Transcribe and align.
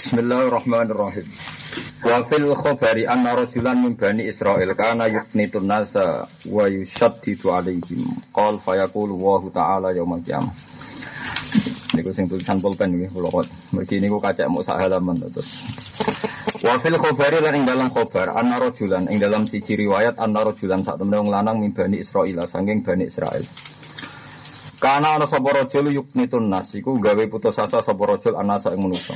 Bismillahirrahmanirrahim. 0.00 1.28
Wa 2.00 2.24
fil 2.24 2.48
khabari 2.56 3.04
anna 3.04 3.36
rajulan 3.36 3.84
min 3.84 4.00
bani 4.00 4.32
Israil 4.32 4.72
kana 4.72 5.12
yuknitun 5.12 5.68
nasa 5.68 6.24
wa 6.48 6.64
yushaddidu 6.64 7.52
alaihim. 7.52 8.08
Qal 8.32 8.56
fayaqulu 8.56 9.12
wa 9.12 9.44
ta'ala 9.52 9.92
yaumal 9.92 10.24
qiyamah. 10.24 10.56
Niku 11.92 12.16
sing 12.16 12.32
tulisan 12.32 12.64
pulpen 12.64 12.96
nggih 12.96 13.12
kula 13.12 13.28
kok. 13.28 13.44
Mergi 13.76 14.00
niku 14.00 14.16
kacek 14.24 14.48
mu 14.48 14.64
sak 14.64 14.80
halaman 14.80 15.20
terus. 15.20 15.68
Wa 16.64 16.80
fil 16.80 16.96
khabari 16.96 17.44
lan 17.44 17.60
ing 17.60 17.68
dalam 17.68 17.92
khabar 17.92 18.40
anna 18.40 18.56
rajulan 18.56 19.04
ing 19.04 19.20
dalam 19.20 19.44
siji 19.44 19.84
riwayat 19.84 20.16
anna 20.16 20.48
rajulan 20.48 20.80
sak 20.80 20.96
temne 20.96 21.20
wong 21.20 21.28
lanang 21.28 21.60
min 21.60 21.76
bani 21.76 22.00
Israil 22.00 22.40
saking 22.48 22.80
bani 22.80 23.04
Israil. 23.04 23.44
Karena 24.80 25.20
ana 25.20 25.28
sapa 25.28 25.52
rajul 25.52 25.92
yuknitun 25.92 26.48
nas 26.48 26.72
iku 26.72 26.96
gawe 26.96 27.20
putus 27.28 27.60
asa 27.60 27.84
sapa 27.84 28.00
rajul 28.00 28.32
anasa 28.32 28.72
ing 28.72 28.80
manusa. 28.80 29.12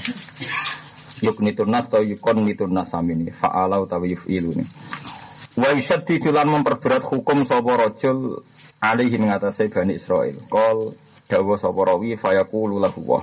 Yuknitun 1.22 1.70
nas 1.70 1.86
atau 1.86 2.02
yukon 2.02 2.42
nitun 2.42 2.74
nas 2.74 2.90
samini 2.90 3.30
fa'ala 3.30 3.78
utawa 3.78 4.02
yuf'ilu 4.02 4.50
ni. 4.58 4.64
Wa 5.54 5.70
yushaddidu 5.70 6.34
lan 6.34 6.50
memperberat 6.50 7.06
hukum 7.06 7.46
sapa 7.46 7.78
rajul 7.78 8.42
alaihi 8.82 9.14
mengatasi 9.22 9.70
Bani 9.70 9.94
Israel. 9.94 10.42
Qol 10.50 10.98
dawa 11.30 11.54
sapa 11.54 11.80
rawi 11.86 12.18
fayaqulu 12.18 12.82
lahu 12.82 13.00
wa. 13.06 13.22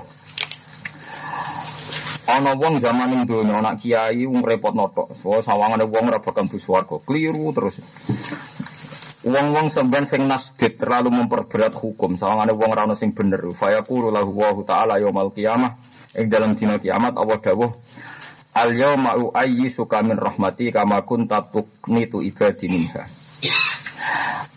Ana 2.32 2.56
wong 2.56 2.80
zaman 2.80 3.12
ing 3.12 3.22
donya 3.28 3.60
anak 3.60 3.84
kiai 3.84 4.24
wong 4.24 4.40
repot 4.48 4.72
notok. 4.72 5.12
So 5.20 5.44
sawangane 5.44 5.84
wong 5.84 6.08
ora 6.08 6.24
bakal 6.24 6.48
buswarga. 6.48 7.04
Kliru 7.04 7.52
terus. 7.52 7.84
Wong-wong 9.22 9.70
sampean 9.70 10.10
sing 10.10 10.26
nasdid 10.26 10.82
terlalu 10.82 11.14
memperberat 11.14 11.78
hukum, 11.78 12.18
sawangane 12.18 12.58
wong 12.58 12.74
ora 12.74 12.90
ono 12.90 12.98
sing 12.98 13.14
bener. 13.14 13.54
Fa 13.54 13.70
yaqulu 13.70 14.10
lahu 14.10 14.34
wa 14.34 14.50
ta'ala 14.66 14.98
yaumul 14.98 15.30
qiyamah 15.36 15.78
ing 16.18 16.28
dalam 16.28 16.56
dina 16.58 16.76
kiamat 16.82 17.16
Allah 17.16 17.38
dawuh 17.40 17.72
Al 18.52 18.76
yauma 18.76 19.16
suka 19.72 20.04
min 20.04 20.20
rahmati 20.20 20.76
kama 20.76 21.08
kunta 21.08 21.40
tuqnitu 21.40 22.20
ibadi 22.20 22.68
minha. 22.68 23.08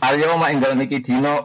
Al 0.02 0.18
yauma 0.18 0.50
ing 0.50 0.58
dalam 0.58 0.82
iki 0.82 0.98
dina 0.98 1.38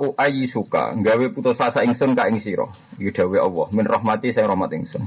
suka 0.50 0.98
gawe 0.98 1.25
putus 1.30 1.61
asa 1.61 1.86
ingsun 1.86 2.17
ka 2.17 2.25
ing 2.25 2.42
sira. 2.42 2.66
Iki 2.98 3.22
dawuh 3.22 3.38
Allah 3.38 3.67
min 3.70 3.86
rahmati 3.86 4.33
sing 4.33 4.50
rahmat 4.50 4.73
ingsun. 4.73 5.06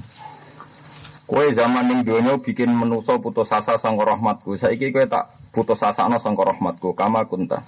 Kowe 1.26 1.46
zaman 1.50 1.88
ning 1.90 2.00
donya 2.06 2.38
bikin 2.38 2.70
menuso 2.70 3.18
putus 3.18 3.50
asa 3.50 3.74
sangka 3.74 4.06
rahmatku. 4.06 4.54
Saiki 4.54 4.94
kowe 4.94 5.02
tak 5.10 5.34
putus 5.50 5.82
asa 5.82 6.06
ana 6.06 6.22
sangka 6.22 6.46
rahmatku. 6.46 6.94
Kama 6.94 7.26
kunta. 7.26 7.58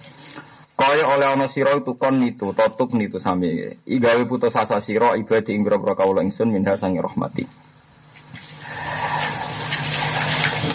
Kaya 0.75 1.07
oleh 1.07 1.31
ana 1.31 1.47
sira 1.47 1.79
itu 1.79 1.95
kon 1.95 2.19
itu, 2.27 2.51
totuk 2.51 2.99
nitu 2.99 3.23
sami. 3.23 3.79
I 3.87 3.97
gawe 4.03 4.23
putus 4.27 4.59
asa 4.59 4.83
sira 4.83 5.15
ibadi 5.15 5.55
ing 5.55 5.63
pira-pira 5.63 5.95
kawula 5.95 6.27
ingsun 6.27 6.51
minha 6.51 6.75
sange 6.75 6.99
rahmati. 6.99 7.47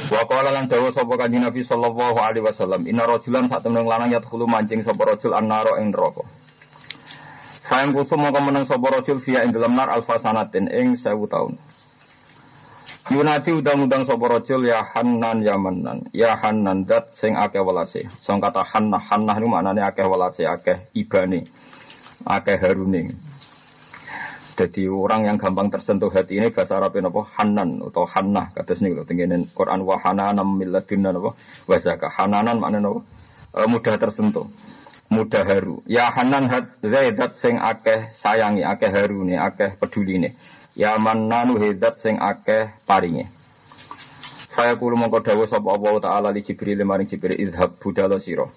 Wa 0.09 0.23
qala 0.25 0.55
lan 0.55 0.71
dawa 0.71 0.89
sapa 0.89 1.13
kanjeng 1.19 1.43
Nabi 1.45 1.61
sallallahu 1.61 2.17
alaihi 2.17 2.41
wasallam, 2.41 2.87
inna 2.87 3.05
rajulan 3.05 3.45
sak 3.45 3.61
temen 3.61 3.85
lanang 3.85 4.09
yadkhulu 4.09 4.47
mancing 4.47 4.81
sapa 4.81 5.03
rajul 5.03 5.35
annara 5.35 5.77
ing 5.83 5.91
neraka. 5.91 6.23
Sayang 7.69 7.93
kusum 7.93 8.23
mongko 8.25 8.39
meneng 8.41 8.65
sapa 8.65 8.89
rajul 8.89 9.21
via 9.21 9.45
ing 9.45 9.53
dalam 9.53 9.77
nar 9.77 9.93
alfasanatin 9.93 10.71
ing 10.73 10.97
1000 10.97 11.27
tahun. 11.29 11.53
Yunati 13.09 13.49
udang-udang 13.49 14.05
sapa 14.05 14.21
rajul 14.29 14.69
ya 14.69 14.85
Hanan 14.85 15.41
ya 15.41 15.57
Manan. 15.57 16.13
Ya 16.13 16.37
Hanan 16.37 16.85
dat 16.85 17.09
sing 17.09 17.33
akeh 17.33 17.57
welase. 17.57 18.05
Song 18.21 18.37
kata 18.37 18.61
Hannah 18.61 19.01
Hannah 19.01 19.33
niku 19.41 19.49
maknane 19.49 19.81
akeh 19.81 20.05
welase, 20.05 20.45
akeh 20.45 20.93
ibane. 20.93 21.49
Akeh 22.21 22.61
harune. 22.61 23.17
Jadi 24.53 24.85
orang 24.85 25.25
yang 25.25 25.41
gampang 25.41 25.73
tersentuh 25.73 26.13
hati 26.13 26.37
ini 26.37 26.53
bahasa 26.53 26.77
Arab 26.77 26.93
apa 26.93 27.21
Hanan 27.33 27.81
atau 27.89 28.05
Hannah 28.05 28.53
kata 28.53 28.77
sini 28.77 28.93
kalau 28.93 29.09
tinggalin 29.09 29.49
Quran 29.57 29.81
wa 29.81 29.97
hananan 29.97 30.45
milladunna 30.45 31.09
apa 31.09 31.31
wasaka 31.65 32.13
Hananan 32.13 32.61
maknanya 32.61 32.91
apa 32.91 33.01
e, 33.55 33.59
mudah 33.71 33.95
tersentuh 33.95 34.51
mudah 35.09 35.47
haru 35.47 35.79
ya 35.87 36.11
Hanan 36.11 36.51
hat 36.51 36.75
zaidat 36.83 37.39
sing 37.39 37.55
akeh 37.55 38.11
sayangi 38.11 38.67
akeh 38.67 38.91
harune 38.91 39.39
akeh 39.39 39.79
peduli 39.79 40.27
nih 40.27 40.35
Ya 40.79 40.95
nanu 40.95 41.59
hedat 41.59 41.99
sing 41.99 42.15
akeh 42.15 42.71
paringe. 42.87 43.27
Saya 44.55 44.79
kulo 44.79 44.95
mongko 44.95 45.19
dawuh 45.19 45.43
sapa 45.43 45.75
Allah 45.75 45.99
taala 45.99 46.29
li 46.31 46.39
Jibril 46.39 46.87
maring 46.87 47.03
Jibril 47.03 47.35
izhab 47.35 47.75
budalo 47.83 48.15
sira. 48.15 48.47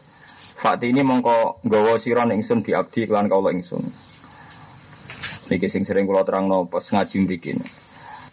Fakti 0.54 0.94
ini 0.94 1.02
mongko 1.02 1.66
nggawa 1.66 1.98
sira 1.98 2.22
ning 2.22 2.38
ingsun 2.38 2.62
bi 2.62 2.78
abdi 2.78 3.10
kelan 3.10 3.26
kawula 3.26 3.50
ingsun. 3.50 3.82
Niki 5.50 5.66
sing 5.66 5.82
sering 5.82 6.06
kula 6.06 6.22
terangno 6.22 6.70
pas 6.70 6.86
ngaji 6.86 7.26
mriki. 7.26 7.58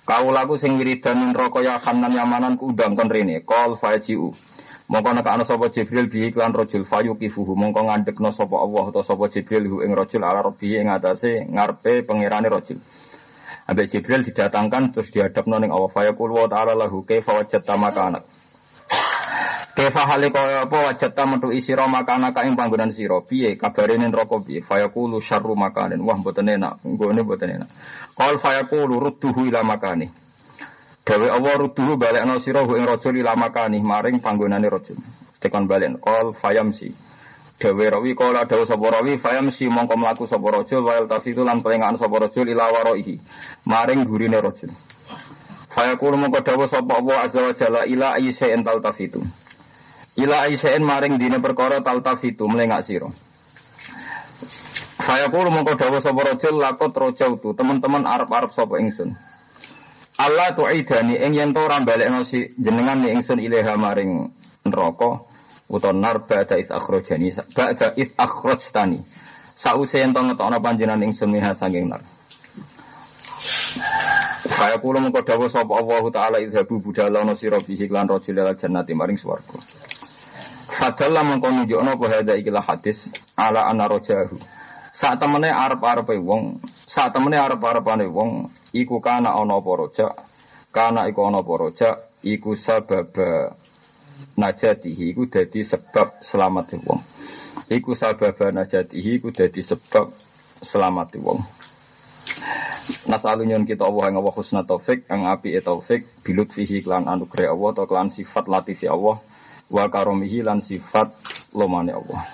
Kawulaku 0.05 0.53
sing 0.61 0.77
wiridan 0.77 1.33
neraka 1.33 1.65
ya 1.65 1.81
Hanan 1.81 2.13
Yamanan 2.13 2.61
ku 2.61 2.69
undang 2.69 2.93
kon 2.93 3.09
rene. 3.09 3.41
Qol 3.41 3.73
fajiu. 3.73 4.29
Mongko 4.85 5.09
nek 5.17 5.25
ana 5.25 5.41
sapa 5.41 5.65
Jibril 5.73 6.05
bi 6.05 6.29
iklan 6.29 6.53
rajul 6.53 6.85
fayuqifuhu 6.85 7.57
mongko 7.57 7.89
ngandekno 7.89 8.29
sapa 8.29 8.53
Allah 8.53 8.93
atau 8.93 9.01
sapa 9.01 9.33
Jibril 9.33 9.65
hu 9.65 9.81
ing 9.81 9.97
rajul 9.97 10.21
ala 10.21 10.45
rabbi 10.45 10.77
ing 10.77 10.93
atase 10.93 11.49
ngarepe 11.49 12.05
pangerane 12.05 12.53
rajul. 12.53 12.77
Ambek 13.69 13.85
Jibril 13.85 14.25
didatangkan 14.25 14.97
terus 14.97 15.13
dihadap 15.13 15.45
noning 15.45 15.69
Allah 15.69 15.93
fayaqul 15.93 16.33
wa 16.33 16.49
ta'ala 16.49 16.73
lahu 16.73 17.05
kaifa 17.05 17.37
wajadta 17.37 17.77
makana. 17.77 18.25
Kaifa 19.77 20.09
hale 20.09 20.33
kaya 20.33 20.65
apa 20.65 20.89
wajadta 20.89 21.23
metu 21.29 21.53
isira 21.53 21.85
makana 21.85 22.33
ka 22.33 22.41
ing 22.49 22.57
panggonan 22.57 22.89
sira 22.89 23.21
piye 23.21 23.53
kabare 23.61 24.01
ning 24.01 24.09
neraka 24.09 24.41
piye 24.41 24.65
fayaqulu 24.65 25.21
syarru 25.21 25.53
makanin 25.53 26.01
wah 26.01 26.17
mboten 26.17 26.49
enak 26.49 26.81
nggone 26.81 27.21
mboten 27.21 27.61
enak. 27.61 27.69
Qal 28.17 28.41
fayaqulu 28.41 28.97
rudduhu 28.97 29.45
ila 29.53 29.61
makani. 29.61 30.09
Dawe 31.05 31.27
Allah 31.29 31.53
rudduhu 31.61 31.93
balekno 31.93 32.41
sira 32.41 32.65
ing 32.65 32.89
rajul 32.89 33.21
ila 33.21 33.37
makani 33.37 33.77
maring 33.85 34.17
panggonane 34.17 34.65
rajul. 34.65 34.97
Tekan 35.37 35.69
balik 35.69 36.01
qal 36.01 36.33
fayamsi. 36.33 37.08
Dawe 37.59 37.85
rawi 37.91 38.15
kala 38.15 38.47
dawa 38.47 38.63
sapa 38.63 38.87
rawi 38.87 39.19
fayam 39.19 39.51
si 39.51 39.67
mongko 39.67 39.99
mlaku 39.99 40.23
sapa 40.23 40.47
rajul 40.47 40.79
wa 40.79 40.95
tafitu 41.03 41.43
lan 41.43 41.59
pelengahan 41.59 41.99
sapa 41.99 42.15
rajul 42.15 42.47
ila 42.47 42.71
waraihi 42.71 43.19
maring 43.67 44.07
gurine 44.07 44.39
rajul. 44.39 44.71
Fayaqulu 45.67 46.15
mongko 46.15 46.39
dawa 46.39 46.65
sapa 46.71 47.03
Allah 47.03 47.27
azza 47.27 47.43
wa 47.43 47.51
jalla 47.51 47.83
ila 47.83 48.15
ayyi'in 48.15 48.63
taltafitu. 48.63 49.19
Ila 50.15 50.47
ayyi'in 50.47 50.79
maring 50.87 51.19
dine 51.19 51.43
perkara 51.43 51.83
taltafitu 51.83 52.47
melengak 52.47 52.79
sira. 52.87 53.11
Fayaqulu 55.03 55.51
mongko 55.51 55.75
dawa 55.75 55.99
sapa 55.99 56.39
lakot 56.55 56.95
rojautu 56.95 57.51
teman-teman 57.59 58.07
arep-arep 58.07 58.55
sapa 58.55 58.79
ingsun. 58.79 59.19
Allah 60.15 60.55
tu'idani 60.55 61.15
ing 61.15 61.35
yen 61.35 61.51
to 61.51 61.59
ora 61.59 61.79
balekno 61.83 62.23
si 62.23 62.47
jenengan 62.55 63.03
ni 63.03 63.11
ingsun 63.15 63.39
ilaha 63.39 63.75
maring 63.79 64.31
neraka 64.67 65.28
utawa 65.69 65.93
nar 65.93 66.25
ba'da 66.25 66.57
is 66.57 66.73
akhrajani 66.73 67.29
ba'da 67.53 67.93
is 67.95 68.09
akhrajtani 68.17 68.99
sause 69.55 70.01
ento 70.01 70.19
ngetokno 70.25 70.57
panjenengan 70.59 71.05
ingsun 71.05 71.29
miha 71.29 71.53
saking 71.53 71.87
nar 71.89 72.01
Saya 74.49 74.75
kula 74.81 74.99
mengko 74.99 75.23
dawuh 75.23 75.47
sapa 75.47 75.79
Allah 75.79 76.03
taala 76.11 76.37
izhabu 76.43 76.83
budalono 76.83 77.31
sira 77.31 77.59
bihi 77.63 77.87
lan 77.87 78.07
rajul 78.11 78.35
lal 78.35 78.55
jannati 78.55 78.91
maring 78.91 79.15
swarga. 79.15 79.55
Fadalla 80.67 81.23
mengko 81.23 81.47
nunjukno 81.47 81.95
apa 81.95 82.05
hadza 82.11 82.33
ikilah 82.35 82.63
hadis 82.63 83.11
ala 83.39 83.67
ana 83.67 83.87
rajahu. 83.87 84.35
Saat 84.91 85.23
temene 85.23 85.47
arep-arepe 85.47 86.19
wong, 86.19 86.59
saat 86.87 87.15
temene 87.15 87.39
arep-arepane 87.39 88.11
wong 88.11 88.51
iku 88.75 88.99
kana 88.99 89.31
ana 89.39 89.63
apa 89.63 89.71
raja, 89.79 90.07
kana 90.75 91.07
iku 91.07 91.23
ana 91.23 91.39
apa 91.39 91.53
raja, 91.55 91.89
iku 92.23 92.51
sababa 92.59 93.55
najatihi 94.39 95.13
iku 95.15 95.27
dadi 95.27 95.61
sebab 95.61 96.23
selamat 96.23 96.79
wong. 96.83 97.01
Iku 97.69 97.93
sabab 97.93 98.39
najatihi 98.39 99.19
iku 99.21 99.29
dadi 99.29 99.61
sebab 99.61 100.09
selamat 100.63 101.09
wong. 101.19 101.39
Nasalunyon 103.05 103.69
kita 103.69 103.85
Allah 103.85 104.09
yang 104.09 104.17
Allah 104.21 104.33
husna 104.33 104.65
taufik, 104.65 105.05
yang 105.05 105.29
api 105.29 105.53
e 105.53 105.61
taufik, 105.61 106.09
bilut 106.25 106.49
fihi 106.49 106.81
klan 106.81 107.05
anugerah 107.05 107.53
Allah, 107.53 107.69
atau 107.77 107.85
klan 107.85 108.09
sifat 108.09 108.49
latifi 108.49 108.89
Allah, 108.89 109.21
wa 109.69 109.83
karomihi 109.85 110.41
lan 110.41 110.57
sifat 110.57 111.13
lomane 111.53 111.93
Allah. 111.93 112.25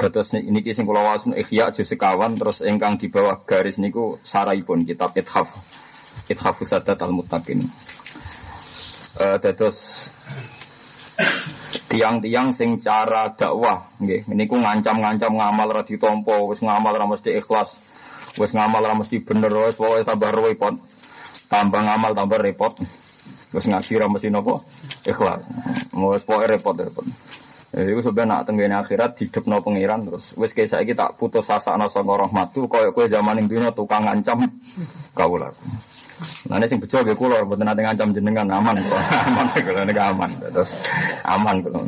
Terus 0.00 0.34
ini 0.34 0.58
kisah 0.64 0.82
kula 0.82 1.06
wasun 1.06 1.38
ikhya 1.38 1.70
aja 1.70 1.86
sekawan 1.86 2.34
terus 2.34 2.64
engkang 2.66 2.98
di 2.98 3.06
bawah 3.06 3.38
garis 3.46 3.78
niku 3.78 4.18
saraipun 4.26 4.82
kitab 4.82 5.14
Ithaf. 5.14 5.46
Ithafus 6.26 6.74
Sadat 6.74 6.98
al-Muttaqin. 6.98 7.62
Uh, 9.12 9.36
terus 9.36 10.08
tiang-tiang 11.92 12.56
sing 12.56 12.80
cara 12.80 13.28
dakwah 13.36 13.92
nggih. 14.00 14.24
Niku 14.32 14.56
ngancam-ngancam 14.56 15.32
ngamal 15.36 15.68
ra 15.68 15.82
ditampa 15.84 16.40
wis 16.48 16.64
ngamal 16.64 16.96
ra 16.96 17.04
mesti 17.04 17.36
ikhlas 17.36 17.76
wis 18.40 18.56
ngamal 18.56 18.80
ra 18.80 18.96
mesti 18.96 19.20
bener 19.20 19.52
wis 19.52 19.76
pokoke 19.76 20.08
tambah 20.08 20.32
repot. 20.32 20.74
Tambah 21.52 21.80
ngamal 21.84 22.16
tambah 22.16 22.40
repot. 22.40 22.80
Wis 23.52 23.68
ngaji 23.68 23.92
ra 24.00 24.08
mesti 24.08 24.32
napa 24.32 24.64
ikhlas. 25.04 25.44
Wis 25.92 26.24
pokoke 26.24 26.48
repot 26.48 26.72
repot. 26.80 27.04
Ya, 27.72 27.88
itu 27.88 28.04
sebenarnya 28.04 28.36
nak 28.36 28.42
tenggene 28.44 28.76
akhirat 28.76 29.16
no 29.48 29.64
pangeran 29.64 30.04
terus. 30.04 30.36
Wis 30.36 30.52
kayak 30.52 30.68
saya 30.68 30.92
tak 30.92 31.16
putus 31.16 31.48
asa 31.48 31.72
ana 31.72 31.88
saka 31.88 32.12
rahmatu 32.12 32.68
koyo 32.68 32.92
kowe 32.92 33.08
zaman 33.08 33.40
ing 33.40 33.48
dunya 33.48 33.72
tukang 33.72 34.04
ngancam 34.04 34.44
kawula. 35.16 35.48
Nah 36.50 36.56
ini 36.58 36.66
sing 36.66 36.78
bejo 36.82 37.02
gue 37.02 37.16
kulor, 37.16 37.46
buat 37.46 37.58
nanti 37.60 37.82
ngancam 37.82 38.14
jenengan 38.14 38.46
aman, 38.50 38.76
aman 39.28 39.46
kalau 39.52 39.80
ini 39.84 39.94
aman, 39.96 40.30
terus 40.50 40.74
aman 41.26 41.56
kalau. 41.62 41.82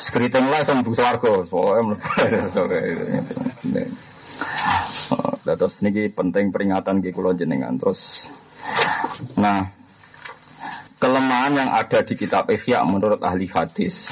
Sekriting 0.00 0.48
lah 0.48 0.64
sama 0.64 0.80
bu 0.80 0.96
swargo, 0.96 1.44
soalnya 1.44 1.96
Terus 5.58 5.74
niki 5.84 6.08
penting 6.08 6.48
peringatan 6.48 7.04
gue 7.04 7.12
kulor 7.12 7.36
jenengan. 7.36 7.76
Terus, 7.76 8.30
nah 9.36 9.68
kelemahan 11.02 11.52
yang 11.58 11.70
ada 11.74 12.00
di 12.06 12.14
kitab 12.14 12.46
Ihya 12.48 12.86
menurut 12.86 13.20
ahli 13.20 13.50
hadis 13.50 14.08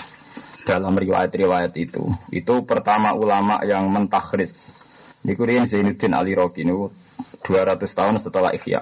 dalam 0.66 0.92
riwayat-riwayat 0.98 1.72
itu, 1.78 2.04
itu 2.34 2.54
pertama 2.66 3.16
ulama 3.16 3.62
yang 3.64 3.88
mentakhris. 3.88 4.74
Niku 5.20 5.44
Zainuddin 5.44 6.16
Ali 6.16 6.32
Roki 6.32 6.64
ini 6.64 6.72
200 7.44 7.80
tahun 7.86 8.16
setelah 8.20 8.50
Ihya. 8.54 8.80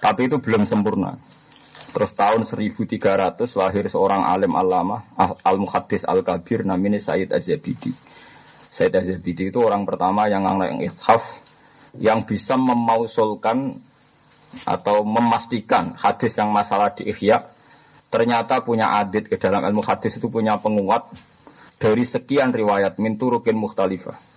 Tapi 0.00 0.28
itu 0.28 0.36
belum 0.38 0.68
sempurna. 0.68 1.16
Terus 1.94 2.10
tahun 2.18 2.42
1300 2.42 3.38
lahir 3.54 3.84
seorang 3.86 4.26
alim 4.26 4.58
alama 4.58 5.06
al-muhaddis 5.46 6.02
al-kabir 6.02 6.66
namanya 6.66 6.98
Said 6.98 7.30
Az-Zabidi. 7.30 7.94
Said 8.74 8.90
Az-Zabidi 8.90 9.54
itu 9.54 9.62
orang 9.62 9.86
pertama 9.86 10.26
yang 10.26 10.42
yang 10.42 10.82
ithaf 10.82 11.22
yang 11.94 12.26
bisa 12.26 12.58
memausulkan 12.58 13.78
atau 14.66 15.06
memastikan 15.06 15.94
hadis 15.94 16.34
yang 16.34 16.50
masalah 16.50 16.90
di 16.94 17.10
Ihya 17.10 17.46
ternyata 18.10 18.62
punya 18.62 18.94
adit 18.94 19.26
ke 19.26 19.38
dalam 19.38 19.62
ilmu 19.66 19.82
hadis 19.82 20.18
itu 20.18 20.30
punya 20.30 20.58
penguat 20.58 21.10
dari 21.78 22.06
sekian 22.06 22.54
riwayat 22.54 23.02
min 23.02 23.18
turukin 23.18 23.58
mukhtalifah. 23.58 24.33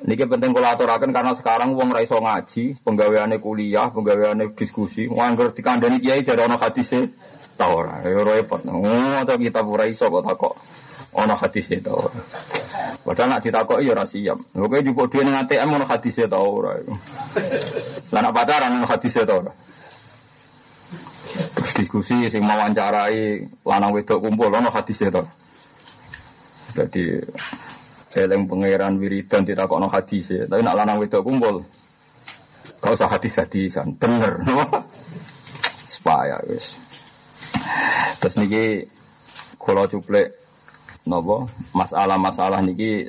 Niki 0.00 0.24
penting 0.24 0.56
kula 0.56 0.72
aturaken 0.72 1.12
karena 1.12 1.36
sekarang 1.36 1.76
wong 1.76 1.92
ra 1.92 2.00
iso 2.00 2.16
ngaji, 2.16 2.80
penggaweane 2.80 3.36
kuliah, 3.36 3.92
penggaweane 3.92 4.56
diskusi, 4.56 5.04
nganggur 5.04 5.52
dikandani 5.52 6.00
kiai 6.00 6.24
jare 6.24 6.48
ana 6.48 6.56
hadise 6.56 7.12
ta 7.60 7.68
ora. 7.68 8.00
Ya 8.00 8.24
repot. 8.24 8.64
Oh, 8.64 9.12
atau 9.20 9.36
kita 9.36 9.60
ora 9.60 9.84
iso 9.84 10.08
kok 10.08 10.24
takok 10.24 10.54
ana 11.12 11.36
hadise 11.36 11.84
ta 11.84 11.92
ora. 11.92 12.16
Padahal 13.04 13.28
nak 13.36 13.44
ya 13.44 14.04
siap. 14.08 14.38
Lho 14.56 14.66
kowe 14.70 14.80
jupuk 14.80 15.12
dhewe 15.12 15.28
ning 15.28 15.36
ATM 15.36 15.68
ana 15.76 15.84
hadise 15.84 16.24
ta 16.24 16.40
ora. 16.40 16.80
Lah 18.08 18.20
nak 18.24 18.32
pacaran 18.32 18.80
ana 18.80 18.86
hadise 18.88 19.20
ta 19.28 19.34
ora. 19.36 19.52
Terus 21.30 21.72
diskusi 21.76 22.24
sing 22.30 22.40
wawancarai 22.40 23.44
lanang 23.68 23.92
wedok 23.92 24.22
kumpul 24.22 24.48
ana 24.48 24.72
hadise 24.72 25.12
ta. 25.12 25.22
Jadi 26.72 27.20
Eleng 28.10 28.50
pangeran 28.50 28.98
wiridan 28.98 29.46
tidak 29.46 29.70
kono 29.70 29.86
hadis 29.86 30.34
ya. 30.34 30.42
Tapi 30.50 30.66
nak 30.66 30.74
lanang 30.82 30.98
wedok 30.98 31.22
kumpul. 31.22 31.62
Kau 32.82 32.96
usah 32.96 33.06
hadis 33.06 33.38
hadisan. 33.38 33.94
Bener. 33.94 34.42
Supaya 35.94 36.42
wis. 36.50 36.74
Terus 38.18 38.34
niki 38.40 38.64
kalau 39.60 39.86
cuplek 39.86 40.34
nopo 41.06 41.46
masalah-masalah 41.76 42.60
niki 42.66 43.08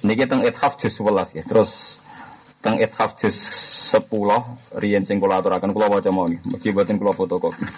niki 0.00 0.24
teng 0.24 0.40
ithaf 0.48 0.80
juz 0.80 0.96
11 0.96 1.36
ya. 1.36 1.44
Terus 1.44 2.00
teng 2.64 2.80
ithaf 2.80 3.20
juz 3.20 3.36
10 3.92 4.80
riyen 4.80 5.04
sing 5.04 5.20
kula 5.20 5.44
aturaken 5.44 5.76
kula 5.76 5.92
waca 5.92 6.08
mawon. 6.08 6.40
Mugi 6.48 6.72
boten 6.72 6.96
kula 6.96 7.12
fotokopi. 7.12 7.68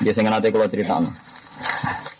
Nggih 0.00 0.14
sing 0.16 0.24
nate 0.24 0.48
kula 0.48 0.66
critakno. 0.66 1.12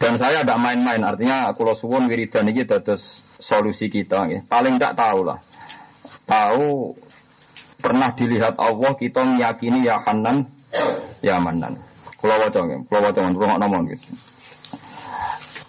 Dan 0.02 0.19
saya 0.19 0.43
tidak 0.43 0.58
main-main, 0.58 0.99
artinya 1.02 1.55
kalau 1.55 1.73
suwon 1.73 2.11
wiridan 2.11 2.50
ini 2.50 2.67
terus 2.67 3.23
solusi 3.38 3.87
kita. 3.87 4.26
Ya. 4.26 4.40
Paling 4.43 4.76
tidak 4.79 4.99
tahu 4.99 5.20
lah. 5.26 5.38
Tahu 6.26 6.94
pernah 7.79 8.11
dilihat 8.14 8.58
Allah 8.58 8.93
kita 8.99 9.26
meyakini 9.26 9.87
ya 9.87 9.99
Hanan, 10.02 10.46
ya 11.23 11.38
Manan. 11.38 11.79
Kalau 12.23 12.38
wajah, 12.38 12.62
kalau 12.87 13.02
wajah, 13.11 13.23
kalau 13.34 13.58
nomor 13.58 13.82
gitu. 13.90 14.14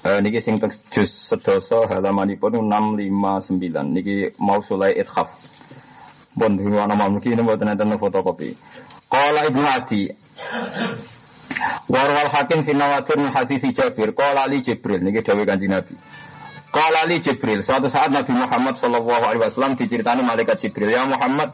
Eh, 0.04 0.20
niki 0.20 0.44
sing 0.44 0.60
jus 0.92 1.08
sedoso 1.08 1.88
halamanipun 1.88 2.60
659 2.60 3.96
niki 3.96 4.36
mau 4.36 4.60
sulai 4.60 5.00
ithaf. 5.00 5.32
Bon 6.36 6.52
dulu 6.52 6.76
nama 6.76 7.08
mungkin 7.08 7.40
ini 7.40 7.42
buat 7.46 7.64
nanti 7.64 7.88
fotokopi. 7.96 8.52
Kalau 9.08 9.42
ibu 9.48 9.64
Adi 9.64 10.12
Warwal 11.90 12.30
hakim 12.30 12.64
finawatir 12.64 13.20
hadisi 13.34 13.74
Jabir. 13.74 14.16
Qala 14.16 14.48
li 14.48 14.62
Jibril. 14.62 15.04
Ini 15.04 15.22
dawai 15.22 15.46
kanji 15.46 15.68
Nabi. 15.68 15.96
Qala 16.72 17.06
li 17.06 17.20
Jibril. 17.20 17.62
Suatu 17.62 17.90
saat 17.90 18.12
Nabi 18.12 18.34
Muhammad 18.34 18.76
Sallallahu 18.76 19.24
Alaihi 19.24 19.44
Wasallam 19.44 19.76
diceritani 19.76 20.24
malaikat 20.24 20.60
Jibril. 20.60 20.90
Ya 20.92 21.06
Muhammad. 21.06 21.52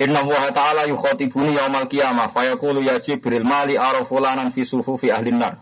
Inna 0.00 0.24
Allah 0.24 0.48
Ta'ala 0.52 0.82
yukhatibuni 0.88 1.56
yaumal 1.56 1.86
qiyamah. 1.88 2.32
Fayaqulu 2.32 2.82
ya 2.82 2.98
Jibril. 2.98 3.44
Mali 3.44 3.76
arafulanan 3.76 4.50
fi 4.50 4.64
sufufi 4.64 5.12
ahlin 5.12 5.38
nar. 5.38 5.60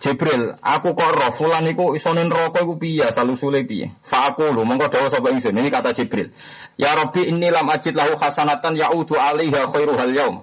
Jibril, 0.00 0.56
aku 0.64 0.96
kok 0.96 1.12
roh 1.12 1.28
fulan 1.28 1.68
iku 1.68 1.92
isonin 1.92 2.32
rokok 2.32 2.64
iku 2.64 2.74
piye 2.80 3.12
salusule 3.12 3.68
piye? 3.68 3.92
Fa 4.00 4.32
aku 4.32 4.48
lu 4.48 4.64
mongko 4.64 4.88
dawuh 4.88 5.28
ingsun. 5.28 5.52
Ini 5.52 5.68
kata 5.68 5.92
Jibril. 5.92 6.32
Ya 6.80 6.96
Rabbi 6.96 7.28
inni 7.28 7.52
lam 7.52 7.68
ajid 7.68 7.92
lahu 7.92 8.16
hasanatan 8.16 8.80
ya'udu 8.80 9.20
alaiha 9.20 9.68
khairuhal 9.68 10.14
yaum. 10.16 10.40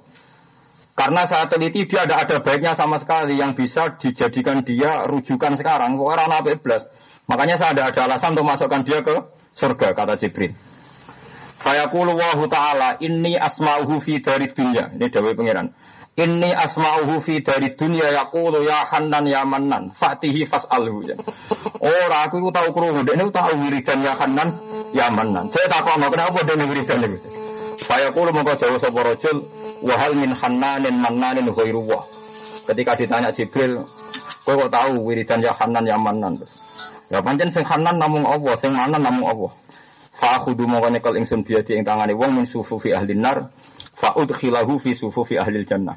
Karena 0.97 1.29
saat 1.29 1.53
teliti 1.53 1.85
dia 1.85 2.09
ada 2.09 2.25
ada 2.25 2.41
baiknya 2.41 2.73
sama 2.73 2.97
sekali 2.97 3.37
yang 3.37 3.53
bisa 3.53 3.93
dijadikan 4.01 4.65
dia 4.65 5.05
rujukan 5.05 5.53
sekarang. 5.53 5.93
Orang 6.01 6.33
Nabi 6.33 6.57
iblis. 6.57 6.89
Makanya 7.29 7.61
saya 7.61 7.77
ada 7.77 7.93
ada 7.93 8.09
alasan 8.09 8.33
untuk 8.33 8.49
masukkan 8.49 8.81
dia 8.81 9.05
ke 9.05 9.13
surga 9.53 9.93
kata 9.93 10.17
Jibril. 10.17 10.57
Fayaqulu 11.61 12.17
wahu 12.17 12.49
ta'ala 12.49 12.97
inni 12.97 13.37
asma'uhu 13.37 14.01
fi 14.01 14.25
dari 14.25 14.49
dunia. 14.49 14.89
Ini 14.97 15.05
dawai 15.05 15.37
pangeran. 15.37 15.69
Inni 16.17 16.49
asma'uhu 16.49 17.21
fi 17.21 17.45
dari 17.45 17.77
dunia 17.77 18.09
yaqulu 18.17 18.65
ya 18.65 18.89
hannan 18.89 19.29
ya 19.29 19.45
mannan 19.45 19.93
fatihi 19.93 20.49
fas'alhu. 20.49 21.13
Ya. 21.13 21.15
Ora 21.77 22.25
aku 22.25 22.41
tahu 22.49 22.73
krungu, 22.73 23.05
ini 23.05 23.29
tahu 23.29 23.53
wiridan 23.69 24.01
ya 24.01 24.17
hannan 24.17 24.49
ya 24.97 25.13
mannan. 25.13 25.53
Saya 25.53 25.69
takut 25.69 26.01
kenapa 26.09 26.41
dia 26.41 26.57
wiridan 26.57 27.05
itu. 27.05 27.36
Saya 27.85 28.09
mongko 28.09 28.57
jauh 28.57 28.79
sapa 28.81 28.99
rajul 29.05 29.45
wahal 29.85 30.17
min 30.17 30.33
hannanin 30.33 30.97
mannanin 30.97 31.45
ghairuwah. 31.53 32.09
Ketika 32.67 32.99
ditanya 32.99 33.29
Jibril, 33.31 33.85
kowe 34.43 34.53
kok 34.59 34.71
tahu 34.73 35.07
wiridan 35.07 35.39
ya 35.39 35.55
Hanan 35.55 35.87
ya 35.87 35.95
Manan? 35.95 36.41
Ya 37.07 37.23
pancen 37.23 37.47
sing 37.47 37.63
Hanan 37.63 37.95
namung 37.95 38.27
Allah, 38.27 38.59
sing 38.59 38.75
Manan 38.75 38.99
namung 38.99 39.23
Allah. 39.29 39.51
Fa 40.11 40.41
akhudhu 40.41 40.67
mongko 40.67 40.89
nyekel 40.91 41.15
ingsun 41.21 41.45
biadi 41.45 41.77
ing 41.77 41.85
tangane 41.85 42.11
wong 42.17 42.41
min 42.41 42.45
sufufi 42.49 42.91
ahli 42.91 43.13
nar, 43.15 43.53
fa 43.93 44.17
udkhilahu 44.17 44.81
fi 44.81 44.97
sufufi 44.97 45.37
ahli 45.37 45.61
jannah. 45.63 45.95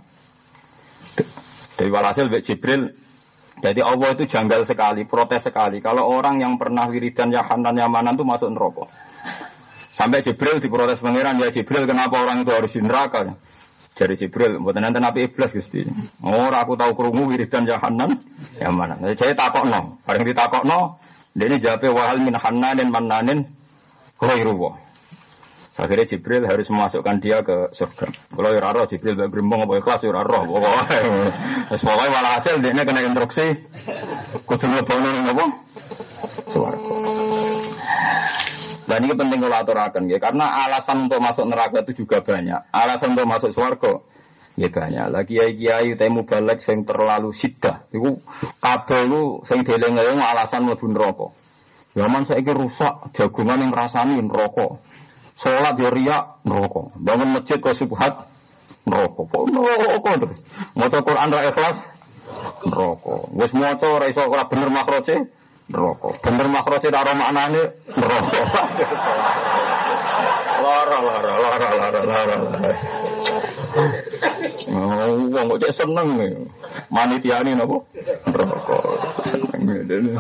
Dari 1.75 1.89
walhasil 1.89 2.29
Mbak 2.29 2.43
Jibril 2.45 2.93
jadi 3.61 3.81
Allah 3.85 4.17
itu 4.17 4.25
janggal 4.25 4.65
sekali, 4.65 5.05
protes 5.05 5.49
sekali. 5.49 5.85
Kalau 5.85 6.09
orang 6.09 6.41
yang 6.41 6.57
pernah 6.57 6.89
wiridan 6.89 7.29
ya 7.29 7.45
Hanan 7.45 7.77
ya 7.77 7.89
Manan 7.89 8.17
itu 8.17 8.25
masuk 8.25 8.53
neraka. 8.53 8.89
Sampai 9.91 10.23
Jibril 10.23 10.63
diprotes 10.63 11.03
pangeran 11.03 11.43
ya 11.43 11.51
Jibril 11.51 11.85
kenapa 11.85 12.23
orang 12.23 12.47
itu 12.47 12.51
harus 12.55 12.71
di 12.71 12.81
neraka? 12.81 13.35
Jadi 13.99 14.15
Jibril, 14.17 14.63
buat 14.63 14.79
nanti 14.79 15.03
nabi 15.03 15.29
iblis 15.29 15.51
gusti. 15.53 15.85
Oh, 16.25 16.49
aku 16.49 16.79
tahu 16.79 16.95
kerungu 16.95 17.35
wiridan 17.35 17.69
jahanan, 17.69 18.23
ya 18.57 18.71
mana? 18.71 18.97
Saya 19.19 19.35
takok 19.37 19.67
no, 19.67 20.01
bareng 20.07 20.25
ditakok 20.25 20.65
no, 20.65 21.03
dia 21.35 21.51
ini 21.51 21.61
jawab 21.61 21.85
wahal 21.93 22.17
min 22.23 22.33
dan 22.33 22.89
mananin 22.89 23.51
khairu 24.17 24.55
Akhirnya 25.81 26.05
Jibril 26.05 26.45
harus 26.45 26.69
memasukkan 26.69 27.17
dia 27.25 27.41
ke 27.41 27.73
surga. 27.73 28.13
Kalau 28.37 28.51
ya 28.53 28.61
roh 28.61 28.85
Jibril 28.85 29.17
gak 29.17 29.33
gerimbong 29.33 29.65
apa 29.65 29.81
ikhlas 29.81 30.05
ya 30.05 30.13
roh. 30.13 30.45
Pokoknya, 30.45 30.99
pokoknya 31.73 32.11
malah 32.13 32.33
hasil 32.37 32.61
dia 32.61 32.85
kena 32.85 33.01
instruksi. 33.01 33.47
Kudu 34.45 34.67
ngebangun 34.69 35.25
apa? 35.25 35.45
Suara. 36.53 36.77
Dan 38.89 39.05
ini 39.05 39.15
penting 39.17 39.39
kalau 39.45 39.59
aturakan 39.61 40.09
ya, 40.09 40.17
karena 40.17 40.47
alasan 40.67 41.09
untuk 41.09 41.21
masuk 41.21 41.45
neraka 41.49 41.85
itu 41.85 42.05
juga 42.05 42.25
banyak. 42.25 42.73
Alasan 42.73 43.13
untuk 43.13 43.29
masuk 43.29 43.51
surga 43.53 43.93
ya 44.61 44.69
banyak. 44.69 45.07
Lagi 45.09 45.41
kiai 45.41 45.53
kiai 45.57 45.89
temu 45.97 46.29
balik 46.29 46.61
yang 46.65 46.85
terlalu 46.85 47.31
sidah. 47.33 47.89
Itu 47.89 48.21
kabel 48.61 49.03
lu 49.09 49.23
sing 49.49 49.65
deleng 49.65 49.97
alasan 50.21 50.69
mau 50.69 50.77
neraka. 50.77 51.33
Zaman 51.91 52.23
saya 52.23 52.39
ini 52.39 52.55
rusak, 52.55 53.11
jagungan 53.19 53.67
yang 53.67 53.75
rasani 53.75 54.23
rokok. 54.23 54.79
Sholat 55.35 55.75
ya 55.75 55.91
riak, 55.91 56.25
neraka. 56.47 56.95
Bangun 56.95 57.35
masjid 57.35 57.59
kok 57.59 57.75
subhat, 57.75 58.31
neraka. 58.87 59.27
Kok 59.27 59.45
neraka 59.51 60.13
terus. 60.23 60.39
Mau 60.79 60.87
Quran 60.87 61.29
ra 61.35 61.41
ikhlas, 61.51 61.77
neraka. 62.63 63.15
Wis 63.35 63.53
maca 63.59 63.87
ora 63.91 64.07
iso 64.07 64.23
ora 64.23 64.47
bener 64.47 64.71
makroce, 64.71 65.35
neraka. 65.71 66.09
Bener 66.21 66.47
makroce 66.51 66.89
ora 66.91 67.13
maknane 67.15 67.63
neraka. 67.95 68.43
Lara 70.61 70.99
lara 71.01 71.33
lara 71.41 71.69
lara 71.73 72.01
lara. 72.05 72.37
Wong 75.31 75.47
kok 75.57 75.73
seneng. 75.73 76.09
Manitiane 76.91 77.55
napa? 77.55 77.77
Neraka. 78.29 78.77
Seneng. 79.25 80.19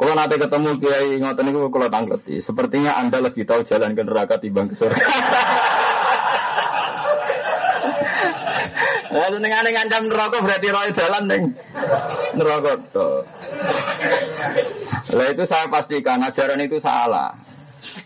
Kalau 0.00 0.14
nanti 0.16 0.34
ketemu 0.36 0.70
kiai 0.80 1.10
ngoten 1.22 1.44
niku 1.48 1.70
kula 1.70 1.88
tangkleti. 1.88 2.42
Sepertinya 2.42 2.98
Anda 2.98 3.22
lebih 3.24 3.46
tahu 3.46 3.62
jalan 3.64 3.94
ke 3.94 4.02
neraka 4.04 4.36
timbang 4.42 4.68
ke 4.68 4.74
surga. 4.76 4.96
Lah 9.10 9.26
senengane 9.26 9.70
ngancam 9.74 10.06
neraka 10.06 10.38
berarti 10.38 10.68
roy 10.70 10.88
dalan 10.94 11.24
ning 11.26 11.44
neraka 12.38 12.72
to. 12.94 13.08
Lah 15.18 15.26
itu 15.26 15.42
saya 15.42 15.66
pastikan 15.66 16.22
ajaran 16.22 16.62
itu 16.62 16.78
salah. 16.78 17.34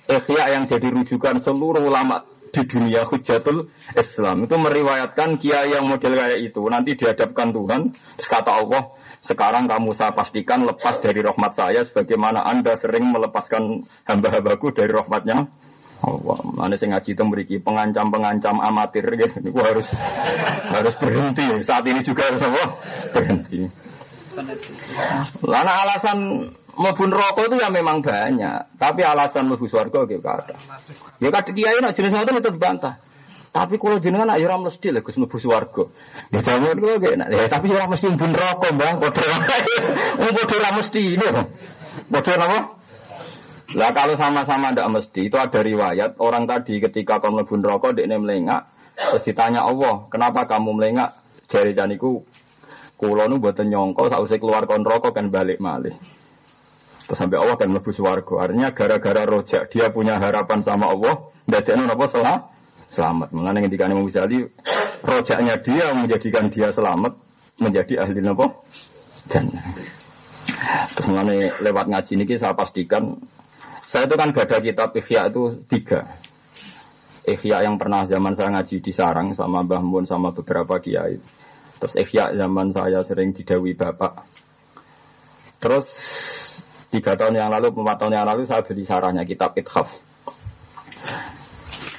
Ikhya 0.09 0.57
yang 0.57 0.65
jadi 0.65 0.89
rujukan 0.89 1.45
seluruh 1.45 1.85
ulama 1.85 2.25
di 2.55 2.63
dunia 2.71 3.03
hujatul 3.03 3.67
Islam 3.99 4.47
itu 4.47 4.55
meriwayatkan 4.55 5.43
kiai 5.43 5.75
yang 5.75 5.91
model 5.91 6.15
kayak 6.15 6.39
itu 6.39 6.63
nanti 6.71 6.95
dihadapkan 6.95 7.51
Tuhan 7.51 7.91
terus 7.91 8.29
kata 8.31 8.63
Allah 8.63 8.95
sekarang 9.19 9.67
kamu 9.67 9.91
saya 9.91 10.15
pastikan 10.15 10.63
lepas 10.63 11.03
dari 11.03 11.19
rahmat 11.19 11.51
saya 11.51 11.83
sebagaimana 11.83 12.47
anda 12.47 12.79
sering 12.79 13.11
melepaskan 13.11 13.83
hamba-hambaku 14.07 14.71
dari 14.71 14.93
rahmatnya 14.95 15.51
Allah 16.03 16.39
mana 16.43 16.75
saya 16.75 16.99
ngaji 16.99 17.11
itu 17.15 17.23
memiliki 17.23 17.57
pengancam-pengancam 17.63 18.59
amatir 18.59 19.07
gitu 19.15 19.39
ini 19.39 19.51
harus 19.55 19.89
harus 20.73 20.95
berhenti 20.99 21.45
saat 21.63 21.87
ini 21.87 22.01
juga 22.03 22.29
harus 22.29 22.43
apa 22.43 22.65
berhenti 23.15 23.71
Lana 25.47 25.73
alasan 25.87 26.19
mlebu 26.75 27.05
rokok 27.07 27.45
itu 27.47 27.57
ya 27.63 27.71
memang 27.71 28.03
banyak, 28.03 28.75
tapi 28.75 29.07
alasan 29.07 29.47
mlebu 29.47 29.67
swarga 29.71 30.03
gitu 30.11 30.27
ada. 30.27 30.59
Ya 31.23 31.31
kadhe 31.31 31.55
kiai 31.55 31.79
nak 31.79 31.95
jenis 31.95 32.11
ngoten 32.11 32.43
itu 32.43 32.51
dibantah. 32.51 32.99
Tapi 33.55 33.79
kalau 33.79 34.03
jenengan 34.03 34.35
ayo 34.35 34.51
ora 34.51 34.59
mesti 34.59 34.91
lho 34.91 34.99
Gus 35.07 35.15
mlebu 35.23 35.39
swarga. 35.39 35.87
Ya 36.35 36.43
jaman 36.43 36.75
enak. 36.83 37.29
Ya 37.31 37.47
tapi 37.47 37.71
ora 37.71 37.87
mesti 37.87 38.11
mlebu 38.11 38.27
neraka, 38.27 38.69
Bang. 38.75 38.99
Padha 38.99 39.23
wong 39.23 39.43
padha 40.35 40.55
ora 40.59 40.71
mesti 40.75 41.01
ini. 41.15 41.27
Padha 42.11 42.33
apa? 42.35 42.59
Lah 43.75 43.91
kalau 43.91 44.15
sama-sama 44.15 44.71
tidak 44.71 44.89
mesti 44.91 45.21
itu 45.27 45.35
ada 45.35 45.61
riwayat 45.61 46.23
orang 46.23 46.47
tadi 46.47 46.79
ketika 46.79 47.19
kamu 47.19 47.43
mlebu 47.43 47.55
neraka 47.59 47.89
dekne 47.91 48.17
melengak 48.23 48.71
terus 48.95 49.27
ditanya 49.27 49.67
Allah, 49.67 50.07
"Kenapa 50.07 50.47
kamu 50.47 50.79
melengak?" 50.79 51.11
Jari 51.51 51.75
janiku 51.75 52.23
Kulo 52.95 53.27
nu 53.27 53.43
buatan 53.43 53.69
nyongko 53.69 54.07
sausai 54.07 54.39
keluar 54.39 54.71
kon 54.71 54.87
rokok 54.87 55.19
kan 55.19 55.27
balik 55.29 55.59
malih. 55.59 55.93
Terus 57.05 57.19
sampai 57.19 57.43
Allah 57.43 57.59
kan 57.59 57.69
mlebu 57.69 57.91
swarga. 57.91 58.49
Artinya 58.49 58.71
gara-gara 58.71 59.27
rojak 59.27 59.69
dia 59.69 59.91
punya 59.91 60.17
harapan 60.17 60.63
sama 60.63 60.89
Allah, 60.89 61.27
ndadekno 61.51 61.91
napa 61.91 62.07
salah 62.07 62.55
selamat. 62.89 63.35
Mengenai 63.35 63.67
ketika 63.67 63.91
Imam 63.91 64.07
Ghazali 64.07 64.47
rojaknya 65.03 65.59
dia 65.59 65.91
menjadikan 65.91 66.49
dia 66.49 66.71
selamat 66.71 67.19
menjadi 67.59 68.07
ahli 68.07 68.23
napa 68.23 68.63
jannah. 69.27 69.65
Terus 70.95 71.07
mengenai 71.11 71.51
lewat 71.61 71.91
ngaji 71.91 72.13
ini 72.15 72.25
saya 72.39 72.55
pastikan 72.55 73.19
saya 73.95 74.11
itu 74.11 74.19
kan 74.19 74.35
gada 74.35 74.59
kitab 74.59 74.91
Ikhya 74.91 75.31
itu 75.31 75.55
tiga. 75.71 76.19
Ikhya 77.31 77.63
yang 77.63 77.79
pernah 77.79 78.03
zaman 78.03 78.35
saya 78.35 78.51
ngaji 78.51 78.83
di 78.83 78.91
Sarang 78.91 79.31
sama 79.39 79.63
Mbah 79.63 79.87
Mun 79.87 80.03
sama 80.03 80.35
beberapa 80.35 80.83
kiai. 80.83 81.15
Terus 81.79 81.95
Ikhya 82.03 82.35
zaman 82.35 82.75
saya 82.75 83.07
sering 83.07 83.31
didawi 83.31 83.79
bapak. 83.79 84.27
Terus 85.63 85.87
tiga 86.91 87.15
tahun 87.15 87.39
yang 87.39 87.55
lalu, 87.55 87.71
empat 87.71 88.03
tahun 88.03 88.19
yang 88.19 88.27
lalu 88.27 88.43
saya 88.43 88.67
beli 88.67 88.83
sarahnya 88.83 89.23
kitab 89.23 89.55
Ithaf. 89.55 89.87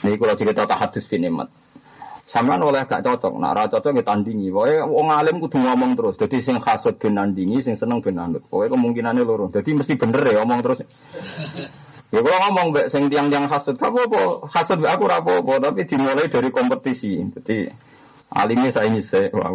Ini 0.03 0.19
kalau 0.19 0.35
cerita 0.35 0.67
tahadus 0.67 1.07
bin 1.07 1.31
Imat. 1.31 1.47
Sampean 2.27 2.59
oleh 2.59 2.83
gak 2.83 2.99
cocok, 2.99 3.39
nah 3.39 3.55
ra 3.55 3.71
cocok 3.71 3.95
kita 3.95 4.11
tandingi. 4.11 4.51
Pokoknya 4.51 4.83
wong 4.83 5.07
alim 5.15 5.39
kudu 5.39 5.63
ngomong 5.63 5.95
terus. 5.95 6.19
Jadi 6.19 6.43
sing 6.43 6.59
hasud 6.59 6.99
bin 6.99 7.15
nandingi, 7.15 7.63
sing 7.63 7.79
seneng 7.79 8.03
bin 8.03 8.19
anut. 8.19 8.43
Pokoknya 8.51 8.75
kemungkinannya 8.75 9.23
loro. 9.23 9.47
Jadi 9.47 9.71
mesti 9.71 9.95
bener 9.95 10.19
ya 10.27 10.43
ngomong 10.43 10.59
terus. 10.59 10.83
Ya 12.13 12.19
kalau 12.21 12.37
ngomong 12.47 12.65
mbak 12.71 12.85
sing 12.93 13.09
tiang-tiang 13.09 13.49
hasud, 13.49 13.75
apa 13.81 13.97
apa 14.05 14.21
hasud 14.49 14.79
aku 14.85 15.03
rapo 15.09 15.41
apa, 15.41 15.53
tapi 15.69 15.89
dimulai 15.89 16.29
dari 16.29 16.49
kompetisi. 16.53 17.17
Jadi 17.33 17.65
Alimnya 18.35 18.73
saya 18.73 18.89
ini 18.89 19.05
saya, 19.05 19.29
wah, 19.31 19.53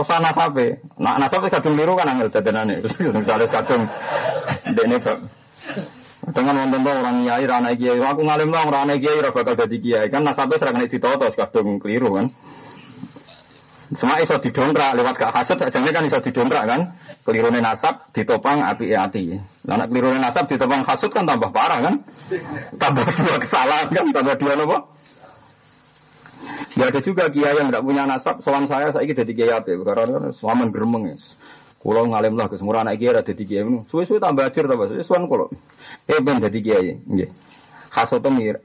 usah 0.00 0.18
nasabe. 0.24 0.80
Nak 0.96 1.20
nasabe 1.20 1.52
kadung 1.52 1.76
liru 1.76 1.94
kan 1.94 2.08
angel 2.08 2.32
dadanane. 2.32 2.80
Misalnya 3.16 3.46
kadung 3.46 3.84
dene 4.72 4.96
bak. 4.98 5.18
Dengan 6.30 6.68
wonten 6.68 6.84
orang 6.84 7.16
nyai 7.24 7.44
rana 7.48 7.72
kiai, 7.76 8.00
aku 8.00 8.24
ngalim 8.24 8.52
dong 8.52 8.68
rana 8.72 8.94
kiai 8.96 9.20
ora 9.20 9.30
bakal 9.30 9.52
dadi 9.52 9.78
kiai. 9.78 10.08
Kan 10.08 10.24
nasabe 10.24 10.56
serang 10.56 10.80
nek 10.80 10.88
ditoto 10.88 11.28
kadung 11.28 11.76
keliru 11.76 12.16
kan. 12.16 12.26
Semua 13.90 14.22
iso 14.22 14.38
didongkrak 14.38 14.94
lewat 15.02 15.14
gak 15.18 15.34
hasud 15.34 15.58
sajane 15.58 15.90
kan 15.90 16.06
iso 16.06 16.22
didongkrak 16.22 16.62
kan. 16.62 16.80
Kelirune 17.26 17.58
nasab 17.58 18.06
ditopang 18.14 18.62
api 18.62 18.94
ati. 18.94 19.34
Lah 19.66 19.82
nek 19.82 19.90
nasab 20.22 20.46
ditopang 20.46 20.86
hasud 20.86 21.10
kan 21.10 21.26
tambah 21.26 21.50
parah 21.50 21.82
kan. 21.82 21.94
Tambah 22.78 23.02
dua 23.18 23.36
kesalahan 23.42 23.90
kan, 23.90 24.06
tambah 24.14 24.34
dua 24.38 24.54
nopo? 24.54 24.78
Ya 26.78 26.86
ada 26.86 27.02
juga 27.02 27.26
kiai 27.34 27.50
yang 27.50 27.74
tidak 27.74 27.82
punya 27.82 28.06
nasab. 28.06 28.38
Soal 28.38 28.62
saya 28.70 28.94
saya 28.94 29.10
jadi 29.10 29.32
kiai 29.34 29.52
apa? 29.58 29.74
Karena 29.82 30.22
kan 30.22 30.22
suaman 30.30 30.70
geremeng 30.70 31.10
ya. 31.10 31.18
Kulo 31.80 32.06
ngalim 32.06 32.38
lah, 32.38 32.46
kesemua 32.46 32.86
anak 32.86 32.94
kiai 33.02 33.10
ada 33.10 33.26
jadi 33.26 33.42
kiai. 33.42 33.66
Suwe-suwe 33.90 34.22
tambah 34.22 34.46
ajar 34.46 34.70
tambah 34.70 34.86
suwe 34.86 35.02
suan 35.02 35.26
kulo. 35.26 35.50
Eh 36.06 36.22
ben 36.22 36.38
jadi 36.38 36.58
kiai. 36.62 36.94
Nggih. 37.10 37.26
Hasoto 37.90 38.30
mir 38.30 38.62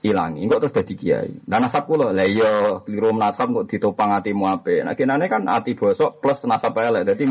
ilangi, 0.00 0.48
kok 0.48 0.60
terus 0.64 0.76
jadi 0.80 0.94
kiai. 0.96 1.32
Dan 1.44 1.68
nasab 1.68 1.84
kulo, 1.84 2.08
lah 2.08 2.24
iya 2.24 2.80
keliru 2.84 3.12
nasab 3.12 3.52
kok 3.52 3.66
ditopang 3.68 4.16
hatimu 4.16 4.48
ape. 4.48 4.80
Nah 4.80 4.96
kinane 4.96 5.28
kan 5.28 5.44
hati 5.44 5.76
bosok 5.76 6.24
plus 6.24 6.40
nasab 6.48 6.72
elek. 6.80 7.04
Jadi 7.04 7.24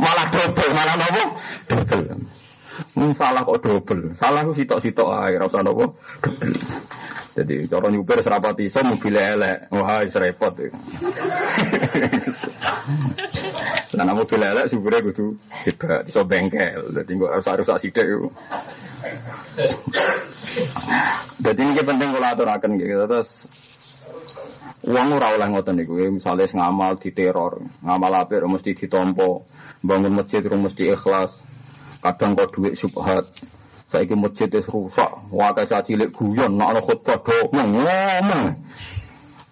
malah, 0.00 0.26
double, 0.32 0.72
malah 0.72 0.94
nopo? 0.96 1.24
Double. 1.68 2.04
Hmm, 2.96 3.12
salah 3.12 3.44
kok 3.44 3.60
double. 3.60 4.16
Salah 4.16 4.40
ku 4.48 4.52
sitok-sitok 4.56 5.08
ae, 5.12 5.36
ora 5.36 5.60
nopo. 5.60 5.96
Double. 6.24 6.56
Jadi 7.36 7.68
cara 7.68 7.92
nyupir 7.92 8.24
serapati 8.24 8.64
iso 8.64 8.80
mobil 8.80 9.12
elek. 9.12 9.68
Wah, 9.68 10.00
wis 10.00 10.16
repot. 10.16 10.56
Lah 13.92 14.14
mobil 14.16 14.40
elek 14.40 14.64
supire 14.72 15.04
kudu 15.04 15.36
hebat, 15.68 16.08
iso 16.08 16.24
bengkel. 16.24 16.96
Dadi 16.96 17.12
kok 17.20 17.28
harus 17.36 17.48
harus 17.52 17.68
sithik 17.76 18.08
iku. 18.08 18.32
Jadi 21.44 21.60
ini 21.60 21.82
penting 21.84 22.08
kalau 22.16 22.28
aturakan 22.32 22.80
gitu. 22.80 23.04
Terus 23.04 23.28
uang 24.88 25.08
ora 25.20 25.36
oleh 25.36 25.48
ngoten 25.52 25.76
niku. 25.76 25.92
Misalnya 26.08 26.48
ngamal 26.48 26.96
di 26.96 27.12
teror, 27.12 27.60
ngamal 27.84 28.24
apik 28.24 28.40
mesti 28.48 28.72
ditompo, 28.72 29.44
bangun 29.84 30.16
masjid 30.24 30.40
mesti 30.40 30.88
ikhlas. 30.88 31.44
Kadang 32.00 32.32
kok 32.32 32.56
duit 32.56 32.80
subhat. 32.80 33.28
Saiki 33.96 34.12
masjid 34.12 34.44
wis 34.52 34.68
rusak, 34.68 35.08
wae 35.32 35.56
caci 35.56 35.96
cilik 35.96 36.12
guyon 36.12 36.60
nak 36.60 36.76
ana 36.76 36.80
khutbah 36.84 37.16
do 37.16 37.32
ngomong. 37.48 38.52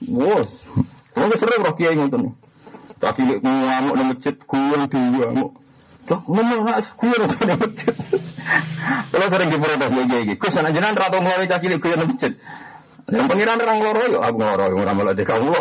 Wes. 0.04 0.68
Wong 1.16 1.32
sering 1.32 1.64
roh 1.64 1.72
kiai 1.72 1.96
ngoten. 1.96 2.36
Caci 3.00 3.24
cilik 3.24 3.40
ngamuk 3.40 3.94
nang 3.96 4.12
masjid 4.12 4.36
guyon 4.44 4.84
diamuk. 4.92 5.56
Cok 6.04 6.22
ngomong 6.28 6.60
nak 6.60 6.84
guyon 7.00 7.24
nang 7.24 7.56
masjid. 7.56 7.96
Kalau 9.08 9.26
sering 9.32 9.48
diprotes 9.48 9.88
kiai 10.12 10.22
iki. 10.28 10.34
Kus 10.36 10.60
ana 10.60 10.68
jenengan 10.76 11.00
ra 11.00 11.08
tau 11.08 11.24
caci 11.24 11.64
cilik 11.64 11.80
guyon 11.80 12.04
nang. 12.04 12.12
Yang 13.08 13.26
pengiran 13.32 13.64
orang 13.64 13.80
loro 13.80 14.04
yo 14.12 14.18
aku 14.20 14.44
loro 14.44 14.64
ora 14.76 15.12
dikamu. 15.16 15.56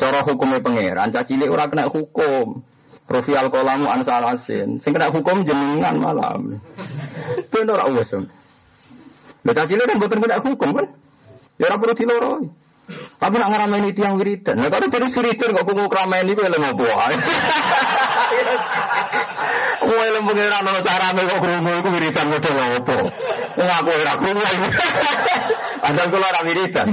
Cara 0.00 0.24
hukumnya 0.24 0.64
pangeran 0.64 1.12
caci 1.12 1.36
cilik 1.36 1.52
ora 1.52 1.68
kena 1.68 1.84
hukum. 1.84 2.64
Profi 3.06 3.38
al-kolamu 3.38 3.86
an 3.86 4.02
salasin. 4.02 4.82
Sing 4.82 4.90
kena 4.90 5.14
hukum 5.14 5.46
jenengan 5.46 5.94
malam. 6.02 6.58
Itu 7.38 7.62
ora 7.62 7.86
wis. 7.94 8.10
Lha 9.46 9.52
cacile 9.54 9.86
kan 9.86 10.02
boten 10.02 10.18
kena 10.18 10.42
hukum 10.42 10.74
kan? 10.74 10.86
Ya 11.62 11.70
ora 11.70 11.78
perlu 11.78 11.94
diloroi. 11.94 12.46
Tapi 13.18 13.34
nak 13.38 13.50
ngarameni 13.50 13.90
tiang 13.94 14.14
wiridan. 14.18 14.62
Nah 14.62 14.70
kalau 14.70 14.86
jadi 14.86 15.06
wiridan 15.10 15.54
kok 15.58 15.64
kuku 15.66 15.86
kerameni 15.90 16.38
ku 16.38 16.42
elem 16.46 16.62
apa 16.66 16.84
wae. 16.86 17.16
Wong 19.86 20.00
elem 20.06 20.22
pengiran 20.26 20.62
ana 20.66 20.80
carane 20.82 21.22
kok 21.26 21.38
krungu 21.42 21.70
iku 21.82 21.88
wiridan 21.94 22.26
model 22.30 22.56
apa. 22.58 22.96
Wong 23.58 23.70
aku 23.70 23.90
ora 23.90 24.14
krungu. 24.18 24.42
Padahal 25.82 26.08
kula 26.10 26.26
ora 26.30 26.40
wiridan. 26.46 26.88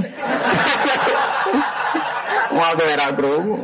Wong 2.54 2.66
aku 2.74 2.82
ora 2.86 3.06
krungu. 3.14 3.56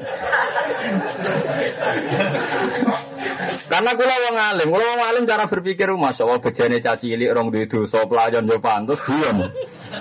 Karena 3.71 3.95
kula 3.95 4.17
wong 4.29 4.37
alim, 4.37 4.69
kula 4.75 4.85
wong 4.85 5.03
alim 5.07 5.25
cara 5.31 5.47
berpikir 5.47 5.89
masya 5.95 6.27
Allah 6.27 6.43
bejane 6.43 6.83
caci 6.83 7.15
cilik 7.15 7.31
rong 7.31 7.55
duwe 7.55 7.71
dosa 7.71 8.03
pelayan 8.03 8.43
yo 8.47 8.59
pantes 8.59 8.99
guyon. 9.07 9.47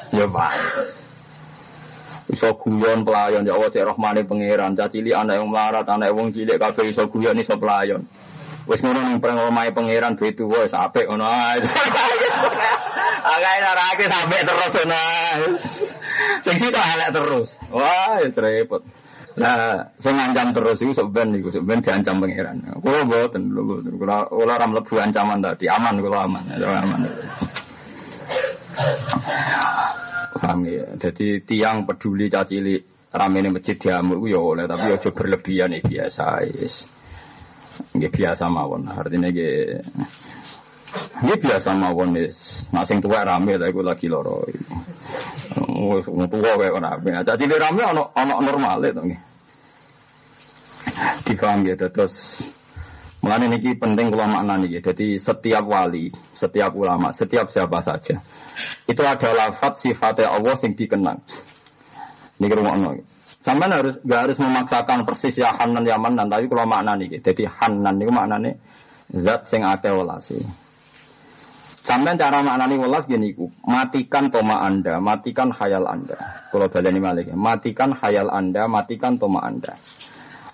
Yo 0.09 0.25
pantes. 0.29 1.05
Iso 2.29 2.53
guyon 2.57 3.05
pelayan 3.05 3.45
ya 3.45 3.53
Allah 3.53 3.69
cek 3.69 3.85
rahmane 3.85 4.25
pangeran, 4.25 4.73
caci 4.73 5.05
cilik 5.05 5.13
anak 5.13 5.37
yang 5.37 5.49
melarat, 5.53 5.85
anak 5.85 6.13
wong 6.17 6.33
cilik 6.33 6.57
kabeh 6.57 6.89
iso 6.89 7.05
guyon 7.05 7.37
iso 7.37 7.55
pelayan. 7.61 8.01
Wis 8.69 8.85
ngono 8.85 9.01
ning 9.01 9.17
perang 9.17 9.49
omahe 9.49 9.73
pangeran 9.73 10.13
duwe 10.13 10.29
tuwa 10.33 10.61
wis 10.61 10.73
apik 10.77 11.09
ngono 11.09 11.25
ae. 11.25 11.57
Agak 13.33 13.53
ora 13.65 13.83
akeh 13.93 14.07
sampe 14.09 14.37
terus 14.45 14.73
ngono. 14.77 15.03
Sing 16.41 16.55
sitok 16.57 16.85
elek 16.97 17.09
terus. 17.13 17.49
Wah, 17.73 18.21
wis 18.21 18.37
repot. 18.37 18.81
Nah, 19.37 19.85
saya 20.01 20.13
ngancam 20.17 20.47
terus 20.57 20.81
itu 20.81 20.93
sebenarnya 20.97 21.37
itu 21.37 21.49
sebenarnya 21.53 21.83
diancam 21.85 22.15
pangeran. 22.17 22.57
Kalau 22.81 23.01
buatan 23.05 23.41
dulu, 23.45 23.61
kalau 24.01 24.25
kalau 24.25 24.55
ram 24.57 24.71
lebu 24.73 24.93
ancaman 24.97 25.37
tadi 25.37 25.65
aman, 25.69 25.95
kalau 26.01 26.17
aman, 26.17 26.43
aman. 26.49 27.01
Paham 30.39 30.59
ya. 30.65 30.85
Jadi 30.97 31.45
tiang 31.45 31.85
peduli 31.85 32.25
cacili 32.31 32.79
rame 33.09 33.37
ini 33.41 33.49
masjid 33.53 33.77
diamuk 33.77 34.21
ya 34.29 34.39
oleh 34.41 34.65
tapi 34.69 34.93
ojo 34.93 35.09
berlebihan 35.13 35.77
ya 35.77 35.81
biasa 35.81 36.25
is. 36.49 36.89
Nggih 37.93 38.11
biasa 38.11 38.49
mawon. 38.49 38.89
Artinya 38.89 39.29
nggih 39.29 39.83
ini 41.19 41.33
biasa 41.35 41.75
mawon 41.75 42.15
is. 42.15 42.69
Nah 42.71 42.83
sing 42.87 43.03
tua 43.03 43.27
rame 43.27 43.59
tapi 43.59 43.71
gue 43.75 43.85
lagi 43.85 44.07
loro. 44.07 44.43
Wong 45.59 46.27
tua 46.31 46.51
kayak 46.55 46.79
rame. 46.79 47.09
Cacili 47.23 47.55
rame 47.59 47.81
ono 47.83 48.03
ono 48.15 48.33
normal 48.39 48.77
itu 48.87 49.01
nggih. 49.03 49.21
Difaham 51.27 51.67
ya 51.67 51.75
terus 51.75 52.47
Mengenai 53.19 53.51
ini 53.51 53.75
penting 53.75 54.15
kalau 54.15 54.31
makna 54.31 54.55
nih, 54.63 54.79
jadi 54.79 55.19
setiap 55.19 55.67
wali, 55.67 56.07
setiap 56.31 56.71
ulama, 56.71 57.11
setiap 57.11 57.51
siapa 57.51 57.83
saja, 57.83 58.15
itu 58.87 59.01
ada 59.03 59.29
lafat 59.35 59.75
sifatnya 59.75 60.31
Allah 60.31 60.55
yang 60.55 60.71
dikenang. 60.71 61.19
Ini 62.39 62.47
rumah 62.55 62.95
Sampai 63.43 63.67
harus 63.67 63.99
gak 64.07 64.23
harus 64.23 64.39
memaksakan 64.39 65.03
persis 65.03 65.35
ya 65.35 65.51
Hanan 65.51 65.83
ya 65.83 65.99
Manan, 65.99 66.31
tapi 66.31 66.47
kalau 66.47 66.63
makna 66.63 66.95
nih, 66.95 67.19
jadi 67.19 67.43
Hanan 67.59 67.99
itu 67.99 68.07
maknanya 68.07 68.55
zat 69.11 69.51
sing 69.51 69.67
akeh 69.67 69.91
welasi. 69.91 70.39
Sampai 71.89 72.21
cara 72.21 72.45
maknani 72.45 72.77
welas 72.77 73.09
gini 73.09 73.33
ku, 73.33 73.49
matikan 73.65 74.29
toma 74.29 74.61
anda, 74.61 75.01
matikan 75.01 75.49
hayal 75.49 75.89
anda. 75.89 76.13
Kalau 76.53 76.69
baleni 76.69 77.01
malik, 77.01 77.33
matikan 77.33 77.97
hayal 77.97 78.29
anda, 78.29 78.69
matikan 78.69 79.17
toma 79.17 79.41
anda. 79.41 79.73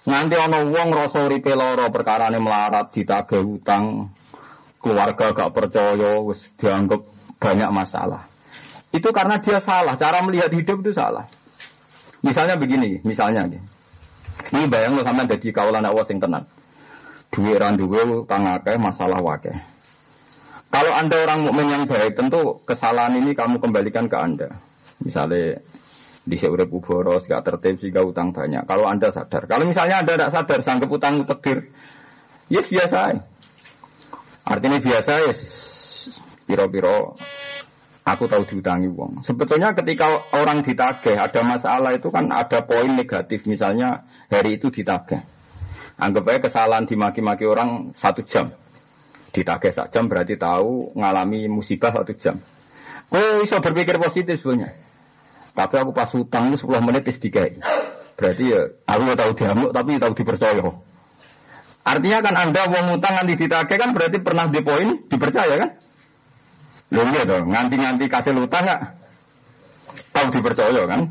Nganti 0.07 0.35
ana 0.39 0.63
wong 0.63 0.95
rasa 0.95 1.27
uripe 1.27 1.51
lara 1.51 1.91
perkarane 1.91 2.39
melarat 2.39 2.87
ditagih 2.95 3.43
hutang, 3.43 4.15
keluarga 4.79 5.35
gak 5.35 5.51
percaya 5.51 6.23
wis 6.23 6.55
dianggap 6.55 7.03
banyak 7.35 7.67
masalah. 7.67 8.31
Itu 8.95 9.11
karena 9.11 9.35
dia 9.43 9.59
salah, 9.59 9.99
cara 9.99 10.23
melihat 10.23 10.55
hidup 10.55 10.87
itu 10.87 10.95
salah. 10.95 11.27
Misalnya 12.23 12.55
begini, 12.55 13.03
misalnya. 13.03 13.43
Ini 14.55 14.71
bayang 14.71 14.95
lo 14.95 15.03
sama 15.03 15.27
jadi 15.27 15.51
kaulan 15.51 15.83
awas 15.83 16.07
yang 16.07 16.23
tenan. 16.23 16.47
Duit 17.27 17.59
randuwe 17.59 18.23
utang 18.23 18.47
akeh, 18.47 18.79
masalah 18.79 19.19
wakeh. 19.19 19.74
Kalau 20.75 20.91
anda 20.91 21.23
orang 21.23 21.47
mukmin 21.47 21.71
yang 21.71 21.83
baik, 21.87 22.19
tentu 22.19 22.59
kesalahan 22.67 23.15
ini 23.15 23.31
kamu 23.31 23.63
kembalikan 23.63 24.11
ke 24.11 24.17
anda. 24.19 24.59
Misalnya 24.99 25.63
di 26.19 26.35
seurep 26.35 26.67
boros, 26.67 27.31
gak 27.31 27.47
tertib 27.47 27.79
sehingga 27.79 28.03
utang 28.03 28.35
banyak. 28.35 28.67
Kalau 28.67 28.83
anda 28.83 29.07
sadar, 29.07 29.47
kalau 29.47 29.63
misalnya 29.63 30.03
anda 30.03 30.19
tidak 30.19 30.35
sadar, 30.35 30.59
sanggup 30.59 30.91
utang 30.91 31.23
tegir, 31.23 31.71
yes 32.51 32.67
biasa. 32.67 33.23
Artinya 34.43 34.83
biasa 34.83 35.11
yes. 35.23 35.39
Piro-piro 36.43 37.15
aku 38.03 38.23
tahu 38.27 38.43
diutangi 38.43 38.91
uang. 38.91 39.23
Sebetulnya 39.23 39.71
ketika 39.71 40.11
orang 40.35 40.59
ditagih 40.59 41.15
ada 41.15 41.39
masalah 41.39 41.95
itu 41.95 42.11
kan 42.11 42.27
ada 42.35 42.67
poin 42.67 42.91
negatif. 42.99 43.47
Misalnya 43.47 44.03
hari 44.27 44.59
itu 44.59 44.67
ditagih. 44.67 45.23
Anggap 46.03 46.35
aja 46.35 46.39
kesalahan 46.51 46.83
dimaki-maki 46.83 47.47
orang 47.47 47.95
satu 47.95 48.27
jam. 48.27 48.51
Ditagih 49.35 49.71
satu 49.75 49.91
jam 49.91 50.07
berarti 50.07 50.39
tahu 50.39 50.95
ngalami 50.95 51.51
musibah 51.51 51.91
satu 51.91 52.15
jam. 52.15 52.39
Oh, 53.11 53.43
bisa 53.43 53.59
berpikir 53.59 53.99
positif 53.99 54.39
sebenarnya. 54.39 54.71
Tapi 55.51 55.75
aku 55.75 55.91
pas 55.91 56.07
utang 56.15 56.51
itu 56.51 56.63
10 56.63 56.87
menit 56.87 57.03
is 57.11 57.19
dikai. 57.19 57.59
Berarti 58.15 58.43
ya 58.47 58.63
aku 58.87 59.01
tahu 59.11 59.31
diamuk 59.35 59.69
tapi 59.75 59.99
tahu 59.99 60.13
dipercaya. 60.15 60.63
Artinya 61.85 62.19
kan 62.23 62.33
Anda 62.33 62.61
mau 62.71 62.95
utang 62.95 63.13
nanti 63.13 63.35
ditagih 63.37 63.77
kan 63.77 63.91
berarti 63.91 64.17
pernah 64.23 64.47
di 64.47 64.63
poin 64.63 65.03
dipercaya 65.05 65.53
kan? 65.59 65.69
Lho 66.95 67.01
iya 67.11 67.23
dong, 67.27 67.51
nganti-nganti 67.51 68.05
kasih 68.07 68.33
utang 68.39 68.63
nggak? 68.65 68.81
Tahu 70.15 70.27
dipercaya 70.31 70.81
kan? 70.87 71.01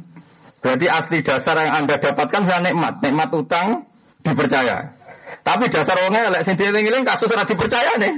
Berarti 0.64 0.86
asli 0.88 1.20
dasar 1.20 1.60
yang 1.60 1.84
Anda 1.84 2.00
dapatkan 2.00 2.40
sudah 2.48 2.60
nikmat, 2.64 2.94
nikmat 3.04 3.30
utang 3.36 3.84
dipercaya. 4.24 4.96
Tapi 5.44 5.68
dasar 5.68 6.00
wongnya 6.00 6.32
lek 6.32 6.48
sing 6.48 6.56
dieling 6.56 7.04
kasus 7.04 7.28
ora 7.28 7.44
dipercaya 7.44 8.00
nih. 8.00 8.12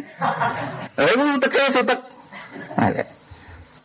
Lha 0.94 1.10
iku 1.10 1.24
teke 1.42 1.74
sotek. 1.74 1.98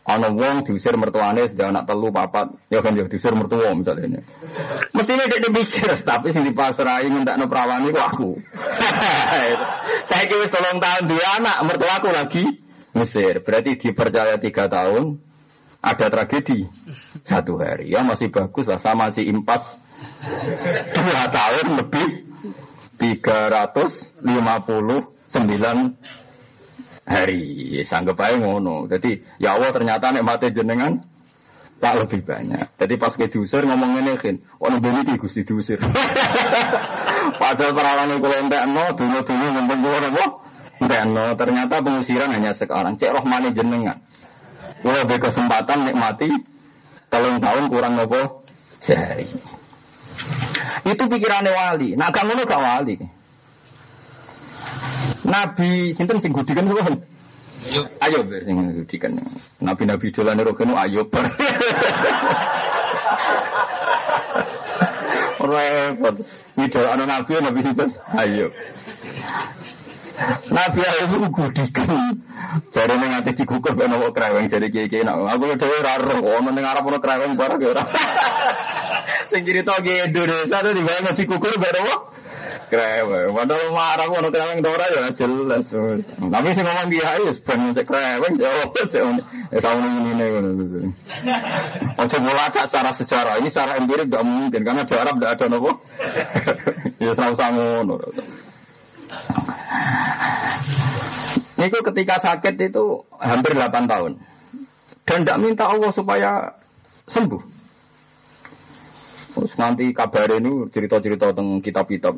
Ana 0.02 0.34
wong 0.34 0.66
diusir 0.66 0.98
mertuane 0.98 1.46
sudah 1.46 1.70
anak 1.70 1.86
telu 1.86 2.10
papat, 2.10 2.50
ya 2.66 2.82
kan 2.82 2.94
ya 2.98 3.06
diusir 3.06 3.34
mertua 3.38 3.70
misalnya 3.70 4.14
ini. 4.14 4.20
Mestinya 4.94 5.30
dia 5.30 5.46
mikir, 5.46 5.94
tapi 6.02 6.34
sing 6.34 6.42
dipasrai 6.42 7.06
no 7.06 7.46
perawan 7.46 7.86
itu 7.86 8.02
aku. 8.02 8.34
Saya 10.10 10.24
kira 10.26 10.46
tolong 10.50 10.82
tahun 10.82 11.06
dua 11.06 11.26
anak, 11.38 11.56
mertua 11.66 12.02
aku 12.02 12.10
lagi 12.10 12.44
Mesir. 12.98 13.46
Berarti 13.46 13.78
dipercaya 13.78 14.42
tiga 14.42 14.66
tahun, 14.66 15.22
ada 15.82 16.06
tragedi 16.10 16.66
satu 17.22 17.62
hari. 17.62 17.94
Ya 17.94 18.02
masih 18.02 18.30
bagus 18.34 18.66
lah, 18.66 18.82
sama 18.82 19.14
si 19.14 19.22
impas 19.26 19.78
dua 20.98 21.30
tahun 21.30 21.78
lebih 21.78 22.08
tiga 22.96 23.48
ratus 23.48 24.20
lima 24.24 24.62
puluh 24.64 25.02
sembilan 25.28 25.76
hari. 27.06 27.80
Sanggep 27.82 28.16
aja 28.18 28.36
ngono. 28.38 28.86
Jadi 28.86 29.40
ya 29.42 29.58
Allah 29.58 29.70
ternyata 29.74 30.14
mati 30.22 30.48
jenengan 30.54 31.00
tak 31.82 31.98
lebih 31.98 32.22
banyak. 32.22 32.78
Jadi 32.78 32.94
pas 32.94 33.10
ke 33.10 33.26
diusir 33.26 33.66
ngomong 33.66 33.98
ini 33.98 34.14
kan, 34.14 34.38
orang 34.62 34.78
beli 34.78 35.02
di 35.02 35.18
gusti 35.18 35.42
diusir. 35.42 35.82
Padahal 37.42 37.74
perawan 37.74 38.14
itu 38.14 38.28
entek 38.30 38.64
no, 38.70 38.84
dulu 38.94 39.18
dulu 39.26 39.46
ngomong 39.50 39.78
gue 39.82 39.98
apa? 39.98 40.24
Entek 40.78 41.02
no, 41.10 41.24
ternyata 41.34 41.82
pengusiran 41.82 42.30
hanya 42.30 42.54
sekarang. 42.54 42.94
Cek 42.94 43.10
rohmani 43.18 43.50
jenengan. 43.50 43.98
Gue 44.78 44.94
lebih 44.94 45.18
kesempatan 45.26 45.90
nikmati 45.90 46.30
telung 47.10 47.42
tahun 47.42 47.66
kurang 47.66 47.98
nopo 47.98 48.46
sehari. 48.78 49.26
Itu 50.84 51.04
pikirannya 51.08 51.52
wali. 51.52 51.88
Nah 51.96 52.08
kamu 52.08 52.44
gak 52.48 52.62
wali. 52.62 52.96
Nabi 55.22 55.92
sinten 55.94 56.18
sing 56.18 56.32
gudikan 56.34 56.66
kuwi. 56.66 56.82
Ayo, 57.62 57.86
ayo 58.02 58.18
sing 58.42 58.56
gudikan. 58.82 59.14
Nabi-nabi 59.62 60.10
dolan 60.10 60.42
rokono 60.42 60.74
ayo. 60.80 61.06
Repot. 65.42 66.16
Widol 66.54 66.86
ana 66.86 67.04
nabi 67.06 67.34
nabi 67.42 67.60
sinten? 67.62 67.90
Ayo. 68.14 68.46
Nabi 70.52 70.80
ayo 70.84 71.04
gudikan. 71.32 71.88
Jare 72.72 72.94
ning 73.00 73.12
ati 73.16 73.32
digukur 73.32 73.72
ben 73.72 73.92
ono 73.92 74.12
kreweng 74.12 74.48
jare 74.48 74.68
kiye-kiye 74.68 75.04
nak. 75.04 75.24
Aku 75.24 75.56
dhewe 75.56 75.76
ora 75.80 75.96
ero 75.96 76.16
ono 76.20 76.50
ning 76.52 76.64
arep 76.64 76.84
ono 76.84 76.98
kreweng 77.00 77.32
bareng 77.36 77.62
ora. 77.64 77.82
Sing 79.30 79.46
cerita 79.46 79.80
ge 79.80 80.04
Indonesia 80.04 80.60
tuh 80.60 80.72
dibayang 80.76 81.16
dikukur 81.16 81.54
ben 81.56 81.76
ono 81.80 81.96
kreweng. 82.68 83.32
Padahal 83.32 83.68
marah 83.72 84.06
kono 84.08 84.28
kreweng 84.28 84.60
ora 84.60 84.86
ya 84.92 85.08
jelas. 85.16 85.66
Tapi 85.72 86.48
sing 86.52 86.64
ngomong 86.68 86.88
kiai 86.92 87.20
wis 87.24 87.38
ben 87.40 87.60
sik 87.72 87.84
kreweng 87.88 88.32
jawab 88.36 88.68
sik 88.84 89.00
ya 89.48 89.58
sama 89.60 89.88
ini 90.12 90.24
ngono. 90.28 90.50
Ojo 92.04 92.16
melacak 92.20 92.68
secara 92.68 92.90
sejarah. 92.92 93.34
Ini 93.40 93.48
secara 93.48 93.80
empirik 93.80 94.12
gak 94.12 94.24
mungkin 94.28 94.60
karena 94.60 94.84
di 94.84 94.94
Arab 94.96 95.16
tidak 95.16 95.32
ada 95.40 95.44
nopo. 95.48 95.70
ya 97.04 97.12
sama-sama 97.16 97.80
ngono. 97.80 97.96
Niku 101.58 101.78
ketika 101.92 102.18
sakit 102.18 102.54
itu 102.58 103.06
hampir 103.22 103.54
8 103.54 103.86
tahun. 103.86 104.18
Dan 105.02 105.22
tidak 105.22 105.38
minta 105.42 105.64
Allah 105.70 105.90
supaya 105.94 106.30
sembuh. 107.06 107.42
Terus 109.32 109.52
nanti 109.56 109.90
kabar 109.90 110.28
ini 110.38 110.68
cerita-cerita 110.68 111.32
tentang 111.32 111.58
kitab-kitab 111.64 112.14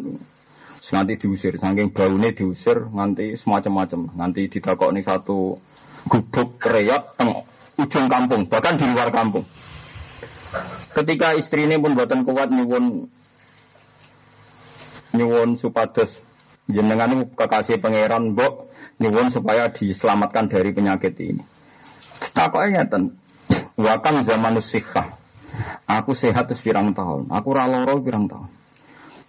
nanti 0.94 1.18
diusir, 1.18 1.58
saking 1.58 1.90
baunya 1.90 2.30
diusir, 2.30 2.86
nanti 2.94 3.34
semacam-macam, 3.34 4.14
nanti 4.14 4.46
ditakok 4.46 4.94
nih 4.94 5.02
satu 5.02 5.58
gubuk 6.06 6.60
reot 6.62 7.18
teng 7.18 7.42
ujung 7.80 8.06
kampung, 8.06 8.46
bahkan 8.46 8.78
di 8.78 8.86
luar 8.86 9.10
kampung. 9.10 9.42
Ketika 10.94 11.34
istrinya 11.34 11.74
pun 11.82 11.98
buatan 11.98 12.22
kuat 12.22 12.46
nyuwun 12.54 13.10
nyuwun 15.18 15.58
supados 15.58 16.22
jenengan 16.70 17.28
kekasih 17.32 17.80
pangeran 17.80 18.32
mbok 18.32 18.72
nyuwun 19.00 19.28
supaya 19.28 19.68
diselamatkan 19.68 20.48
dari 20.48 20.70
penyakit 20.72 21.14
ini. 21.20 21.42
Takoknya 22.32 22.86
ngeten, 22.86 23.18
wakan 23.76 24.24
zaman 24.24 24.58
usikah. 24.58 25.20
Aku 25.86 26.16
sehat 26.16 26.50
sepirang 26.50 26.96
tahun, 26.96 27.30
aku 27.30 27.48
raloro 27.54 28.02
pirang 28.02 28.26
tahun. 28.26 28.50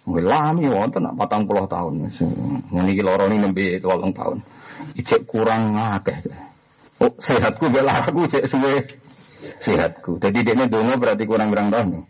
Lami 0.06 0.70
wonten 0.70 1.02
nak 1.02 1.18
patang 1.18 1.50
puluh 1.50 1.66
tahun. 1.66 2.06
Ini 2.70 3.02
loro 3.02 3.26
ini 3.26 3.42
nembe 3.42 3.74
tolong 3.82 4.14
tahun. 4.14 4.38
Ijek 4.94 5.26
kurang 5.26 5.74
ngakeh. 5.74 6.18
Oh 7.02 7.10
sehatku 7.18 7.66
bela 7.74 8.06
aku 8.06 8.30
cek 8.30 8.46
suwe 8.46 8.86
sehatku. 9.58 10.22
Jadi 10.22 10.46
dia 10.46 10.66
dongo 10.70 10.94
berarti 10.94 11.26
kurang 11.26 11.50
berang 11.50 11.74
tahun. 11.74 12.06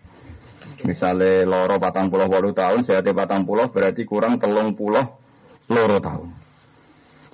Misalnya 0.85 1.49
loro 1.49 1.81
patang 1.83 2.13
puluh 2.13 2.29
walu 2.31 2.55
tahun, 2.55 2.85
sehatnya 2.87 3.17
patang 3.17 3.43
puluh 3.43 3.69
berarti 3.73 4.07
kurang 4.07 4.39
telung 4.39 4.77
puluh 4.77 5.03
loro 5.67 5.99
tahun. 5.99 6.29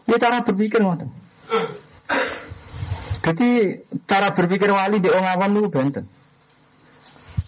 Ini 0.09 0.17
cara 0.19 0.41
berpikir 0.43 0.81
ngoten. 0.83 1.09
Jadi 3.23 3.49
cara 4.09 4.35
berpikir 4.35 4.67
wali 4.73 4.99
di 4.99 5.07
orang 5.07 5.27
awam 5.39 5.63
itu 5.63 5.69
benten. 5.71 6.05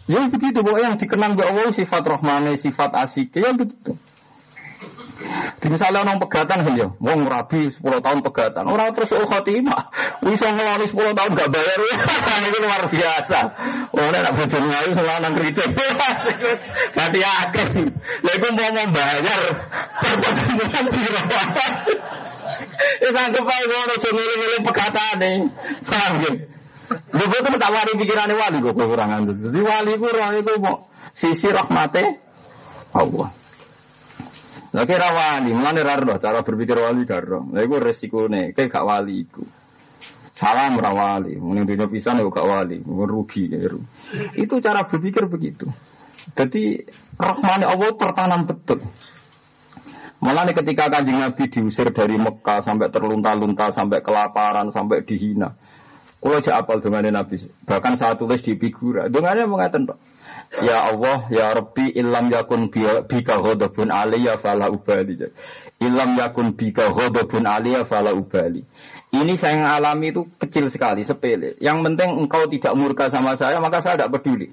Ya 0.04 0.28
begitu, 0.28 0.60
bahwa 0.60 0.78
yang 0.84 0.94
dikenang 1.00 1.32
oleh 1.32 1.48
Allah 1.48 1.72
sifat 1.72 2.04
rohmane, 2.04 2.60
sifat 2.60 2.92
asik, 2.92 3.32
ya 3.40 3.56
begitu. 3.56 3.96
Misalnya 5.64 6.04
orang 6.04 6.20
pegatan 6.20 6.60
kan 6.60 6.74
ya, 6.76 6.88
wong 7.00 7.24
rabi 7.24 7.72
10 7.72 7.80
tahun 7.80 8.20
pegatan, 8.20 8.68
orang 8.68 8.92
terus 8.92 9.16
oh 9.16 9.24
khotimah, 9.24 9.88
bisa 10.20 10.52
ngelani 10.52 10.84
10 10.84 11.16
tahun 11.16 11.30
gak 11.32 11.48
bayar, 11.48 11.78
itu 12.48 12.58
luar 12.60 12.82
biasa. 12.84 13.38
Ini 13.94 14.18
nak 14.20 14.32
bodoh 14.36 14.60
ngayu 14.60 14.90
selanang 14.92 15.32
kritik, 15.40 15.68
ganti 16.92 17.20
akhir. 17.24 17.68
Lalu 18.20 18.48
mau 18.52 18.68
mau 18.76 18.86
bayar, 18.92 19.40
pertemuan 20.04 20.84
di 20.92 21.00
Ya 22.74 23.10
sanggup 23.10 23.48
aja 23.48 23.64
ngono 23.64 23.94
cuma 24.00 24.22
milih 24.22 24.60
pegatan 24.64 25.14
nih, 25.20 25.36
paham 25.88 26.12
ya? 26.22 26.32
Lu 27.14 27.24
itu 27.24 27.48
tak 27.56 27.70
wali 27.72 27.92
pikirannya 27.96 28.36
wali 28.36 28.56
gue 28.60 28.74
kekurangan 28.76 29.24
itu. 29.24 29.32
Jadi 29.48 29.58
wali 29.64 29.92
gue 29.96 30.10
orang 30.12 30.34
itu 30.40 30.52
mau 30.60 30.88
sisi 31.10 31.48
rahmate 31.48 32.20
Allah. 32.92 33.43
Lah 34.74 34.82
kira 34.90 35.14
wali, 35.14 35.54
mulane 35.54 35.86
ra 35.86 35.94
cara 36.18 36.42
berpikir 36.42 36.74
wali 36.74 37.06
karo. 37.06 37.46
Lah 37.54 37.62
iku 37.62 37.78
resikone, 37.78 38.50
kayak 38.50 38.74
gak 38.74 38.82
wali 38.82 39.22
iku. 39.22 39.46
Salam 40.34 40.82
ra 40.82 40.90
wali, 40.90 41.38
muni 41.38 41.62
dunia 41.62 41.86
pisan 41.86 42.18
kok 42.18 42.34
gak 42.34 42.48
wali, 42.50 42.82
rugi 42.82 43.54
ya. 43.54 43.70
Itu 44.34 44.58
cara 44.58 44.82
berpikir 44.82 45.30
begitu. 45.30 45.70
Jadi 46.34 46.82
rahmane 47.14 47.62
Allah 47.70 47.94
tertanam 47.94 48.50
betul. 48.50 48.82
Malah 50.18 50.50
ketika 50.50 50.90
kanjeng 50.90 51.20
Nabi 51.20 51.52
diusir 51.52 51.92
dari 51.94 52.16
Mekah 52.16 52.58
sampai 52.64 52.88
terlunta-lunta, 52.90 53.70
sampai 53.70 54.00
kelaparan, 54.00 54.72
sampai 54.72 55.04
dihina. 55.04 55.52
Kalau 56.18 56.40
aja 56.40 56.56
apal 56.56 56.80
dengan 56.80 57.20
Nabi, 57.20 57.36
bahkan 57.68 57.92
saat 58.00 58.16
tulis 58.16 58.40
di 58.40 58.56
figura, 58.56 59.12
dengannya 59.12 59.44
mengatakan, 59.44 59.92
Ya 60.62 60.86
Allah, 60.86 61.26
ya 61.34 61.50
Rabbi, 61.50 61.98
ilam 61.98 62.30
yakun 62.30 62.70
bika 62.70 63.42
ghodobun 63.42 63.90
aliyah 63.90 64.38
fala 64.38 64.70
ubali. 64.70 65.18
Ilam 65.82 66.14
yakun 66.14 66.54
bika 66.54 66.94
ghodobun 66.94 67.42
aliyah 67.42 67.82
fala 67.82 68.14
ubali. 68.14 68.62
Ini 69.14 69.34
saya 69.34 69.58
yang 69.58 69.70
alami 69.70 70.14
itu 70.14 70.22
kecil 70.38 70.70
sekali, 70.70 71.02
sepele. 71.02 71.58
Yang 71.58 71.78
penting 71.86 72.10
engkau 72.22 72.46
tidak 72.46 72.74
murka 72.78 73.10
sama 73.10 73.34
saya, 73.34 73.58
maka 73.58 73.82
saya 73.82 73.98
tidak 73.98 74.18
peduli. 74.18 74.50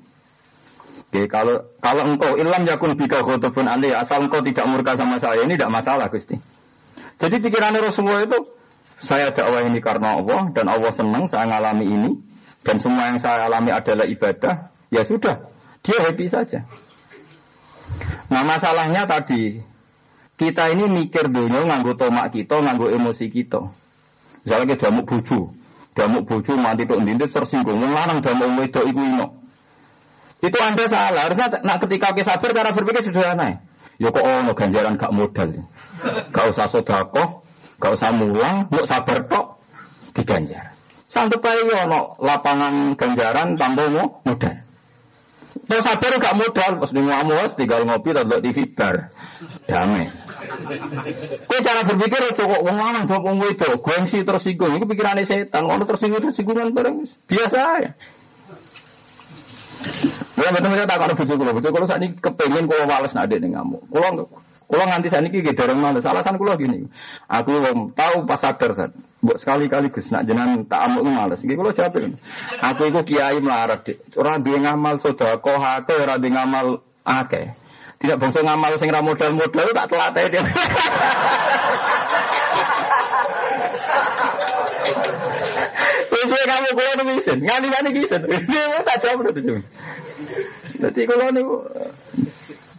Oke, 1.12 1.28
kalau 1.28 1.68
kalau 1.84 2.08
engkau 2.08 2.34
ilam 2.40 2.66
yakun 2.66 2.98
bika 2.98 3.22
khotobun 3.22 3.68
alih, 3.70 3.94
asal 3.94 4.26
engkau 4.26 4.42
tidak 4.42 4.66
murka 4.66 4.98
sama 4.98 5.22
saya, 5.22 5.46
ini 5.46 5.54
tidak 5.54 5.70
masalah 5.70 6.10
Gusti. 6.10 6.40
Jadi 7.22 7.36
pikirannya 7.38 7.84
Rasulullah 7.84 8.26
itu, 8.26 8.40
saya 8.98 9.30
dakwah 9.30 9.62
ini 9.66 9.78
karena 9.78 10.18
Allah, 10.18 10.50
dan 10.50 10.66
Allah 10.66 10.90
senang 10.90 11.30
saya 11.30 11.46
ngalami 11.46 11.86
ini, 11.86 12.12
dan 12.66 12.82
semua 12.82 13.14
yang 13.14 13.22
saya 13.22 13.46
alami 13.50 13.70
adalah 13.70 14.06
ibadah, 14.10 14.74
ya 14.90 15.02
sudah, 15.06 15.46
dia 15.82 15.98
happy 16.02 16.26
saja. 16.30 16.66
Nah 18.32 18.44
masalahnya 18.48 19.04
tadi, 19.10 19.60
kita 20.38 20.72
ini 20.72 20.88
mikir 20.88 21.28
dulu 21.28 21.68
nganggo 21.68 21.98
tomak 21.98 22.32
kita, 22.34 22.62
nganggo 22.62 22.90
emosi 22.90 23.28
kita. 23.28 23.70
Misalnya 24.42 24.74
kita 24.74 24.90
damuk 24.90 25.06
buju, 25.06 25.40
damuk 25.94 26.24
buju 26.26 26.58
mati 26.58 26.90
tok 26.90 27.02
ndindet 27.04 27.30
tersinggung, 27.30 27.78
wong 27.78 27.94
lanang 27.94 28.24
damuk 28.26 28.50
wedok 28.58 28.86
iku 28.90 29.02
ino. 29.02 29.28
Itu 30.42 30.58
Anda 30.58 30.90
salah. 30.90 31.30
Harusnya 31.30 31.62
nak 31.62 31.78
ketika 31.86 32.18
kita 32.18 32.34
sabar 32.34 32.50
cara 32.50 32.74
berpikir 32.74 33.06
sederhana. 33.06 33.62
Ya 34.02 34.10
kok 34.10 34.26
ono 34.26 34.58
ganjaran 34.58 34.98
gak 34.98 35.14
modal. 35.14 35.70
Gak 36.34 36.46
usah 36.50 36.66
sodako, 36.66 37.46
gak 37.78 37.94
usah 37.94 38.10
mulang, 38.18 38.66
mau 38.74 38.82
sabar 38.90 39.30
tok 39.30 39.62
diganjar. 40.18 40.74
Sampai 41.06 41.38
aja 41.38 41.86
ono 41.86 42.18
lapangan 42.18 42.98
ganjaran 42.98 43.54
tanpa 43.54 43.94
mau 43.94 44.26
modal. 44.26 44.71
Mau 45.72 45.80
sabar 45.80 46.12
gak 46.20 46.36
modal, 46.36 46.72
pas 46.84 46.92
di 46.92 47.00
ngamus 47.00 47.56
tinggal 47.56 47.88
ngopi 47.88 48.12
atau 48.12 48.44
TV 48.44 48.68
bar. 48.76 49.08
Damai. 49.72 50.12
Kue 51.48 51.60
cara 51.64 51.88
berpikir 51.88 52.36
cukup 52.36 52.60
wong 52.68 52.76
lanang 52.76 53.08
kok 53.08 53.24
wong 53.24 53.40
wedok, 53.40 53.80
gengsi 53.80 54.28
tersinggung, 54.28 54.76
itu 54.76 54.84
pikirannya 54.84 55.24
setan, 55.24 55.64
ono 55.64 55.88
tersinggung 55.88 56.20
tersinggungan 56.20 56.76
bareng 56.76 57.08
biasa 57.24 57.60
ya. 57.88 57.92
Ya 60.42 60.50
betul 60.52 60.70
betul 60.76 60.88
tak 60.92 60.98
kalau 61.00 61.14
bujuk 61.16 61.72
kulo 61.72 61.86
saat 61.88 62.04
ini 62.04 62.20
kepengen 62.20 62.68
kulo 62.68 62.84
males 62.86 63.16
nak 63.16 63.32
nih 63.32 63.50
ngamuk. 63.56 63.88
Kulo 63.88 64.28
kulo 64.68 64.84
nganti 64.88 65.08
saat 65.12 65.26
ini 65.26 65.44
gitu 65.44 65.62
orang 65.64 65.80
males. 65.80 66.06
Alasan 66.06 66.38
kulo 66.40 66.56
gini, 66.56 66.86
aku 67.28 67.52
tahu 67.94 68.24
pas 68.26 68.40
sadar 68.40 68.94
buat 69.22 69.38
sekali 69.38 69.70
kali 69.70 69.94
gus 69.94 70.10
nak 70.10 70.26
jenang 70.26 70.66
tak 70.66 70.90
amuk 70.90 71.06
males. 71.06 71.42
Gini 71.44 71.60
kulo 71.60 71.72
jawab 71.76 71.98
Aku 72.62 72.82
itu 72.90 73.02
kiai 73.14 73.38
melarat. 73.42 73.86
Orang 74.18 74.42
dia 74.42 74.58
ngamal 74.58 74.98
kau 75.42 75.58
hati, 75.60 75.94
orang 75.98 76.20
dia 76.22 76.30
ngamal 76.34 76.82
ake. 77.06 77.54
Tidak 78.02 78.18
bangsa 78.18 78.42
ngamal 78.42 78.74
sing 78.82 78.90
modal-modal 78.90 79.68
tak 79.78 79.86
telat 79.94 80.18
dia. 80.18 80.42
Sesuai 86.12 86.44
kamu 86.44 86.70
kulo 86.76 86.92
nih 86.98 87.06
bisa, 87.16 87.32
nganti 87.38 87.68
nganti 87.70 87.90
bisa. 87.96 88.18
Ini 88.20 88.84
tak 88.84 88.98
jawab 89.06 89.32
tuh. 89.32 89.64
Jadi 90.82 91.02
kalau 91.06 91.30
nih, 91.30 91.46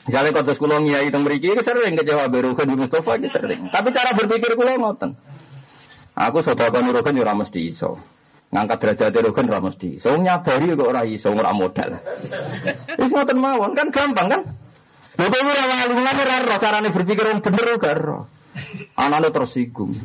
misalnya 0.08 0.30
kau 0.34 0.54
kulo 0.66 0.82
ngiai 0.82 1.08
tentang 1.10 1.24
meriki, 1.26 1.54
sering 1.62 1.94
kecewa 1.94 2.26
berukan 2.26 2.66
di 2.66 2.74
Mustafa, 2.74 3.18
sering. 3.22 3.70
Tapi 3.70 3.88
cara 3.94 4.10
berpikir 4.14 4.58
kulo 4.58 4.74
ngoten. 4.78 5.14
Aku 6.12 6.44
saudara 6.44 6.84
nurukan 6.84 7.16
jurah 7.16 7.32
mesti 7.32 7.72
iso. 7.72 7.96
Ngangkat 8.52 8.78
derajat 8.84 9.16
nurukan 9.16 9.44
jurah 9.48 9.62
mesti 9.64 9.96
iso. 9.96 10.12
Nyabari 10.12 10.76
kok 10.76 10.88
ora 10.88 11.02
iso, 11.08 11.32
ora 11.32 11.56
modal. 11.56 11.96
Itu 13.00 13.04
ngoten 13.08 13.38
mawon, 13.40 13.72
kan 13.72 13.88
gampang 13.88 14.28
kan? 14.28 14.42
Lha 15.16 15.26
kok 15.28 15.40
ora 15.40 15.64
wali 15.64 15.94
ngene 15.96 16.22
ora 16.28 16.56
carane 16.60 16.88
berpikir 16.92 17.24
yang 17.24 17.40
bener 17.40 17.80
ora. 17.80 18.18
Anane 19.00 19.28
tersinggung. 19.32 19.96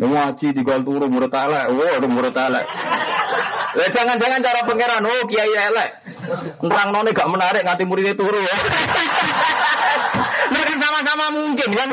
Ngaji 0.00 0.56
di 0.56 0.62
gal 0.64 0.80
turu 0.80 1.12
murid 1.12 1.34
elek, 1.34 1.64
oh 1.76 2.08
murid 2.08 2.32
elek. 2.32 2.66
Lah 3.70 3.88
jangan-jangan 3.90 4.40
cara 4.42 4.60
pangeran, 4.66 5.06
oh 5.06 5.22
kiai 5.30 5.54
elek. 5.54 5.90
Nerang 6.62 6.90
none 6.90 7.10
gak 7.14 7.28
menarik 7.30 7.62
nganti 7.62 7.84
muridnya 7.86 8.14
turu 8.18 8.38
ya. 8.38 8.56
Nah 10.50 10.62
sama-sama 10.66 11.24
mungkin 11.34 11.70
kan. 11.74 11.88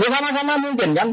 Ya 0.00 0.08
sama-sama 0.08 0.54
mungkin 0.60 0.90
kan. 0.96 1.08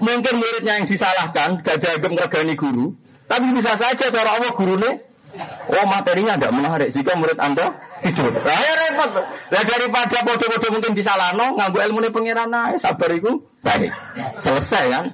Mungkin 0.00 0.34
muridnya 0.40 0.72
yang 0.80 0.86
disalahkan, 0.88 1.60
gak 1.60 1.76
dianggap 1.80 2.10
ngergani 2.12 2.54
guru. 2.56 2.96
Tapi 3.26 3.46
bisa 3.52 3.74
saja 3.74 4.06
cara 4.06 4.38
Allah 4.38 4.50
gurunya 4.54 5.05
Oh 5.68 5.84
materinya 5.84 6.40
agak 6.40 6.52
menarik 6.52 6.88
jika 6.92 7.12
murid 7.18 7.36
anda 7.36 7.76
hidup. 8.00 8.32
Nah, 8.40 8.58
ya 8.60 8.72
repot. 8.74 9.10
Nah, 9.52 9.62
daripada 9.62 10.18
bodoh-bodoh 10.24 10.70
mungkin 10.72 10.92
disalahno, 10.96 11.56
nganggu 11.56 11.78
ilmu 11.84 11.98
ini 12.04 12.10
pengiran 12.12 12.48
naik, 12.48 12.80
sabar 12.80 13.10
itu 13.12 13.44
baik. 13.60 13.92
Selesai 14.40 14.84
kan? 14.88 15.04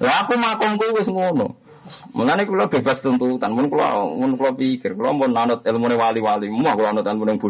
Lah 0.00 0.26
aku 0.26 0.34
makomku 0.36 0.92
wis 0.96 1.08
ngono. 1.08 1.56
Mulane 2.10 2.42
kula 2.42 2.66
bebas 2.66 2.98
tuntutan, 3.02 3.54
mun 3.54 3.70
kula 3.70 4.02
mun 4.02 4.34
kula 4.34 4.50
pikir, 4.58 4.98
kula 4.98 5.14
mun 5.14 5.30
anut 5.30 5.62
ilmune 5.62 5.94
wali-wali, 5.94 6.50
mau 6.50 6.74
kula 6.74 6.90
anut 6.90 7.06
ilmu 7.06 7.22
yang 7.26 7.38
ku. 7.38 7.48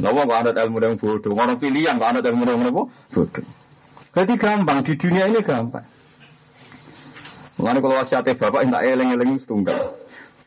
Napa 0.00 0.20
kok 0.24 0.38
anut 0.40 0.56
ilmu 0.56 0.76
yang 0.80 0.96
bodoh, 0.96 1.32
ngono 1.36 1.52
pilihan 1.60 2.00
kok 2.00 2.08
anut 2.16 2.24
ilmu 2.24 2.42
yang 2.48 2.60
bodoh. 2.72 3.44
Jadi 4.12 4.32
gampang 4.36 4.84
di 4.84 4.92
dunia 4.96 5.24
ini 5.28 5.40
gampang. 5.40 5.84
Mulane 7.62 7.78
kalau 7.78 7.94
wasiatnya 8.02 8.34
bapak 8.34 8.66
tak 8.66 8.82
eling-eling 8.82 9.38
setunggal. 9.38 9.78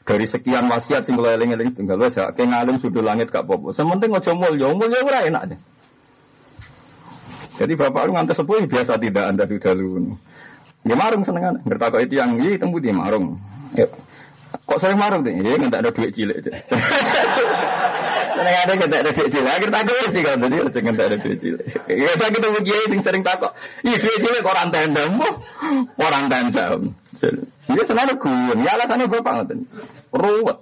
Dari 0.04 0.28
sekian 0.28 0.68
wasiat 0.68 1.08
sing 1.08 1.16
kula 1.16 1.40
eling-eling 1.40 1.72
setunggal 1.72 1.98
wis 2.04 2.20
ya 2.20 2.28
ngalim 2.36 2.76
sudah 2.76 3.00
langit 3.00 3.32
gak 3.32 3.48
apa-apa. 3.48 3.72
Sementing 3.72 4.12
aja 4.12 4.36
mulya, 4.36 4.68
mulya 4.76 5.00
ora 5.00 5.24
enak 5.24 5.44
deh. 5.56 5.60
Jadi 7.56 7.74
bapak 7.80 8.12
lu 8.12 8.20
ngantes 8.20 8.36
sepuh 8.36 8.68
biasa 8.68 9.00
tidak 9.00 9.32
anda 9.32 9.48
sudah 9.48 9.72
lu. 9.72 10.20
Ya 10.84 11.00
marung 11.00 11.24
senengan. 11.24 11.64
Ngertakok 11.64 12.04
itu 12.04 12.20
yang 12.20 12.36
ini 12.36 12.60
tembu 12.60 12.84
di 12.84 12.92
marung. 12.92 13.40
Ya. 13.80 13.88
Kok 14.68 14.76
sering 14.76 15.00
marung 15.00 15.24
deh? 15.24 15.32
Ya 15.32 15.56
nggak 15.56 15.88
ada 15.88 15.90
duit 15.96 16.12
cilik. 16.12 16.44
Seneng 18.36 18.56
ada 18.62 18.72
nggak 18.76 18.92
ada 18.92 19.12
duit 19.16 19.30
cilik. 19.32 19.48
Akhir 19.50 19.70
takut 19.72 20.12
sih 20.12 20.22
kan 20.22 20.38
tadi 20.44 20.56
nggak 20.60 21.08
ada 21.08 21.18
duit 21.18 21.38
cilik. 21.40 21.66
Ya 21.88 22.12
kita 22.14 22.26
kita 22.36 22.48
kiai 22.62 22.86
sing 22.92 23.00
sering 23.00 23.24
takut. 23.24 23.56
Iya 23.82 23.96
duit 24.04 24.20
cilik 24.20 24.44
orang 24.44 24.70
tenda, 24.76 25.04
orang 26.12 26.24
tenda. 26.28 26.66
Dia 27.66 27.84
selalu 27.88 28.14
gue, 28.22 28.62
ya 28.62 28.72
alasannya 28.78 29.06
gue 29.10 29.22
panggil 29.26 29.60
ruwet. 30.14 30.60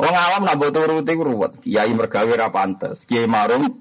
Orang 0.00 0.16
awam 0.16 0.42
nak 0.48 0.56
butuh 0.58 0.84
rutin 0.88 1.18
ruwet. 1.20 1.52
Kiai 1.62 1.92
mergawe 1.94 2.26
ora 2.26 2.48
pantes, 2.50 3.04
kiai 3.06 3.28
marung 3.28 3.78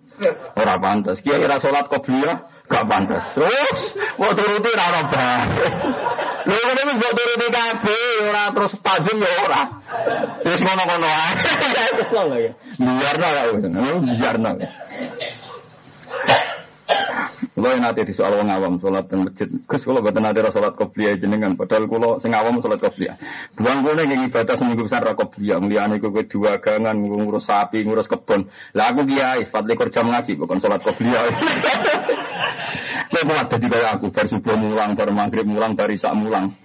ora 0.54 0.76
pantes, 0.78 1.18
kiai 1.24 1.42
ra 1.42 1.58
salat 1.58 1.90
qobliyah 1.90 2.68
gak 2.70 2.86
pantes. 2.86 3.24
Terus 3.34 3.80
mau 4.22 4.32
turuti 4.36 4.70
ora 4.70 4.86
ora 4.92 5.02
bae. 5.10 5.66
Lha 6.42 6.58
kene 6.58 6.82
wis 7.00 7.12
turuti 7.18 7.48
kabeh 7.50 8.06
ora 8.30 8.44
terus 8.54 8.74
tajam 8.86 9.18
ya 9.18 9.32
ora. 9.46 9.62
Wis 10.46 10.62
ngono-ngono 10.62 11.10
ae. 11.10 11.32
Kesel 12.00 12.30
ya. 12.38 12.52
Biarno 12.78 13.28
ya, 13.28 13.42
biarno. 14.20 14.52
Kulo 17.62 17.78
yang 17.78 17.86
nanti 17.86 18.02
di 18.02 18.10
soal 18.10 18.42
wong 18.42 18.50
awam 18.50 18.82
sholat 18.82 19.06
di 19.06 19.22
masjid. 19.22 19.46
Gus 19.46 19.86
kulo 19.86 20.02
betul 20.02 20.26
nanti 20.26 20.42
sholat 20.42 20.74
kopiah 20.74 21.14
jenengan. 21.14 21.54
Padahal 21.54 21.86
kulo 21.86 22.18
sing 22.18 22.34
awam 22.34 22.58
sholat 22.58 22.82
kopiah. 22.82 23.14
Buang 23.54 23.86
kulo 23.86 24.02
yang 24.02 24.26
ibadah 24.26 24.58
seminggu 24.58 24.90
besar 24.90 25.06
ra 25.06 25.14
kopiah. 25.14 25.62
Melihat 25.62 25.94
aku 25.94 26.26
dua 26.26 26.58
gangan 26.58 26.98
ngurus 26.98 27.46
sapi 27.46 27.86
ngurus 27.86 28.10
kebun. 28.10 28.50
Lah 28.74 28.90
aku 28.90 29.06
kiai 29.06 29.46
empat 29.46 29.64
lekor 29.70 29.94
jam 29.94 30.10
ngaji 30.10 30.42
bukan 30.42 30.58
sholat 30.58 30.82
kopiah. 30.82 31.22
Lepas 33.14 33.38
ada 33.46 33.56
juga 33.62 33.78
aku 33.94 34.10
bar 34.10 34.26
subuh 34.26 34.58
mulang, 34.58 34.98
bar 34.98 35.14
maghrib 35.14 35.46
mulang, 35.46 35.78
bar 35.78 35.94
isak 35.94 36.18
mulang. 36.18 36.58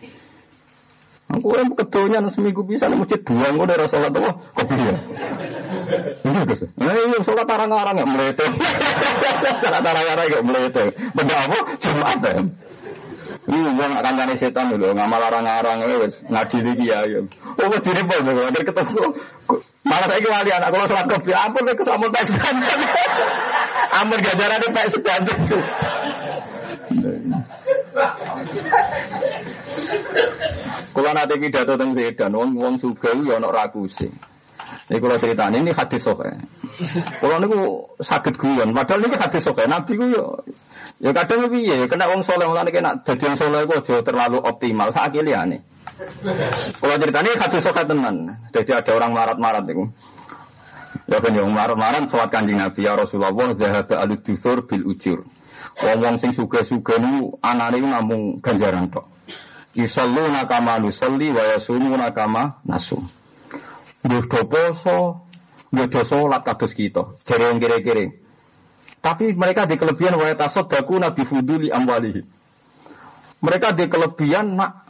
Aku 1.27 1.59
yang 1.59 1.75
kedonya 1.75 2.23
seminggu 2.31 2.63
bisa 2.63 2.87
masjid 2.87 3.19
dua, 3.27 3.51
aku 3.51 3.67
udah 3.67 3.87
sholat 3.91 4.15
apa? 4.15 4.31
Kopiah. 4.55 4.99
Ini 6.23 6.39
terus. 6.47 6.71
Nah 6.79 6.95
ini 6.95 7.19
sholat 7.27 7.49
arang-arang 7.51 7.99
ya 7.99 8.07
melete. 8.07 8.47
sholat 9.63 9.83
arang-arang 9.83 10.27
ya 10.31 10.41
melete. 10.47 10.85
Benda 11.19 11.35
apa? 11.51 11.59
Jumatan. 11.83 12.55
Ini 13.47 13.59
gue 13.59 13.87
gak 13.91 14.03
kancane 14.03 14.35
setan 14.39 14.75
dulu, 14.75 14.91
ngamal 14.95 15.23
arang-arang 15.23 15.83
ya 15.83 15.99
wes 16.03 16.23
ngaji 16.31 16.59
lagi 16.63 16.87
ya. 16.87 16.99
Oh 17.59 17.67
gue 17.71 17.81
diri 17.83 18.03
pun, 18.07 18.23
gue 18.27 18.63
ketemu. 18.63 19.07
Malah 19.87 20.07
saya 20.11 20.29
wali 20.31 20.51
anak 20.51 20.69
kalau 20.75 20.87
sholat 20.91 21.07
kopi, 21.07 21.31
ampun 21.31 21.63
ke 21.63 21.75
kesamun 21.79 22.11
pak 22.11 22.23
sedan. 22.27 22.55
ampun 24.03 24.19
gajaran 24.19 24.63
sedan. 24.91 25.21
Kalau 30.93 31.11
nanti 31.13 31.35
pidato 31.41 31.73
tentang 31.77 31.93
sedan, 31.97 32.31
wong 32.37 32.51
wong 32.57 32.75
suga 32.77 33.13
ya 33.17 33.41
ono 33.41 33.49
sih. 33.89 34.13
Ini 34.87 34.99
kalau 35.03 35.17
cerita 35.19 35.51
ini 35.51 35.71
hadis 35.73 36.03
soke. 36.03 36.31
Kalau 37.19 37.37
ini 37.43 37.57
sakit 38.03 38.35
guyon, 38.39 38.71
padahal 38.77 39.03
ini 39.07 39.17
hadis 39.17 39.43
soke. 39.43 39.65
Nabi 39.65 39.93
ku 39.97 40.07
yo 40.13 40.45
ya 40.97 41.13
kadang 41.13 41.45
lebih 41.49 41.61
ya 41.69 41.77
kena 41.89 42.09
wong 42.09 42.25
soleh 42.25 42.49
mulane 42.49 42.73
kena 42.73 42.97
jadi 43.05 43.33
wong 43.33 43.37
soleh 43.37 43.65
ku 43.65 43.81
terlalu 43.83 44.39
optimal. 44.45 44.93
Saat 44.93 45.17
ini 45.17 45.33
aneh. 45.33 45.61
Kalau 46.77 46.97
cerita 47.01 47.19
ini 47.25 47.31
hadis 47.41 47.63
soke 47.65 47.83
tenan. 47.83 48.37
Jadi 48.53 48.71
ada 48.77 48.91
orang 48.93 49.11
marat-marat 49.17 49.65
itu. 49.67 49.85
Ya 51.07 51.23
kan 51.23 51.33
yang 51.35 51.53
marat-marat 51.55 52.09
sholat 52.11 52.31
kanjeng 52.33 52.59
Nabi 52.59 52.83
ya 52.83 52.99
Rasulullah 52.99 53.55
zahaba 53.55 53.95
alud 54.03 54.21
dusur 54.27 54.67
bil 54.67 54.85
ujur. 54.91 55.23
Wong 55.77 56.17
sing 56.17 56.33
suga-suga 56.33 56.97
nu 56.97 57.37
anane 57.45 57.85
namung 57.85 58.41
ganjaran 58.41 58.89
tok. 58.89 59.05
Yusalluna 59.77 60.49
kama 60.49 60.81
nusalli 60.81 61.29
wa 61.29 61.45
yasumuna 61.53 62.17
kama 62.17 62.65
nasum. 62.65 63.05
Nggih 64.01 64.25
poso, 64.49 65.29
nggih 65.69 65.89
do 65.93 66.01
kados 66.41 66.73
kita. 66.73 67.21
Jare 67.29 67.53
wong 67.53 67.61
kire-kire. 67.61 68.25
Tapi 69.05 69.37
mereka 69.37 69.69
di 69.69 69.77
kelebihan 69.77 70.17
wa 70.17 70.33
tasaddaqu 70.33 70.97
nabi 70.97 71.23
fuduli 71.29 71.69
amwalihi. 71.69 72.25
Mereka 73.45 73.77
di 73.77 73.85
kelebihan 73.93 74.57
nak 74.57 74.89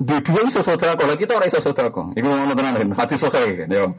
dua-dua 0.00 0.48
iso 0.48 0.64
saudara 0.64 0.96
kalau 0.96 1.14
kita 1.20 1.36
orang 1.36 1.52
iso 1.52 1.60
kok. 1.60 2.16
Iku 2.16 2.26
ngono 2.26 2.56
tenan. 2.56 2.96
Hati 2.96 3.20
sok 3.20 3.28
kan. 3.28 3.68
Yo. 3.68 3.92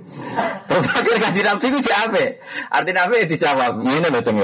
Terus 0.65 0.85
akhirnya 0.97 1.17
kaji 1.21 1.41
nabi 1.45 1.65
ku 1.69 1.79
apa? 1.85 2.23
Artinya 2.73 3.01
apa 3.05 3.29
dijawab. 3.29 3.73
Ini 3.85 4.09
lho 4.09 4.19
ceng 4.25 4.41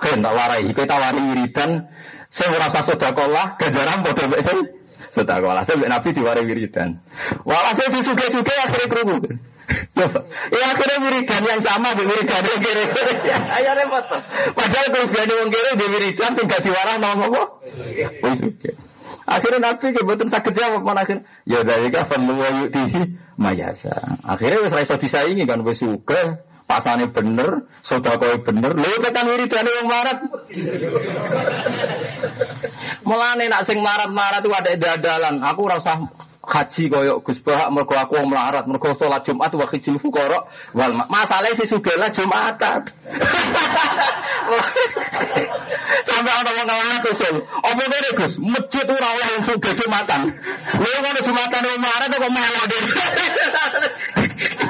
Kan 0.00 0.24
tak 0.24 0.32
warai, 0.32 0.64
kita 0.64 0.88
tawari 0.88 1.20
wiridan 1.20 1.86
saya 2.30 2.56
merasa 2.56 2.80
lah, 3.28 3.46
gajaran 3.60 4.00
bodoh 4.00 4.26
mbek 4.30 4.40
sudah 5.10 5.42
kalau 5.42 5.62
saya 5.66 5.90
Nabi 5.90 6.08
diwari 6.14 6.46
wiridan. 6.46 7.02
Walhasil 7.42 7.90
si 7.90 8.00
suge-suge 8.06 8.54
akhirnya 8.54 8.86
kerungu. 8.86 9.18
Ya 10.50 10.66
akhirnya 10.74 10.98
wiridan 10.98 11.46
yang 11.46 11.62
sama 11.62 11.94
di 11.94 12.02
wiridan 12.02 12.42
yang 12.42 12.58
kiri. 12.58 12.84
Ayo 13.58 13.70
repot. 13.78 14.02
Padahal 14.50 14.86
kerugian 14.90 15.26
yang 15.30 15.50
kiri 15.50 15.70
di 15.78 15.86
wiridan 15.94 16.30
sehingga 16.34 16.58
diwarah 16.58 16.96
nama 16.98 17.26
apa? 17.30 17.42
Akhirnya 19.30 19.58
Nabi 19.62 19.86
kebetulan 19.94 20.30
sakit 20.30 20.52
jawab 20.58 20.82
mana 20.82 21.06
akhir. 21.06 21.22
Ya 21.46 21.62
dari 21.62 21.86
kafan 21.94 22.26
lu 22.26 22.34
yukti 22.42 22.82
mayasa. 23.38 23.94
Akhirnya 24.26 24.66
wis 24.66 24.74
raiso 24.74 24.98
disaingi 24.98 25.46
kan 25.46 25.62
wis 25.62 25.78
suge 25.78 26.49
pasane 26.70 27.10
bener, 27.10 27.66
sedekah 27.82 28.38
bener. 28.46 28.78
Lho 28.78 29.02
tekan 29.02 29.26
wiridane 29.26 29.70
wong 29.82 29.88
marat. 29.90 30.18
Mulane 33.02 33.50
nak 33.50 33.66
sing 33.66 33.82
marat-marat 33.82 34.46
itu 34.46 34.54
ada 34.54 34.70
dadalan. 34.78 35.42
Aku 35.42 35.66
rasa 35.66 35.98
haji 36.40 36.88
koyok 36.88 37.18
Gus 37.26 37.42
Bahak 37.42 37.68
mergo 37.74 37.98
aku 37.98 38.22
wong 38.22 38.30
melarat 38.30 38.64
mergo 38.70 38.94
salat 38.94 39.26
Jumat 39.26 39.50
wa 39.50 39.66
khijil 39.66 39.98
fuqara 39.98 40.46
wal 40.72 40.94
masalah 41.10 41.50
si 41.58 41.66
sugela 41.66 42.06
Jumatan. 42.14 42.86
Sampai 46.06 46.32
ana 46.32 46.50
wong 46.54 46.66
ngelawan 46.70 47.02
Gus. 47.02 47.18
Apa 47.66 47.82
ngene 47.82 48.10
Gus? 48.14 48.38
Masjid 48.38 48.86
ora 48.86 49.08
oleh 49.10 49.26
wong 49.34 49.42
sugih 49.42 49.74
Jumatan. 49.74 50.30
Lha 50.78 50.98
ngono 51.02 51.18
Jumatan 51.18 51.62
wong 51.66 51.80
melarat 51.82 52.14
kok 52.14 52.30
malah 52.30 52.64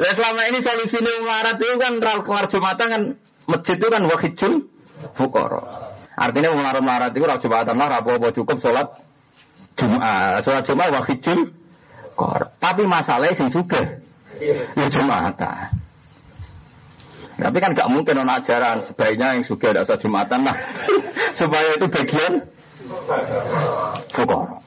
Lah 0.00 0.12
selama 0.16 0.48
ini 0.48 0.64
solusi 0.64 0.96
melarat 1.04 1.60
itu 1.60 1.76
kan 1.76 2.00
keluar 2.00 2.48
Jumatan 2.48 2.86
kan 2.88 3.02
masjid 3.44 3.76
itu 3.76 3.88
kan 3.92 4.02
wa 4.08 4.16
khijil 4.16 4.52
fuqara. 5.12 5.92
Artinya 6.16 6.56
wong 6.56 6.64
melarat 6.64 7.12
itu 7.12 7.24
ora 7.24 7.36
Jumatan 7.36 7.76
lah 7.76 8.00
apa 8.00 8.32
cukup 8.32 8.56
salat 8.64 8.88
Jumat, 9.80 10.44
sholat 10.44 10.64
Jumat 10.68 10.88
wakijul 10.92 11.38
kor. 12.12 12.52
Tapi 12.60 12.84
masalahnya 12.84 13.32
sing 13.32 13.48
suka, 13.48 13.80
ya 14.76 14.86
Jumatan. 14.92 15.72
Tapi 17.40 17.56
kan 17.56 17.72
gak 17.72 17.88
mungkin 17.88 18.20
orang 18.20 18.44
ajaran 18.44 18.84
sebaiknya 18.84 19.40
yang 19.40 19.44
suka 19.44 19.72
ada 19.72 19.88
sholat 19.88 20.00
Jumatan 20.04 20.40
lah. 20.44 20.56
Supaya 21.38 21.80
itu 21.80 21.86
bagian 21.88 22.44
fukor. 24.12 24.60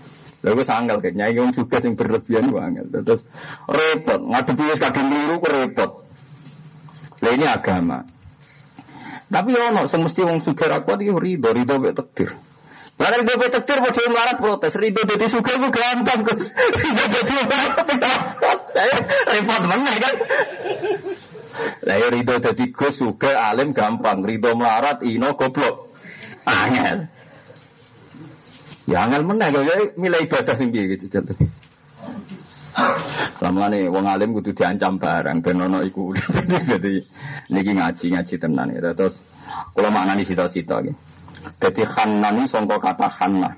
Lalu 0.43 0.61
sanggal 0.67 0.99
kayaknya 0.99 1.31
yang 1.31 1.55
juga 1.55 1.79
sing 1.79 1.95
berlebihan 1.95 2.51
banget. 2.51 2.91
Terus 2.91 3.23
repot, 3.63 4.19
ngadepi 4.19 4.63
wis 4.67 4.79
kadung 4.83 5.07
liru 5.07 5.39
ku 5.39 5.47
repot. 5.47 5.91
Lah 7.23 7.31
ini 7.31 7.47
agama. 7.47 8.03
Tapi 9.31 9.51
ono 9.55 9.87
sing 9.87 10.03
mesti 10.03 10.21
wong 10.21 10.43
sugih 10.43 10.67
ra 10.67 10.83
kuat 10.83 10.99
iki 10.99 11.15
rido, 11.15 11.49
rido 11.55 11.79
mek 11.79 11.95
takdir. 11.95 12.35
Karena 12.93 13.19
gue 13.25 13.35
jadi 13.35 14.07
melarat 14.07 14.37
protes, 14.37 14.79
Ridho 14.79 15.01
jadi 15.03 15.25
suka 15.27 15.59
gue 15.59 15.71
gampang 15.73 16.23
Gus. 16.23 16.53
Ridho 16.53 17.03
jadi 17.09 17.31
melarat 17.35 17.73
repot 19.27 19.61
mana 19.65 19.91
kan? 19.97 20.15
Lah 21.83 21.95
ya 21.99 22.07
Ridho 22.13 22.35
jadi 22.37 22.65
Gus 22.69 22.95
suka 23.01 23.33
alim 23.33 23.73
gampang, 23.73 24.21
Ridho 24.23 24.53
melarat 24.53 25.01
ino 25.03 25.33
goblok. 25.33 25.91
Angel. 26.45 27.09
Ya 28.83 29.07
angel 29.07 29.23
mana 29.23 29.47
kalau 29.47 29.95
milih 29.95 30.27
ibadah 30.27 30.55
sing 30.59 30.75
gitu 30.75 31.07
jadi. 31.07 31.33
Selama 33.37 33.69
nih 33.69 33.85
wong 33.87 34.05
alim 34.09 34.33
kudu 34.33 34.51
diancam 34.51 34.97
barang 34.97 35.39
ben 35.45 35.61
ono 35.61 35.85
iku. 35.85 36.09
Jadi 36.73 36.99
niki 37.53 37.71
ngaji-ngaji 37.75 38.35
tenan 38.41 38.73
ya. 38.73 38.91
Terus 38.97 39.21
kula 39.77 39.93
maknani 39.93 40.25
sita-sita 40.25 40.81
gitu. 40.81 40.97
Jadi 41.59 41.83
Hanna 41.85 42.33
ini 42.33 42.49
songkok 42.49 42.81
kata 42.81 43.07
Hanna. 43.19 43.51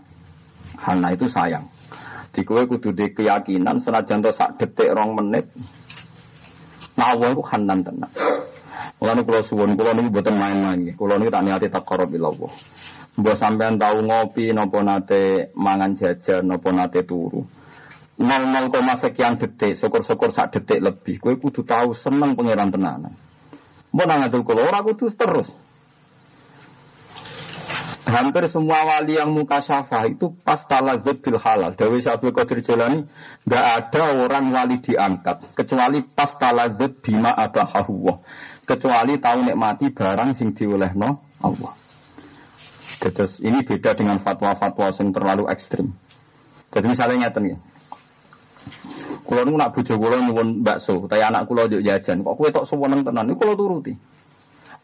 Hanna 0.83 1.07
itu 1.15 1.29
sayang. 1.29 1.63
Di 2.33 2.43
kue 2.43 2.67
kudu 2.67 2.91
di 2.91 3.15
keyakinan 3.15 3.79
senajan 3.79 4.19
to 4.19 4.31
sak 4.35 4.59
detik 4.59 4.91
rong 4.91 5.15
menit. 5.15 5.47
Nah 6.99 7.15
Allah 7.15 7.31
itu 7.31 7.43
Hanan 7.45 7.79
tenang. 7.85 8.11
Mulane 8.99 9.21
kula 9.23 9.39
suwun 9.43 9.79
kula 9.79 9.95
niku 9.95 10.11
mboten 10.11 10.35
main-main. 10.35 10.91
Kula 10.97 11.15
niku 11.15 11.31
tak 11.31 11.43
niati 11.47 11.67
taqarrub 11.71 12.11
ila 12.15 12.27
Allah. 12.35 12.51
Mbok 13.15 13.36
sampean 13.39 13.80
tahu 13.80 14.04
ngopi 14.04 14.51
napa 14.51 14.84
nate 14.84 15.51
mangan 15.56 15.95
jajan 15.95 16.51
napa 16.51 16.69
nate 16.75 17.08
turu. 17.08 17.47
00, 18.15 18.71
sekian 18.95 19.36
detik, 19.36 19.75
syukur-syukur 19.75 20.32
sak 20.32 20.56
detik 20.56 20.80
lebih. 20.80 21.19
Kue 21.19 21.36
kudu 21.36 21.67
tahu 21.67 21.91
seneng 21.91 22.36
pangeran 22.36 22.71
tenanan. 22.71 23.13
Mbok 23.95 24.06
nang 24.08 24.19
ngatul 24.23 24.43
kula 24.43 24.67
ora 24.67 24.80
kudu 24.84 25.08
terus. 25.15 25.47
Hampir 28.06 28.45
semua 28.45 28.86
wali 28.86 29.17
yang 29.17 29.34
muka 29.34 29.63
syafa 29.63 30.06
itu 30.06 30.30
pas 30.45 30.62
talazut 30.67 31.25
bil 31.25 31.41
halal. 31.41 31.73
Dewi 31.73 32.04
Syabdul 32.04 32.36
Qadir 32.36 32.62
Jalani, 32.62 33.01
nggak 33.49 33.65
ada 33.65 34.04
orang 34.21 34.54
wali 34.54 34.78
diangkat 34.78 35.58
kecuali 35.58 36.06
pas 36.06 36.30
talazut 36.38 37.01
bima 37.01 37.34
abahahuwah. 37.34 38.21
Kecuali 38.67 39.17
tahu 39.17 39.49
nikmati 39.49 39.89
barang 39.89 40.38
sing 40.38 40.54
diolehno 40.54 41.25
Allah. 41.41 41.85
Terus 42.99 43.43
ini 43.43 43.62
beda 43.62 43.93
dengan 43.93 44.17
fatwa-fatwa 44.17 44.89
yang 44.89 45.10
terlalu 45.13 45.43
ekstrim. 45.51 45.93
Jadi 46.73 46.86
misalnya 46.91 47.27
nyata 47.27 47.39
ya. 47.43 47.58
Kulo 49.25 49.41
nak 49.58 49.73
bojo 49.73 49.93
kulo 49.97 50.21
nyuwun 50.21 50.62
bakso, 50.62 51.10
tapi 51.10 51.21
anak 51.21 51.49
kulo 51.49 51.65
jajan, 51.65 52.21
kok 52.21 52.36
kowe 52.38 52.49
tok 52.53 52.65
seneng 52.69 53.01
tenan, 53.01 53.25
niku 53.25 53.41
kulo 53.41 53.53
turuti. 53.58 53.93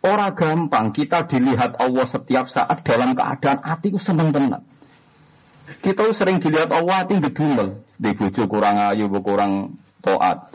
Orang 0.01 0.33
gampang 0.33 0.89
kita 0.89 1.29
dilihat 1.29 1.77
Allah 1.77 2.09
setiap 2.09 2.49
saat 2.49 2.81
dalam 2.81 3.13
keadaan 3.13 3.61
hati 3.61 3.93
seneng 4.01 4.33
tenang. 4.33 4.65
Kita 5.77 6.09
sering 6.09 6.41
dilihat 6.41 6.73
Allah 6.73 7.05
hati 7.05 7.21
gedumel. 7.21 7.85
Di 8.01 8.17
bojo 8.17 8.49
kurang 8.49 8.81
ayu, 8.81 9.05
kurang 9.21 9.77
toat. 10.01 10.49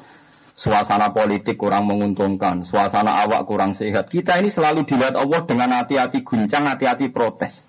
Suasana 0.56 1.12
politik 1.12 1.60
kurang 1.60 1.84
menguntungkan, 1.84 2.64
suasana 2.64 3.28
awak 3.28 3.44
kurang 3.44 3.76
sehat. 3.76 4.08
Kita 4.08 4.40
ini 4.40 4.48
selalu 4.48 4.88
dilihat 4.88 5.12
Allah 5.12 5.44
dengan 5.44 5.76
hati-hati 5.76 6.24
guncang, 6.24 6.64
hati-hati 6.64 7.12
protes. 7.12 7.60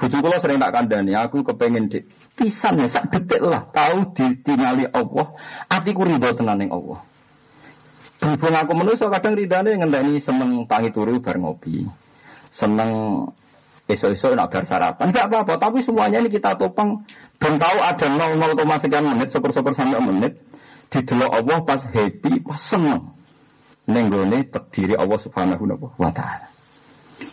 Bujuk 0.00 0.18
kula 0.24 0.40
sering 0.40 0.58
tak 0.58 0.72
kandani, 0.72 1.14
aku 1.14 1.46
kepengen 1.46 1.86
di 1.86 2.02
pisan 2.34 2.80
ya 2.80 2.88
sak 2.90 3.12
detik 3.12 3.44
lah 3.44 3.68
tahu 3.70 4.16
ditingali 4.16 4.88
Allah, 4.88 5.36
atiku 5.68 6.08
ridho 6.08 6.32
tenan 6.32 6.58
ning 6.58 6.72
Allah. 6.72 7.04
Berhubung 8.18 8.54
aku 8.56 8.72
manusia 8.74 9.06
kadang 9.12 9.34
ridane 9.38 9.78
ngenteni 9.78 10.18
seneng 10.18 10.64
tangi 10.66 10.90
turu 10.90 11.22
bar 11.22 11.38
ngopi. 11.38 11.86
Seneng 12.50 12.90
esok-esok 13.86 14.38
nak 14.38 14.50
bar 14.50 14.64
sarapan. 14.64 15.10
Enggak 15.10 15.26
apa-apa, 15.28 15.54
tapi 15.58 15.82
semuanya 15.82 16.18
ini 16.22 16.30
kita 16.30 16.54
topang 16.54 17.02
dan 17.38 17.58
tahu 17.58 17.78
ada 17.82 18.06
0,0 18.06 18.82
sekian 18.82 19.04
menit, 19.06 19.28
syukur-syukur 19.30 19.74
sampai 19.74 20.02
menit 20.02 20.38
didelok 20.92 21.32
Allah 21.32 21.58
pas 21.64 21.80
happy, 21.88 22.44
pas 22.44 22.60
seneng. 22.60 23.16
Nenggone 23.88 24.46
terdiri 24.46 24.94
Allah 24.94 25.18
Subhanahu 25.18 25.64
wa 25.96 26.12
taala. 26.12 26.52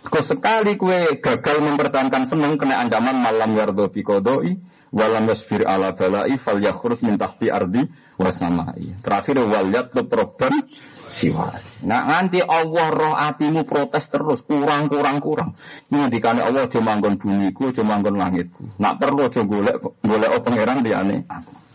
Kau 0.08 0.24
sekali 0.24 0.80
kue 0.80 1.20
gagal 1.20 1.62
mempertahankan 1.66 2.24
seneng 2.30 2.56
kena 2.56 2.82
ancaman 2.82 3.20
malam 3.20 3.52
yardo 3.58 3.90
bikodoi 3.90 4.58
walam 4.94 5.30
yasfir 5.30 5.66
ala 5.66 5.94
balai 5.94 6.38
fal 6.42 6.58
yakhrus 6.58 7.02
min 7.06 7.18
tahti 7.18 7.50
ardi 7.50 7.86
wasamai. 8.18 9.02
Terakhir 9.02 9.42
wal 9.46 9.70
yatlub 9.70 10.10
problem 10.10 10.66
siwa. 11.10 11.58
Nah 11.86 12.06
nanti 12.06 12.42
Allah 12.42 12.88
roh 12.90 13.14
atimu 13.18 13.66
protes 13.66 14.10
terus 14.10 14.42
kurang 14.46 14.90
kurang 14.90 15.22
kurang. 15.22 15.58
Ini 15.90 16.10
dikane 16.10 16.42
Allah 16.42 16.70
cuma 16.70 16.98
manggon 16.98 17.18
bumiku, 17.18 17.74
cuma 17.74 17.98
manggon 17.98 18.18
langitku. 18.18 18.78
Nak 18.82 18.94
perlu 18.98 19.30
aja 19.30 19.42
golek 19.46 19.78
golek 20.06 20.32
pangeran 20.42 20.86
diane 20.86 21.26
aku. 21.26 21.69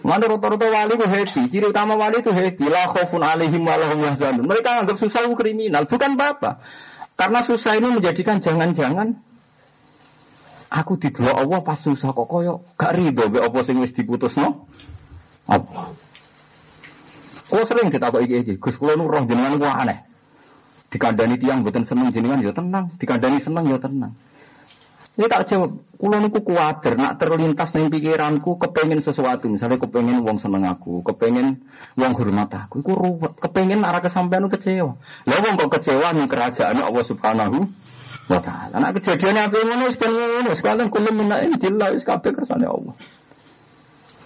Mana 0.00 0.24
rata-rata 0.24 0.66
wali 0.66 0.94
itu 0.96 1.06
happy. 1.06 1.42
Ciri 1.52 1.66
utama 1.68 1.96
wali 1.96 2.24
itu 2.24 2.32
happy. 2.32 2.64
La 2.68 2.88
khaufun 2.88 3.20
alaihim 3.20 3.62
wa 3.64 3.76
lahum 3.76 4.00
yahzanun. 4.00 4.44
Mereka 4.48 4.84
anggap 4.84 4.96
susah 4.96 5.28
itu 5.28 5.36
kriminal. 5.36 5.84
Bukan 5.84 6.16
apa. 6.16 6.60
Karena 7.20 7.44
susah 7.44 7.76
ini 7.76 8.00
menjadikan 8.00 8.40
jangan-jangan 8.40 9.12
aku 10.70 10.96
didelok 10.96 11.36
Allah 11.36 11.60
pas 11.66 11.76
susah 11.76 12.14
kok 12.14 12.30
koyo 12.30 12.62
gak 12.78 12.94
rido 12.94 13.26
be 13.26 13.42
apa 13.42 13.58
sing 13.66 13.82
wis 13.82 13.92
diputusno. 13.92 14.70
Apa? 15.50 15.92
Kok 17.50 17.64
sering 17.66 17.90
kita 17.90 18.08
kok 18.14 18.22
iki 18.22 18.36
iki. 18.46 18.54
Gus 18.62 18.78
kula 18.78 18.94
nu 18.94 19.10
roh 19.10 19.26
jenengan 19.26 19.58
ku 19.58 19.66
aneh. 19.66 20.06
Dikandani 20.90 21.36
tiang 21.38 21.62
mboten 21.62 21.86
seneng 21.86 22.10
jenengan 22.10 22.42
ya 22.42 22.50
tenang, 22.50 22.90
dikandani 22.98 23.38
seneng 23.38 23.62
ya 23.66 23.78
tenang. 23.78 24.10
Ini 25.20 25.28
tak 25.28 25.52
jawab, 25.52 25.76
kulo 26.00 26.16
niku 26.16 26.40
kuwatir, 26.40 26.96
nak 26.96 27.20
terlintas 27.20 27.76
ning 27.76 27.92
pikiranku 27.92 28.56
kepengen 28.56 29.04
sesuatu, 29.04 29.52
misalnya 29.52 29.76
kepengen 29.76 30.24
wong 30.24 30.40
seneng 30.40 30.64
aku, 30.64 31.04
kepengen 31.04 31.60
wong 32.00 32.16
hormat 32.16 32.48
aku, 32.48 32.80
iku 32.80 32.96
ruwet, 32.96 33.36
kepengen 33.36 33.84
arah 33.84 34.00
kesampaian 34.00 34.48
kecewa. 34.48 34.96
Lah 35.28 35.38
wong 35.44 35.60
kok 35.60 35.76
kecewa 35.76 36.16
ning 36.16 36.24
kerajaan 36.24 36.80
Allah 36.80 37.04
Subhanahu 37.04 37.68
wa 38.32 38.40
taala. 38.40 38.80
Nak 38.80 38.96
kejadian 38.96 39.44
apa 39.44 39.60
ngono 39.60 39.92
wis 39.92 40.00
ben 40.00 40.08
ngono, 40.08 40.56
sekalian 40.56 40.88
kulo 40.88 41.12
menak 41.12 41.52
jelas 41.60 42.00
wis 42.00 42.04
kabeh 42.08 42.32
kersane 42.32 42.64
Allah. 42.64 42.96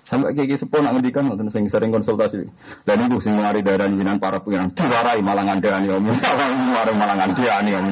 Sampai 0.07 0.31
kayak 0.31 0.55
gitu 0.55 0.71
sepon 0.71 0.87
nak 0.87 0.95
ngendikan 0.95 1.27
ngoten 1.27 1.51
sing 1.51 1.67
sering 1.67 1.91
konsultasi. 1.91 2.47
Dan 2.87 3.11
itu 3.11 3.19
sing 3.19 3.35
ngari 3.35 3.67
darah 3.67 3.91
jinan 3.91 4.23
para 4.23 4.39
pengiran 4.39 4.71
diwarai 4.71 5.19
malah 5.27 5.43
ngandani 5.43 5.91
om. 5.91 6.07
Malah 7.03 7.17
ngandani 7.19 7.71
om. 7.75 7.87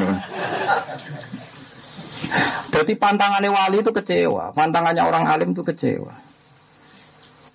Berarti 2.72 2.92
pantangannya 2.96 3.50
wali 3.50 3.82
itu 3.82 3.92
kecewa, 3.92 4.54
pantangannya 4.54 5.02
orang 5.02 5.24
alim 5.28 5.52
itu 5.52 5.62
kecewa. 5.66 6.14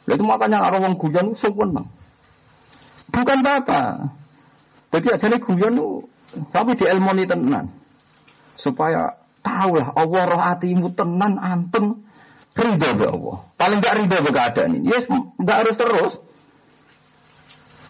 Itu 0.07 0.23
makanya 0.23 0.63
orang 0.63 0.91
wong 0.91 0.95
guyon 0.95 1.35
seneng. 1.35 1.87
Bukan 3.11 3.39
apa. 3.43 4.11
Jadi 4.91 5.07
aja 5.11 5.25
nih 5.27 5.39
guyon 5.43 5.75
tapi 6.51 6.79
di 6.79 6.85
ilmu 6.87 7.11
ini 7.15 7.25
tenan. 7.27 7.65
Supaya 8.55 9.19
tahu 9.43 9.79
lah 9.79 9.95
Allah 9.95 10.23
roh 10.27 10.41
hatimu 10.41 10.95
tenan 10.95 11.39
antem 11.39 12.03
ridho 12.55 12.89
be 12.95 13.05
Allah. 13.07 13.37
Paling 13.59 13.79
gak 13.83 13.95
ridho 13.99 14.17
be 14.23 14.31
keadaan 14.31 14.79
ini. 14.79 14.91
Yes, 14.91 15.07
gak 15.43 15.57
harus 15.63 15.75
terus. 15.75 16.13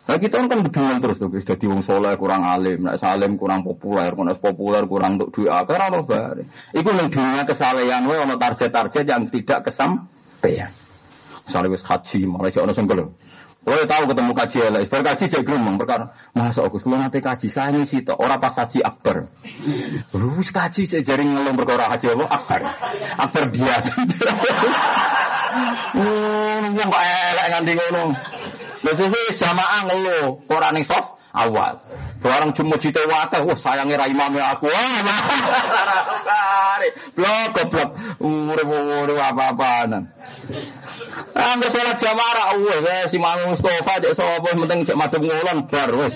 Nah 0.07 0.15
kita 0.15 0.39
kan 0.39 0.63
bedungan 0.63 1.03
terus 1.03 1.19
tuh, 1.19 1.27
jadi 1.27 1.67
wong 1.67 1.83
soleh 1.83 2.15
kurang 2.15 2.47
alim, 2.47 2.79
nak 2.79 2.95
salim 2.95 3.35
kurang 3.35 3.59
populer, 3.59 4.15
kurang 4.15 4.39
populer 4.39 4.83
kurang 4.87 5.19
untuk 5.19 5.35
duit 5.35 5.51
akar 5.51 5.91
atau 5.91 6.07
bare. 6.07 6.47
Iku 6.71 6.95
yang 6.95 7.11
dunia 7.11 7.43
kesalehan, 7.43 8.07
we 8.07 8.15
ono 8.15 8.39
target-target 8.39 9.03
yang 9.03 9.27
tidak 9.27 9.67
kesampaian. 9.67 10.71
Misalnya 11.43 11.69
wis 11.75 11.83
haji, 11.83 12.23
malah 12.23 12.47
si 12.47 12.59
ono 12.63 12.71
senggol. 12.71 13.03
Kalau 13.67 13.83
tahu 13.83 14.03
ketemu 14.07 14.31
kaji 14.31 14.57
elek, 14.63 14.83
bar 14.87 15.01
kaji 15.03 15.23
jadi 15.27 15.43
gremeng 15.43 15.75
perkara. 15.75 16.15
Masa 16.31 16.63
aku 16.63 16.79
sebelum 16.79 17.03
nanti 17.03 17.19
kaji 17.19 17.51
ini 17.51 17.83
sih, 17.83 17.99
orang 18.07 18.39
pas 18.39 18.55
haji 18.55 18.79
akbar. 18.79 19.27
Lu 20.15 20.39
kaji 20.39 20.87
saya 20.87 21.03
jaring 21.03 21.35
ngelong 21.35 21.59
perkara 21.59 21.91
haji 21.91 22.15
apa 22.15 22.25
akbar, 22.31 22.61
akbar 23.19 23.43
biasa. 23.51 23.91
Hmm, 25.87 26.77
yang 26.77 26.91
kok 26.91 27.01
elek 27.01 27.45
nganti 27.49 27.71
ngono. 27.73 28.03
Biasanya 28.87 29.35
jamaah 29.35 29.79
ngeluh, 29.91 30.47
orang 30.47 30.79
ning 30.79 30.87
soft 30.87 31.19
awal. 31.35 31.75
Barang 32.23 32.55
cuma 32.55 32.79
cita 32.79 33.03
wata, 33.03 33.43
wah 33.43 33.51
sayangnya 33.51 33.99
rai 33.99 34.15
mame 34.15 34.39
aku. 34.39 34.71
Blok, 37.19 37.55
blok, 37.67 37.89
urip-urip 38.23 39.19
apa-apaan. 39.19 40.07
Angger 41.35 41.69
sholat 41.69 41.97
jamaah 41.99 42.55
wes 42.57 42.81
ya 42.81 43.05
si 43.11 43.17
Mang 43.19 43.37
Mustofa 43.49 43.99
cek 43.99 44.13
sapa 44.15 44.53
penting 44.53 44.85
cek 44.85 44.97
madhep 44.97 45.21
ngulon 45.21 45.67
bar 45.67 45.89
wis. 45.97 46.15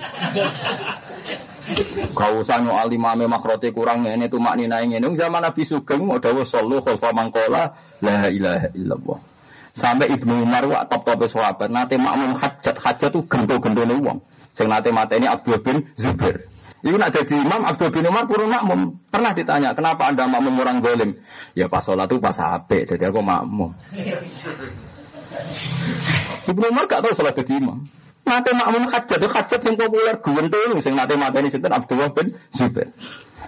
Kau 2.15 2.41
usah 2.41 2.57
nyoal 2.61 2.89
imame 2.89 3.25
makrote 3.29 3.69
kurang 3.73 4.05
ngene 4.05 4.29
tuh 4.29 4.41
maknina 4.41 4.81
ngene. 4.81 5.11
Zaman 5.13 5.41
Nabi 5.43 5.61
Sugeng 5.65 6.05
mau 6.05 6.17
dawuh 6.17 6.45
sallu 6.45 6.81
khalfa 6.81 7.13
mangkola 7.13 7.69
la 8.01 8.29
ilaha 8.29 8.67
illallah. 8.73 9.30
Sampai 9.71 10.11
Ibnu 10.11 10.43
Umar 10.43 10.67
wa 10.67 10.83
top 10.83 11.07
top 11.07 11.23
sahabat 11.31 11.71
nate 11.71 11.95
makmum 11.95 12.35
hajat 12.35 12.75
hajat 12.75 13.09
tuh 13.11 13.23
gento-gentone 13.23 13.95
wong. 14.03 14.19
Sing 14.51 14.67
nate 14.67 14.91
ini 14.91 15.27
Abdul 15.31 15.63
bin 15.63 15.87
Zubair. 15.95 16.51
Iku 16.81 16.97
nak 16.97 17.13
jadi 17.13 17.37
imam 17.37 17.61
Abdul 17.61 17.93
bin 17.93 18.09
Umar 18.09 18.25
purun 18.25 18.49
makmum. 18.49 18.97
Pernah 19.13 19.37
ditanya, 19.37 19.69
kenapa 19.77 20.09
anda 20.09 20.25
makmum 20.25 20.65
orang 20.65 20.81
golim? 20.81 21.13
Ya 21.53 21.69
pas 21.69 21.85
sholat 21.85 22.09
tuh 22.09 22.17
pas 22.17 22.33
ape, 22.33 22.89
jadi 22.89 23.13
aku 23.13 23.21
makmum. 23.21 23.69
Ibnu 26.49 26.65
Umar 26.73 26.89
gak 26.89 27.05
tahu 27.05 27.13
sholat 27.13 27.37
jadi 27.37 27.61
imam. 27.61 27.85
Nate 28.25 28.49
makmum 28.57 28.89
hajat, 28.89 29.17
itu 29.21 29.29
hajat 29.29 29.59
yang 29.61 29.75
populer 29.77 30.15
gentong 30.25 30.81
sing 30.81 30.93
nate 30.97 31.13
mata 31.21 31.37
ini 31.37 31.53
sinten 31.53 31.69
Abdul 31.69 32.01
bin 32.17 32.27
Zubair. 32.49 32.89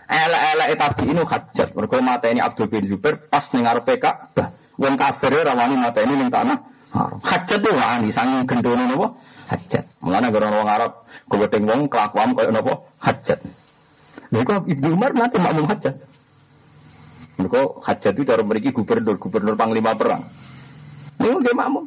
Elek-elek 0.06 0.70
tapi 0.78 1.04
ini 1.10 1.22
hajat. 1.26 1.68
Mereka 1.74 1.98
mata 2.06 2.30
ini 2.30 2.38
Abdul 2.38 2.70
bin 2.70 2.86
Zubair 2.86 3.18
pas 3.18 3.50
nengar 3.50 3.82
PK. 3.82 4.06
Wong 4.82 4.96
kafir 4.98 5.34
rawani 5.34 5.76
mata 5.78 6.02
ini 6.02 6.14
ning 6.18 6.30
tanah 6.34 6.58
haram. 6.94 7.18
Hajat 7.22 7.60
tuh 7.62 7.74
wani 7.74 8.10
sanging 8.10 8.46
gendone 8.46 8.86
napa? 8.90 9.08
Hajat. 9.50 9.86
Mulane 10.02 10.28
gara 10.34 10.48
wong 10.50 10.70
Arab 10.70 10.92
goweteng 11.30 11.66
wong 11.66 11.90
kelakuan 11.90 12.34
koyo 12.34 12.50
napa? 12.50 12.74
Hajat. 13.02 13.40
Kok 14.34 14.66
Ibnu 14.66 14.98
Umar 14.98 15.14
nanti 15.14 15.38
makmum 15.38 15.70
hajat. 15.70 15.94
Mereka 17.38 17.62
hajat 17.86 18.14
itu 18.18 18.26
cara 18.26 18.42
memiliki 18.42 18.70
gubernur, 18.74 19.18
gubernur 19.22 19.54
panglima 19.54 19.94
perang. 19.94 20.26
Ini 21.22 21.38
dia 21.42 21.54
makmum. 21.54 21.86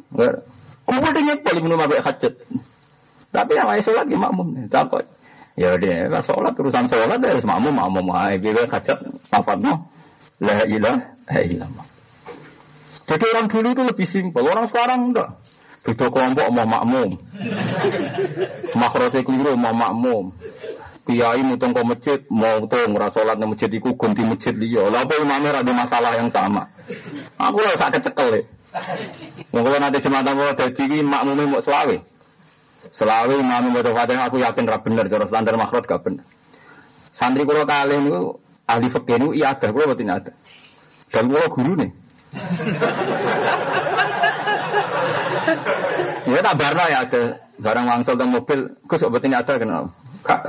Kumpul 0.87 1.11
minum 1.59 1.79
apa 1.83 1.99
hajat. 1.99 2.33
Tapi 3.35 3.51
yang 3.51 3.67
lain 3.67 3.83
sholat 3.83 4.05
dia 4.07 4.15
makmum. 4.15 4.47
Takut. 4.71 5.03
Ya 5.59 5.75
dia 5.75 6.07
nggak 6.07 6.23
sholat 6.23 6.53
urusan 6.55 6.87
sholat 6.87 7.19
dia 7.19 7.35
harus 7.35 7.43
makmum 7.43 7.75
makmum. 7.75 8.15
Ayo 8.15 8.39
dia 8.39 8.63
hajat 8.63 8.97
apa 9.35 9.51
no? 9.59 9.83
La 10.39 10.63
ilaha 10.63 11.39
illallah. 11.43 11.96
Jadi 13.07 13.23
orang 13.31 13.47
dulu 13.47 13.67
itu 13.71 13.83
lebih 13.87 14.07
simpel, 14.07 14.43
orang 14.43 14.67
sekarang 14.67 14.99
enggak. 15.11 15.39
Beda 15.87 16.11
kelompok 16.11 16.47
mau 16.51 16.67
makmum. 16.67 17.15
Makrote 18.75 19.23
keliru 19.23 19.55
mau 19.55 19.71
makmum. 19.71 20.35
Kiai 21.07 21.39
mutung 21.39 21.71
ke 21.71 21.79
masjid, 21.87 22.19
mau 22.27 22.59
tuh 22.67 22.83
ngerasa 22.83 23.23
sholat 23.23 23.39
di 23.39 23.47
masjid 23.47 23.71
iku 23.71 23.95
ganti 23.95 24.27
masjid 24.27 24.51
liya. 24.51 24.91
Lah 24.91 25.07
apa 25.07 25.15
imamnya 25.15 25.63
ada 25.63 25.71
masalah 25.71 26.19
yang 26.19 26.27
sama. 26.27 26.67
Aku 27.39 27.63
lah 27.63 27.79
sakit 27.79 28.11
cekel 28.11 28.27
ya. 28.35 28.41
Mungkin 29.55 29.79
nanti 29.79 30.03
jemaah 30.03 30.35
mau 30.35 30.51
jadi 30.51 30.99
makmumnya 30.99 31.47
mau 31.47 31.63
selawe. 31.63 31.95
Selawe 32.91 33.33
imam 33.39 33.71
mau 33.71 33.79
fatihah 33.79 34.27
aku 34.27 34.43
yakin 34.43 34.63
rap 34.67 34.83
bener, 34.83 35.07
cara 35.07 35.23
standar 35.23 35.55
makrot 35.55 35.87
gak 35.87 36.03
bener. 36.03 36.27
Santri 37.15 37.47
kulo 37.47 37.63
kali 37.63 37.97
itu 38.03 38.37
ahli 38.67 38.87
fakir 38.91 39.17
itu 39.23 39.27
iya 39.39 39.55
ada, 39.55 39.71
kulo 39.71 39.95
betul 39.95 40.11
ada. 40.11 40.31
Dan 41.07 41.31
kulo 41.31 41.47
guru 41.47 41.73
nih. 41.79 41.91
ya 46.27 46.43
tak 46.43 46.59
barna 46.59 46.83
ya 46.91 47.07
ada 47.07 47.47
barang 47.57 47.85
langsung 47.89 48.13
tentang 48.15 48.31
mobil, 48.37 48.59
kok 48.85 49.01
sebetulnya 49.01 49.41
ada 49.41 49.57
kenal. 49.57 49.83
Kak, 50.21 50.45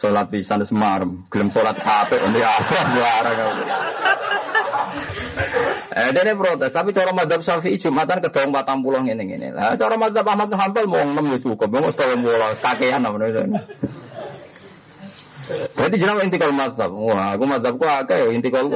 Sholat 0.00 0.32
pisan 0.32 0.64
semarem, 0.64 1.28
gelem 1.28 1.52
sholat 1.52 1.76
sape 1.76 2.16
untuk 2.24 2.40
apa 2.40 2.76
buara 2.96 3.30
kau. 3.36 3.52
Eh 5.92 6.10
dene 6.16 6.32
protes, 6.40 6.72
tapi 6.72 6.96
cara 6.96 7.12
madzhab 7.12 7.44
Syafi'i 7.44 7.76
Jumatan 7.76 8.24
kedong 8.24 8.48
40 8.48 8.80
ngene 8.80 9.22
ngene. 9.28 9.48
Lah 9.52 9.76
cara 9.76 10.00
madzhab 10.00 10.24
Ahmad 10.24 10.48
Hanbal 10.56 10.88
mau 10.88 11.04
6 11.04 11.20
ya 11.20 11.38
cukup, 11.44 11.68
mau 11.68 11.92
30 11.92 12.64
kakean 12.64 13.04
namanya. 13.04 13.60
Berarti 15.90 16.06
jeneng 16.06 16.22
intikal 16.22 16.54
madzhab. 16.54 16.94
Wah, 16.94 17.34
aku 17.34 17.50
madzhabku 17.50 17.82
akeh 17.82 18.14
ya 18.14 18.30
intikal. 18.30 18.70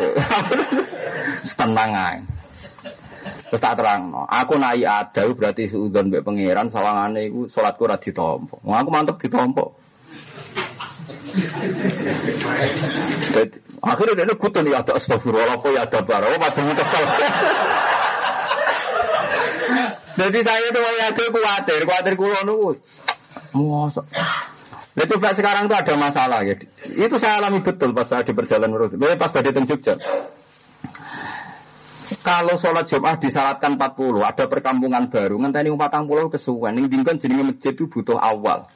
Tenang 1.62 1.94
ae. 1.94 2.18
Terus 3.54 3.62
tak 3.62 3.78
terang, 3.78 4.10
no. 4.10 4.26
aku 4.26 4.58
naik 4.58 4.82
ada 4.82 5.30
berarti 5.30 5.70
suudon 5.70 6.10
mbek 6.10 6.26
pangeran 6.26 6.66
sawangane 6.66 7.30
iku 7.30 7.46
salatku 7.46 7.86
ora 7.86 7.94
ditampa. 7.94 8.58
Wah, 8.66 8.82
aku 8.82 8.90
mantep. 8.90 9.14
Jadi, 13.30 13.56
akhirnya 13.78 14.26
dia 14.26 14.34
kutun 14.34 14.66
ya 14.66 14.82
ada 14.82 14.98
astagfirullah 14.98 15.54
apa 15.54 15.70
ya 15.70 15.86
ada 15.86 16.02
barang, 16.02 16.34
oh 16.34 16.40
padahal 16.42 16.74
kesel. 16.74 16.98
Jadi 20.18 20.38
saya 20.42 20.66
tuh 20.74 20.82
ya 20.98 21.14
tuh 21.14 21.30
khawatir, 21.30 21.86
khawatir 21.86 22.18
kulo 22.18 22.42
nunggu. 22.42 22.74
Masa. 23.54 24.02
Nah, 24.94 25.06
coba 25.10 25.34
sekarang 25.34 25.66
tuh 25.66 25.74
ada 25.74 25.94
masalah 25.98 26.46
ya. 26.46 26.54
Itu 26.86 27.18
saya 27.18 27.42
alami 27.42 27.66
betul 27.66 27.90
pas 27.90 28.06
saya 28.06 28.22
di 28.22 28.30
perjalanan 28.30 28.70
menurut. 28.70 28.94
Pas 29.18 29.34
di 29.34 29.50
Jogja. 29.66 29.98
Kalau 32.24 32.54
sholat 32.60 32.86
Jumat 32.86 33.16
disalatkan 33.18 33.74
40, 33.80 34.22
ada 34.22 34.44
perkampungan 34.46 35.08
baru, 35.08 35.40
ngenteni 35.40 35.72
40 35.72 36.32
kesuwen. 36.32 36.72
Ning 36.76 36.86
dingkon 36.86 37.16
jenenge 37.16 37.52
masjid 37.52 37.72
itu 37.72 37.88
butuh 37.90 38.20
awal. 38.20 38.68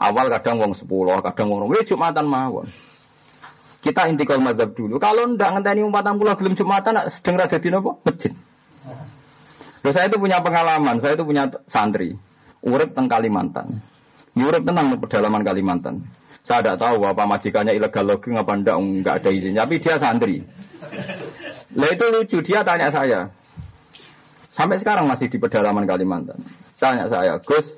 Awal 0.00 0.26
kadang 0.40 0.64
wong 0.64 0.72
10, 0.72 0.88
kadang 1.20 1.46
wong 1.52 1.68
wis 1.70 1.84
Jumatan 1.86 2.24
mawon. 2.24 2.66
Kita 3.80 4.08
intikal 4.08 4.40
mazhab 4.40 4.72
dulu. 4.72 4.96
Kalau 4.96 5.28
ndak 5.28 5.60
ngenteni 5.60 5.80
40 5.86 6.38
gelem 6.40 6.54
Jumatan 6.56 6.92
sedeng 7.12 7.36
ra 7.36 7.46
dadi 7.46 7.68
napa? 7.68 8.00
Masjid. 8.04 8.32
Loh, 9.80 9.92
saya 9.96 10.12
itu 10.12 10.20
punya 10.20 10.44
pengalaman, 10.44 11.00
saya 11.00 11.16
itu 11.16 11.24
punya 11.24 11.48
santri. 11.64 12.12
Urip 12.60 12.92
teng 12.92 13.08
Kalimantan. 13.08 13.80
Urip 14.46 14.62
tenang 14.64 14.96
pedalaman 15.00 15.42
Kalimantan. 15.44 16.04
Saya 16.40 16.64
tidak 16.64 16.80
tahu 16.80 17.04
apa 17.04 17.22
majikannya 17.28 17.76
ilegal 17.76 18.04
logging 18.08 18.34
apa 18.40 18.52
enggak, 18.56 18.76
enggak 18.80 19.14
ada 19.22 19.30
izinnya. 19.30 19.62
Tapi 19.68 19.76
dia 19.78 19.96
santri. 20.00 20.36
Lah 21.76 21.88
itu 21.92 22.04
lucu, 22.10 22.38
dia 22.42 22.64
tanya 22.66 22.88
saya. 22.90 23.30
Sampai 24.50 24.82
sekarang 24.82 25.06
masih 25.06 25.30
di 25.30 25.38
pedalaman 25.38 25.86
Kalimantan. 25.86 26.42
Tanya 26.80 27.06
saya, 27.06 27.38
Gus, 27.38 27.70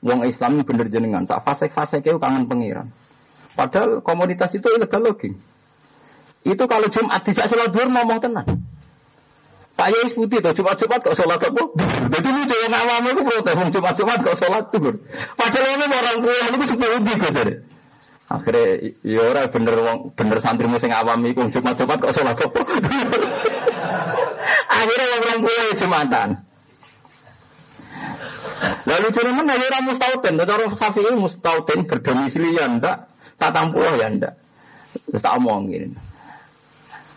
wong 0.00 0.24
Islam 0.26 0.64
bener 0.64 0.88
jenengan, 0.88 1.22
sak 1.28 1.44
fasek-fasek 1.44 2.02
itu 2.02 2.18
kangen 2.18 2.48
pengiran. 2.48 2.88
Padahal 3.54 4.00
komunitas 4.00 4.50
itu 4.56 4.66
ilegal 4.72 5.04
logging. 5.04 5.36
Itu 6.40 6.64
kalau 6.64 6.88
Jumat 6.88 7.20
tidak 7.20 7.52
sholat 7.52 7.68
ngomong 7.68 8.18
tenang. 8.18 8.48
Pak 9.80 9.88
Yai 9.96 10.12
putih 10.12 10.44
tuh 10.44 10.52
Jumat-Jumat 10.52 11.00
kok 11.00 11.16
sholat 11.16 11.40
apa? 11.40 11.62
Jadi 12.12 12.28
lucu 12.28 12.52
yang 12.52 12.76
awam 12.76 13.00
itu 13.08 13.24
protes, 13.24 13.56
Jumat-Jumat 13.72 14.18
kok 14.20 14.36
sholat 14.36 14.64
duhur. 14.76 14.94
Padahal 15.40 15.72
ini 15.72 15.86
orang 15.88 16.18
tua 16.20 16.36
itu 16.52 16.66
sepuluh 16.68 17.00
kok 17.00 17.32
jadi. 17.32 17.54
Akhirnya 18.28 18.92
ya 19.00 19.22
ora 19.24 19.48
bener 19.48 19.74
bener 20.12 20.38
santri 20.44 20.68
sing 20.76 20.92
awam 20.92 21.24
iku 21.24 21.48
Jumat-Jumat 21.48 21.96
kok 21.96 22.12
sholat 22.12 22.36
apa? 22.36 22.60
Akhirnya 24.84 25.16
orang 25.16 25.38
tua 25.48 25.62
Jumatan. 25.72 26.28
Lalu 28.84 29.06
cuma 29.16 29.30
mana 29.32 29.56
ya 29.56 29.64
orang 29.64 29.84
mustautin, 29.88 30.36
cara 30.36 30.64
Syafi'i 30.68 31.16
berdomisili 31.88 32.52
ya 32.52 32.68
ndak, 32.68 33.08
tatang 33.40 33.72
pulau 33.72 33.96
ya 33.96 34.12
ndak. 34.12 34.36
Tak 35.16 35.40
omongin. 35.40 35.96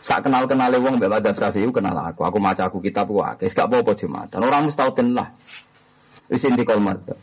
Sak 0.04 0.20
kenal 0.28 0.44
kenal 0.52 0.68
wong 0.84 1.00
mbak 1.00 1.08
Madhab 1.08 1.32
Syafi'i 1.32 1.64
kenal 1.72 1.96
aku. 1.96 2.28
Aku 2.28 2.36
maca 2.44 2.68
aku 2.68 2.84
kitab 2.84 3.08
ku 3.08 3.24
akeh. 3.24 3.48
Gak 3.48 3.72
apa-apa 3.72 3.96
Jumatan. 3.96 4.44
Orang 4.44 4.68
mustautin 4.68 5.16
lah. 5.16 5.32
Wis 6.28 6.44
intikal 6.44 6.84
madzhab. 6.84 7.16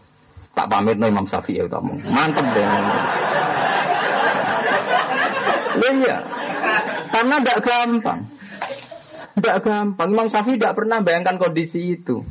Tak 0.57 0.65
pamit 0.65 0.97
no 0.97 1.05
Imam 1.05 1.29
Syafi'i 1.29 1.61
ngomong. 1.69 2.01
Mantep 2.09 2.47
deh. 2.57 2.65
Iya. 5.81 6.17
Karena 7.13 7.35
tidak 7.45 7.59
gampang. 7.69 8.21
Tidak 9.37 9.57
gampang. 9.61 10.09
Imam 10.17 10.29
Syafi'i 10.33 10.57
tidak 10.57 10.81
pernah 10.81 11.05
bayangkan 11.05 11.37
kondisi 11.37 12.01
itu. 12.01 12.25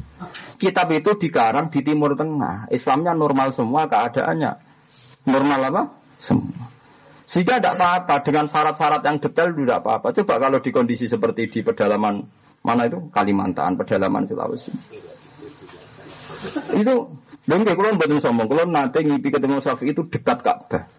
Kitab 0.57 0.89
itu 0.97 1.13
dikarang 1.13 1.69
di 1.69 1.85
Timur 1.85 2.17
Tengah. 2.17 2.73
Islamnya 2.73 3.13
normal 3.13 3.53
semua 3.53 3.85
keadaannya. 3.85 4.51
Normal 5.29 5.59
apa? 5.69 5.81
Semua. 6.17 6.78
Sehingga 7.29 7.61
tidak 7.61 7.77
apa-apa 7.77 8.25
dengan 8.25 8.49
syarat-syarat 8.49 9.05
yang 9.05 9.21
detail 9.21 9.53
tidak 9.53 9.85
apa-apa. 9.85 10.09
Coba 10.17 10.41
kalau 10.41 10.57
di 10.57 10.73
kondisi 10.73 11.05
seperti 11.05 11.45
di 11.45 11.59
pedalaman 11.61 12.25
mana 12.65 12.89
itu 12.89 13.05
Kalimantan, 13.13 13.77
pedalaman 13.77 14.25
Sulawesi. 14.25 14.73
Itu, 16.73 16.95
dan 17.45 17.61
kalau 17.61 17.93
buatin 17.93 18.17
sombong, 18.17 18.49
kalau 18.49 18.65
nanti 18.65 19.05
ngipi 19.05 19.29
ketemu 19.29 19.61
Syafi'i 19.61 19.93
itu 19.93 20.09
dekat 20.09 20.41
Ka'bah. 20.41 20.89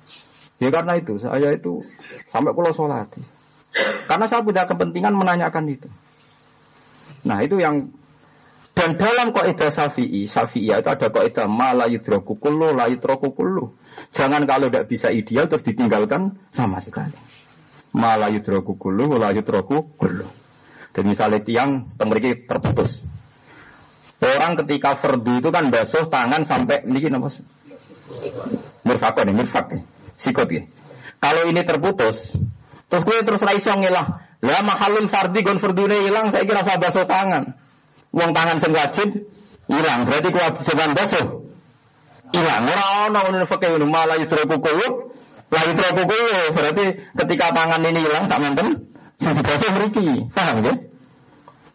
Ya 0.61 0.68
karena 0.70 0.93
itu, 1.01 1.18
saya 1.18 1.51
itu 1.51 1.83
sampai 2.31 2.55
pulau 2.55 2.70
sholat. 2.70 3.11
Karena 4.07 4.31
saya 4.31 4.47
punya 4.47 4.62
kepentingan 4.68 5.11
menanyakan 5.16 5.66
itu. 5.66 5.89
Nah 7.26 7.43
itu 7.43 7.59
yang 7.59 7.91
dan 8.81 8.97
dalam 8.97 9.28
kaidah 9.37 9.68
Syafi'i, 9.68 10.24
Syafi'i 10.24 10.72
itu 10.72 10.89
ada 10.89 11.12
kaidah 11.12 11.45
kullu, 12.24 12.72
la 12.72 12.89
yudroku 12.89 13.37
kullu. 13.37 13.76
Jangan 14.16 14.49
kalau 14.49 14.72
tidak 14.72 14.89
bisa 14.89 15.12
ideal 15.12 15.53
terus 15.53 15.68
ditinggalkan 15.68 16.41
sama 16.49 16.81
sekali. 16.81 17.12
Mala 17.93 18.33
yudroku 18.33 18.81
kullu, 18.81 19.20
la 19.20 19.37
kullu. 19.37 20.24
Dan 20.97 21.05
misalnya 21.05 21.45
tiang 21.45 21.93
temeriki 21.93 22.49
terputus. 22.49 23.05
Orang 24.24 24.57
ketika 24.64 24.97
fardu 24.97 25.45
itu 25.45 25.53
kan 25.53 25.68
basuh 25.68 26.09
tangan 26.09 26.49
sampai 26.49 26.81
ini 26.89 27.05
nama 27.12 27.28
mirfakon 28.85 29.24
nih, 29.28 29.35
mirfak 29.37 29.76
nih 29.76 29.85
sikut 30.16 30.49
ya. 30.49 30.64
Kalau 31.20 31.49
ini 31.49 31.61
terputus, 31.68 32.33
terus 32.89 33.03
gue 33.05 33.16
terus 33.24 33.45
raiso 33.45 33.76
ngilah. 33.76 34.07
Lah 34.41 34.61
mahalun 34.64 35.05
fardi 35.05 35.45
gon 35.45 35.61
fardune 35.61 36.01
hilang, 36.01 36.33
saya 36.33 36.49
kira 36.49 36.64
basuh 36.64 37.05
tangan. 37.05 37.61
Uang 38.11 38.30
tangan 38.34 38.56
sing 38.58 38.72
wajib 38.74 39.08
hilang. 39.70 40.06
Berarti 40.06 40.28
kewajiban 40.34 40.90
basuh 40.98 41.26
hilang. 42.34 42.62
Ora 42.66 42.84
ono 43.06 43.18
ngono 43.26 43.46
fakih 43.46 43.68
ngono 43.74 43.86
malah 43.86 44.16
yutraku 44.18 44.58
kulo. 44.58 44.88
Lah 45.50 45.62
yutraku 45.66 46.02
kulo 46.06 46.38
berarti 46.54 46.84
ketika 47.14 47.46
tangan 47.54 47.80
ini 47.86 48.00
hilang 48.02 48.24
sak 48.26 48.38
menten 48.42 48.90
sing 49.18 49.32
dibasuh 49.34 49.70
mriki. 49.78 50.30
Paham 50.34 50.64
ya? 50.66 50.74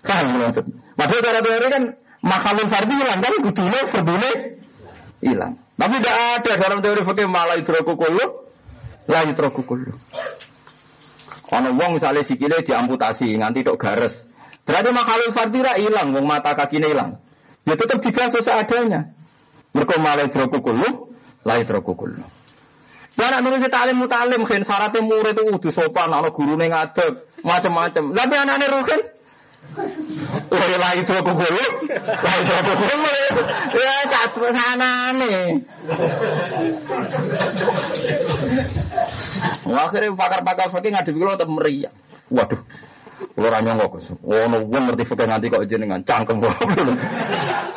Paham 0.06 0.38
maksud. 0.38 0.66
Padahal 0.96 1.22
cara 1.24 1.40
teori 1.44 1.68
kan 1.68 1.84
mahalun 2.24 2.68
fardi 2.72 2.94
hilang, 2.96 3.20
tapi 3.20 3.36
kudune 3.44 3.80
fardune 3.90 4.32
hilang. 5.20 5.54
Tapi 5.76 5.94
tidak 6.00 6.16
ada 6.40 6.52
dalam 6.56 6.80
teori 6.80 7.02
fikih 7.04 7.28
malah 7.28 7.60
idroku 7.60 8.00
kullu, 8.00 8.26
la 9.12 9.28
idroku 9.28 9.62
kullu. 9.68 9.92
Ono 11.52 11.70
wong 11.78 12.00
misalnya 12.00 12.24
sikile 12.26 12.64
diamputasi 12.64 13.38
nganti 13.38 13.62
tok 13.68 13.78
gares. 13.78 14.35
Berarti 14.66 14.90
makhluk 14.90 15.30
fardira 15.32 15.78
hilang, 15.78 16.12
wong 16.18 16.26
mata 16.26 16.58
kakinya 16.58 16.90
hilang. 16.90 17.22
Ya 17.66 17.74
tetap 17.78 18.02
dibasuh 18.02 18.42
seadanya. 18.42 19.14
Mereka 19.78 20.02
malah 20.02 20.26
idroku 20.26 20.58
kullu, 20.62 21.14
la 21.46 21.62
idroku 21.62 21.94
kullu. 21.94 22.26
Ya 23.16 23.32
anak 23.32 23.48
nulis 23.48 23.64
talim 23.72 24.02
mutalim, 24.02 24.44
kan 24.44 24.62
syaratnya 24.66 25.00
murid 25.00 25.40
itu 25.40 25.48
udah 25.48 25.72
sopan, 25.72 26.12
anak 26.12 26.36
guru 26.36 26.60
ngadeg, 26.60 27.24
macam-macam. 27.48 28.12
Tapi 28.12 28.34
anaknya 28.36 28.68
rukin, 28.76 29.02
Woi 29.76 30.62
dulu, 30.72 30.78
lagi 30.80 31.02
itu 31.04 31.12
aku 31.12 31.32
dulu. 31.36 31.64
Ya 33.76 33.96
satu 34.08 34.42
sana 34.56 35.12
nih. 35.18 35.60
Akhirnya 39.66 40.16
pakar-pakar 40.16 40.68
fakir 40.72 40.92
ngadep 40.96 41.14
kalau 41.18 41.36
tetap 41.36 41.50
meriah. 41.52 41.94
Waduh, 42.32 42.62
Lo 43.36 43.48
ranya 43.48 43.76
nggak 43.76 43.90
kus. 43.92 44.12
Oh, 44.24 44.46
no, 44.48 44.64
gue 44.68 44.80
ngerti 44.80 45.04
fakir 45.08 45.28
nanti 45.28 45.48
kok 45.48 45.64
jenengan 45.68 46.04
cangkem 46.04 46.40
gue. 46.40 46.52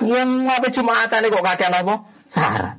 Yang 0.03 0.31
apa 0.47 0.67
jumatan 0.71 1.27
kok 1.31 1.45
kakek 1.47 1.71
apa? 1.71 1.95
Saran. 2.31 2.75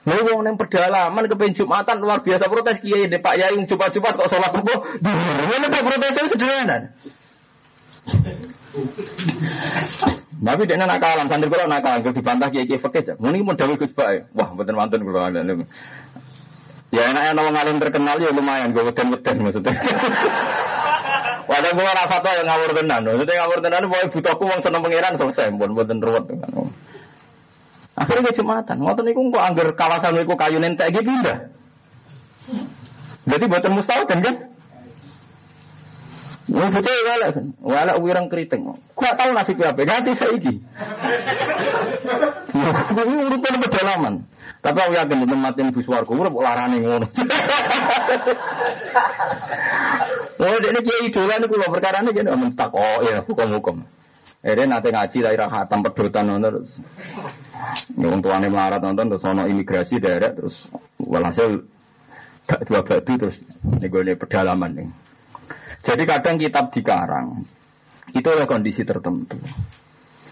Lalu 0.00 0.32
wong 0.32 0.42
neng 0.48 0.56
pedalaman 0.56 1.28
kepen 1.28 1.52
jumatan 1.52 2.00
luar 2.00 2.24
biasa 2.24 2.48
protes 2.48 2.80
kiai 2.80 3.04
deh 3.04 3.20
Pak 3.20 3.36
Yai 3.36 3.60
coba-coba 3.68 4.08
kok 4.16 4.28
sholat 4.32 4.52
apa? 4.54 4.74
Ini 5.54 5.66
protes 5.68 6.30
sederhana. 6.30 6.78
Tapi 10.40 10.62
dia 10.64 10.80
nakalan, 10.80 11.28
santri 11.28 11.52
kalau 11.52 11.68
nakalan, 11.68 12.00
kalau 12.00 12.16
dibantah 12.16 12.48
kiai 12.48 12.64
kiai 12.64 12.80
fakir, 12.80 13.12
mungkin 13.20 13.44
mau 13.44 13.52
dawe 13.52 13.76
gus 13.76 13.92
baik. 13.92 14.32
Wah, 14.32 14.56
betul 14.56 14.72
mantan 14.72 15.04
kalau 15.04 15.20
ada. 15.20 15.44
Ya 16.90 17.06
enaknya 17.06 17.38
nama 17.38 17.50
ngalim 17.54 17.78
terkenal 17.78 18.18
ya 18.18 18.34
lumayan, 18.34 18.74
gue 18.74 18.82
beten 18.82 19.14
beten 19.14 19.36
maksudnya. 19.46 19.74
Wadah 21.50 21.70
gue 21.74 21.82
rasa 21.86 22.16
tuh 22.22 22.30
yang 22.34 22.46
ngawur 22.46 22.70
tenan, 22.74 23.00
maksudnya 23.06 23.34
ngawur 23.42 23.58
tenan, 23.62 23.82
boleh 23.86 24.06
butuhku 24.10 24.42
uang 24.46 24.60
seneng 24.62 24.82
pangeran 24.82 25.14
selesai, 25.14 25.54
buat 25.54 25.70
buatin 25.70 25.98
ruwet. 26.02 26.24
Akhirnya 27.94 28.22
gue 28.26 28.34
jumatan, 28.42 28.76
ngotot 28.82 29.02
niku 29.06 29.20
kok 29.30 29.42
angger 29.42 29.68
kawasan 29.78 30.18
niku 30.18 30.34
kayu 30.34 30.58
nentek 30.58 30.90
gitu 30.94 31.10
pindah. 31.10 31.38
Jadi 33.30 33.44
buatan 33.46 33.72
mustahil 33.78 34.04
kan? 34.10 34.18
Wong 36.50 36.70
bocah 36.74 36.94
wala 37.06 37.26
kan, 37.30 37.46
wala 37.62 37.92
wirang 38.02 38.26
keriting. 38.26 38.66
Gak 38.98 39.14
tahu 39.14 39.30
nasibnya 39.30 39.70
apa, 39.70 39.86
ganti 39.86 40.10
saiki. 40.18 40.54
Ini 42.90 43.16
urutan 43.30 43.54
pedalaman. 43.62 44.14
Tapi 44.60 44.76
aku 44.76 44.92
yakin 44.92 45.24
itu 45.24 45.36
mati 45.40 45.64
bus 45.72 45.88
warga, 45.88 46.12
urip 46.12 46.36
larane 46.36 46.76
ngono. 46.84 47.06
Oh, 50.40 50.56
ini 50.56 50.80
kiai 50.84 51.08
idola 51.08 51.36
niku 51.36 51.56
lho 51.56 51.68
perkara 51.68 52.00
ini 52.04 52.16
jadi 52.16 52.32
mentak. 52.32 52.72
Oh 52.72 53.00
iya, 53.04 53.24
hukum-hukum. 53.24 53.80
Dia 54.40 54.64
nanti 54.64 54.88
ngaji 54.88 55.16
daerah 55.20 55.48
hatam 55.52 55.84
pedotan 55.84 56.32
terus. 56.40 56.80
Yang 57.96 58.24
tuane 58.24 58.48
melarat 58.48 58.80
nonton 58.80 59.12
terus 59.12 59.24
ono 59.28 59.44
imigrasi 59.44 60.00
daerah 60.00 60.32
terus 60.32 60.64
walhasil 60.96 61.60
gak 62.48 62.64
dua 62.64 62.80
batu 62.80 63.12
terus 63.20 63.36
ini 63.80 63.86
gue 63.88 64.16
pedalaman 64.16 64.70
nih. 64.80 64.88
Jadi 65.84 66.02
kadang 66.08 66.36
kitab 66.40 66.72
dikarang 66.72 67.44
itu 68.16 68.28
ada 68.32 68.48
kondisi 68.48 68.80
tertentu. 68.84 69.36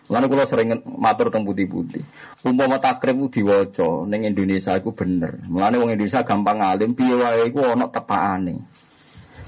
Lalu 0.09 0.27
kalau 0.33 0.45
sering 0.49 0.69
matur 0.97 1.29
tentang 1.29 1.45
putih-putih, 1.45 2.01
umpama 2.41 2.81
takrib 2.81 3.29
diwaca 3.29 4.09
neng 4.09 4.25
Indonesia 4.25 4.73
itu 4.73 4.89
bener. 4.97 5.45
Mulane 5.45 5.77
wong 5.77 5.93
Indonesia 5.93 6.25
gampang 6.25 6.65
alim, 6.65 6.97
piye 6.97 7.13
wae 7.13 7.53
iku 7.53 7.61
ana 7.69 7.93
tepakane. 7.93 8.57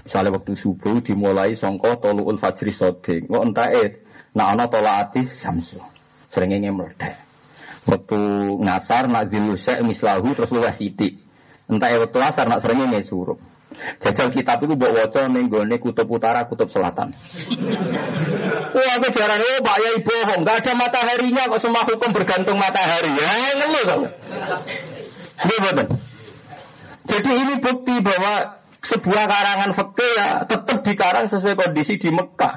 Misalnya 0.05 0.37
waktu 0.37 0.53
subuh 0.53 1.01
dimulai 1.01 1.57
songko 1.57 1.97
toluul 2.01 2.37
fajri 2.37 2.73
sodik, 2.77 3.25
kok 3.25 3.41
entake 3.41 4.05
nak 4.37 4.49
ana 4.53 4.65
tolaati 4.69 5.25
samsu. 5.25 5.81
Sering 6.29 6.61
meledak. 6.61 7.17
Waktu 7.89 8.21
ngasar 8.61 9.09
nak 9.09 9.33
zilusek 9.33 9.81
mislahu 9.81 10.37
terus 10.37 10.53
luwes 10.53 10.77
sithik. 10.77 11.17
Entah 11.73 11.89
waktu 11.97 12.19
asar 12.21 12.47
nak 12.47 12.61
sering 12.61 12.85
surup. 13.01 13.41
Jajal 14.01 14.29
kitab 14.35 14.61
itu 14.61 14.77
buat 14.77 14.93
wajah 14.93 15.31
nenggone 15.33 15.81
kutub 15.81 16.11
utara, 16.11 16.45
kutub 16.45 16.69
selatan. 16.69 17.17
Wah, 18.71 18.91
aku 18.99 19.07
jarang, 19.15 19.41
oh 19.41 19.59
Pak 19.65 19.77
Yai 19.81 19.99
bohong, 20.05 20.41
gak 20.45 20.57
ada 20.63 20.73
mataharinya 20.77 21.49
kok 21.49 21.61
semua 21.63 21.83
hukum 21.89 22.11
bergantung 22.13 22.61
matahari. 22.61 23.11
Ya, 23.17 23.31
ngeluh 23.57 23.83
dong. 23.87 24.03
Betul. 25.41 25.87
Jadi 27.11 27.31
ini 27.33 27.55
bukti 27.59 27.95
bahwa 28.05 28.61
sebuah 28.81 29.25
karangan 29.29 29.71
fakir 29.77 30.11
ya 30.17 30.29
tetap 30.49 30.79
dikarang 30.85 31.25
sesuai 31.29 31.57
kondisi 31.57 32.01
di 32.01 32.09
Mekah. 32.13 32.55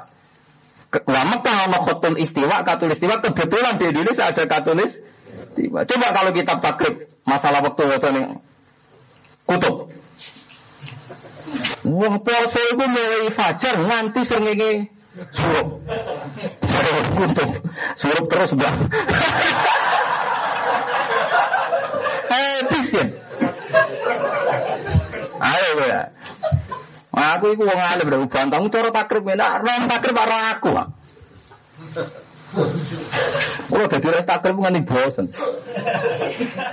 Nah, 0.93 1.25
Mekah 1.25 1.55
sama 1.65 1.79
khotul 1.81 2.15
istiwa, 2.21 2.61
katul 2.61 2.93
istiwa, 2.93 3.17
kebetulan 3.17 3.81
di 3.81 3.89
Indonesia 3.89 4.29
ada 4.29 4.45
katulis 4.45 5.01
istiwa. 5.51 5.83
Coba 5.89 6.07
kalau 6.13 6.31
kitab 6.31 6.61
takrib, 6.61 7.09
masalah 7.25 7.65
waktu 7.65 7.81
waktu 7.87 8.39
kutub. 9.49 9.89
Wong 11.83 12.15
poso 12.23 12.59
iku 12.71 12.85
mulai 12.87 13.27
fajar 13.27 13.75
nganti 13.75 14.21
srengenge 14.23 14.71
surup. 15.35 15.83
Surup 16.63 17.05
kutub. 17.11 17.49
Surup 17.99 18.25
terus, 18.31 18.51
Mbak. 18.55 18.73
Habis 22.31 22.87
ya. 22.95 23.05
Ayo 25.43 25.71
ya. 25.83 26.01
Aku 27.13 27.45
iku 27.53 27.67
wong 27.67 27.77
alim 27.77 28.07
lho 28.09 28.25
bantangmu 28.25 28.73
cara 28.73 28.89
takrib 28.89 29.27
enak, 29.27 29.61
ron 29.61 29.85
takrib 29.85 30.15
karo 30.17 30.33
aku. 30.33 30.71
Kalau 33.69 33.85
dadi 33.85 34.07
res 34.07 34.25
takrib 34.25 34.57
nganti 34.57 34.81
bosen. 34.87 35.27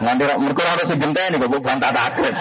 Nganti 0.01 0.23
mergo 0.41 0.63
ora 0.65 0.85
sing 0.89 0.97
genteni 0.97 1.37
kok 1.37 1.61
bantah 1.61 1.93
takrib. 1.93 2.35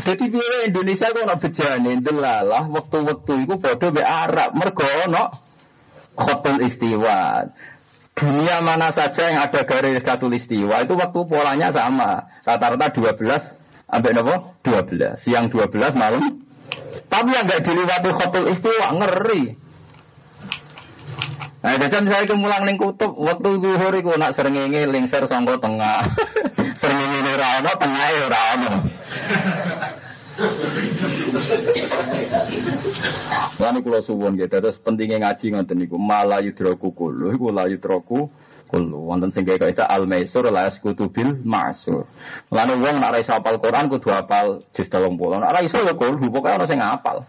Jadi 0.00 0.24
biaya 0.32 0.58
Indonesia 0.66 1.06
kok 1.12 1.24
nak 1.28 1.38
bejane 1.38 1.92
delalah 2.02 2.64
waktu-waktu 2.66 3.32
itu 3.46 3.54
bodoh 3.60 3.90
be 3.92 4.02
Arab 4.02 4.56
mergo 4.56 4.86
ono 4.86 5.24
khotul 6.16 6.64
istiwa. 6.66 7.46
Dunia 8.16 8.60
mana 8.60 8.92
saja 8.92 9.32
yang 9.32 9.48
ada 9.48 9.64
garis 9.64 10.04
istiwa 10.04 10.82
itu 10.82 10.92
waktu 10.98 11.20
polanya 11.24 11.70
sama. 11.72 12.28
Rata-rata 12.44 12.92
12 12.92 13.16
sampai 13.86 14.10
nopo 14.12 14.60
12. 14.66 15.16
Siang 15.16 15.46
12 15.48 15.94
malam. 15.96 16.42
Tapi 17.10 17.28
yang 17.32 17.44
nggak 17.48 17.62
diliwati 17.64 18.10
khotul 18.12 18.46
istiwa 18.50 18.86
ngeri. 18.98 19.69
Nah, 21.60 21.76
jadi 21.76 22.00
saya 22.08 22.24
itu 22.24 22.34
mulang 22.40 22.64
ning 22.64 22.80
kutub 22.80 23.12
waktu 23.20 23.60
zuhur 23.60 23.92
iku 23.92 24.16
nak 24.16 24.32
srengenge 24.32 24.88
lingser 24.88 25.28
sangka 25.28 25.60
tengah. 25.60 26.08
srengenge 26.80 27.30
ora 27.36 27.48
ono, 27.60 27.72
tengahe 27.76 28.16
ora 28.24 28.40
ono. 28.56 28.72
Lan 33.60 33.76
kula 33.84 34.00
suwun 34.00 34.40
nggih 34.40 34.48
terus 34.48 34.80
pentingnya 34.80 35.20
ngaji 35.20 35.52
ngoten 35.52 35.76
niku 35.84 36.00
malah 36.00 36.40
yudroku 36.40 36.96
kulo 36.96 37.28
iku 37.36 37.52
la 37.52 37.68
yudroku 37.68 38.32
kulo 38.64 38.98
wonten 39.04 39.28
sing 39.28 39.44
kaya 39.44 39.68
al 39.84 40.08
maisur 40.08 40.48
la 40.48 40.64
yaskutu 40.64 41.12
bil 41.12 41.44
ma'sur. 41.44 42.08
Lan 42.48 42.72
wong 42.80 43.04
nek 43.04 43.12
ora 43.12 43.18
iso 43.20 43.36
hafal 43.36 43.60
Quran 43.60 43.92
kudu 43.92 44.08
hafal 44.08 44.64
juz 44.72 44.88
30. 44.88 45.12
Nek 45.12 45.50
ora 45.52 45.60
iso 45.60 45.76
ya 45.84 45.92
kulo 45.92 46.16
pokoke 46.16 46.48
ana 46.48 46.64
sing 46.64 46.80
hafal. 46.80 47.28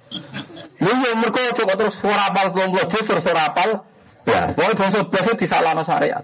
Lha 0.80 0.92
yo 1.04 1.12
mergo 1.20 1.42
kok 1.52 1.76
terus 1.76 2.00
ora 2.08 2.32
hafal 2.32 2.48
30 2.56 2.96
juz 2.96 3.04
terus 3.04 3.28
ora 3.28 3.52
hafal 3.52 3.91
Ya, 4.26 4.54
pokoknya 4.54 4.76
bangsa 4.78 5.00
biasa 5.10 5.32
disalahno 5.34 5.82
syariat. 5.82 6.24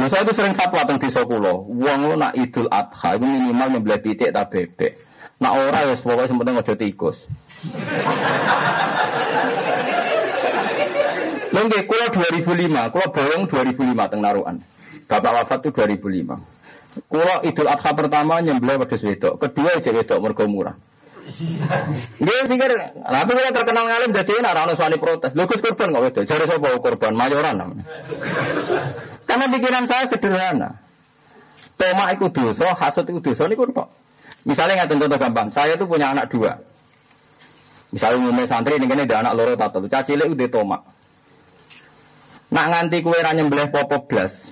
Nah, 0.00 0.08
saya 0.08 0.24
itu 0.24 0.32
sering 0.32 0.56
fatwa 0.56 0.82
tentang 0.88 1.04
desa 1.04 1.20
kulo. 1.28 1.68
Wong 1.68 2.00
lo 2.08 2.16
nak 2.16 2.32
idul 2.34 2.66
adha 2.72 3.14
itu 3.14 3.26
minimal 3.28 3.68
nyembelih 3.76 4.00
pitik 4.00 4.32
tak 4.32 4.48
bebek. 4.48 4.92
Nak 5.38 5.52
ora 5.52 5.78
ya 5.84 5.94
pokoknya 5.94 6.26
sementing 6.32 6.56
aja 6.58 6.74
tikus. 6.74 7.28
Lengge 11.52 11.80
kulo 11.84 12.04
2005, 12.08 12.92
kulo 12.92 13.06
boyong 13.12 13.42
2005 13.44 14.10
teng 14.10 14.20
naruan. 14.24 14.56
Bapak 15.04 15.32
wafat 15.44 15.58
itu 15.68 15.70
2005. 15.76 16.40
Kulo 17.12 17.34
idul 17.44 17.68
adha 17.68 17.90
pertama 17.92 18.40
nyembelih 18.40 18.80
pada 18.80 18.96
wedok, 18.96 19.34
kedua 19.40 19.76
aja 19.76 19.90
wedok 19.92 20.18
mergo 20.24 20.44
murah. 20.48 20.76
Dia 22.18 22.42
pikir, 22.50 22.70
tapi 22.98 23.30
kita 23.30 23.50
terkenal 23.54 23.84
ngalim 23.86 24.10
jadi 24.10 24.42
nak 24.42 24.54
rano 24.58 24.72
suami 24.74 24.98
protes. 24.98 25.38
Lu 25.38 25.46
korban 25.46 25.94
nggak 25.94 26.02
itu? 26.10 26.20
Cari 26.26 26.44
siapa 26.50 26.68
korban 26.82 27.12
mayoran 27.14 27.54
namanya. 27.62 27.84
Karena 29.22 29.46
pikiran 29.46 29.84
saya 29.86 30.04
sederhana. 30.10 30.70
Toma 31.78 32.10
itu 32.14 32.26
dosa, 32.30 32.74
hasut 32.74 33.06
itu 33.06 33.22
dosa 33.22 33.46
ini 33.46 33.54
kok. 33.54 33.88
Misalnya 34.42 34.82
nggak 34.82 34.88
contoh 34.98 35.18
gampang, 35.18 35.48
saya 35.54 35.78
tuh 35.78 35.86
punya 35.86 36.10
anak 36.10 36.26
dua. 36.26 36.58
Misalnya 37.94 38.18
mulai 38.26 38.48
santri 38.50 38.80
ini 38.80 38.88
ada 38.88 39.16
anak 39.22 39.32
loro 39.38 39.54
tato, 39.54 39.78
caci 39.86 40.18
udah 40.18 40.48
toma. 40.50 40.78
Nak 42.52 42.66
nganti 42.68 42.98
kue 43.00 43.16
ranyem 43.16 43.46
beleh 43.48 43.70
popok 43.70 44.10
blas. 44.10 44.50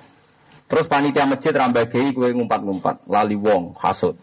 Terus 0.70 0.86
panitia 0.86 1.26
masjid 1.26 1.50
rambagi 1.50 2.14
kue 2.14 2.30
ngumpat-ngumpat, 2.30 3.10
lali 3.10 3.34
wong, 3.34 3.74
hasut. 3.74 4.14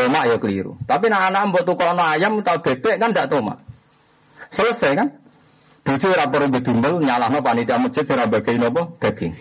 Tomak 0.00 0.24
ya 0.32 0.36
keliru. 0.40 0.72
Tapi 0.88 1.12
nak 1.12 1.28
anak 1.28 1.52
buat 1.52 1.64
tukar 1.68 1.92
ayam 1.92 2.40
atau 2.40 2.56
bebek 2.64 2.96
kan 2.96 3.12
tidak 3.12 3.28
tomak. 3.28 3.58
Selesai 4.48 4.96
kan? 4.96 5.08
Bojo 5.84 6.06
ora 6.12 6.28
perlu 6.28 6.48
bedumel 6.52 7.00
nyalahno 7.00 7.40
panitia 7.40 7.80
masjid 7.80 8.04
ora 8.12 8.24
bagi 8.28 8.56
nopo 8.56 8.96
daging. 9.00 9.32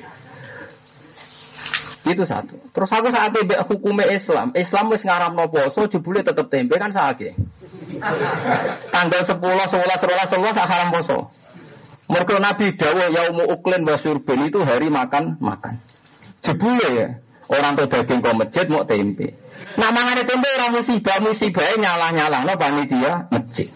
Itu 2.08 2.24
satu. 2.24 2.56
Terus 2.72 2.90
aku 2.90 3.08
saat 3.12 3.36
itu 3.36 3.54
hukumnya 3.70 4.08
Islam, 4.10 4.56
Islam 4.56 4.88
wis 4.90 5.04
ngaramno 5.04 5.52
poso 5.52 5.86
jebule 5.92 6.24
tetep 6.24 6.48
tempe 6.48 6.80
kan 6.80 6.90
sakit. 6.90 7.36
Tanggal 8.90 9.22
10, 9.28 9.36
11, 9.36 9.68
11, 9.68 10.32
11 10.32 10.72
haram 10.72 10.90
poso. 10.96 11.20
Mergo 12.10 12.42
Nabi 12.42 12.74
dawuh 12.74 13.14
yaumu 13.14 13.44
uklin 13.54 13.86
wa 13.86 14.00
surbin 14.00 14.48
itu 14.48 14.64
hari 14.64 14.90
makan 14.90 15.38
makan. 15.44 15.78
Jebule 16.42 16.88
ya. 16.96 17.08
Orang 17.50 17.78
tuh 17.78 17.90
daging 17.90 18.22
kok 18.22 18.38
masjid 18.38 18.66
mau 18.70 18.86
tempe. 18.86 19.36
Nah 19.78 19.90
mangane 19.94 20.26
tempe 20.26 20.50
orang 20.58 20.72
musibah 20.82 21.18
musibah 21.22 21.70
nyalah-nyalah 21.78 22.42
no 22.48 22.54
panitia 22.58 23.30
masjid. 23.30 23.70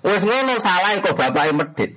Wes 0.00 0.22
ngono 0.22 0.54
salah 0.62 0.96
kok 1.02 1.16
bapake 1.18 1.52
medit. 1.56 1.90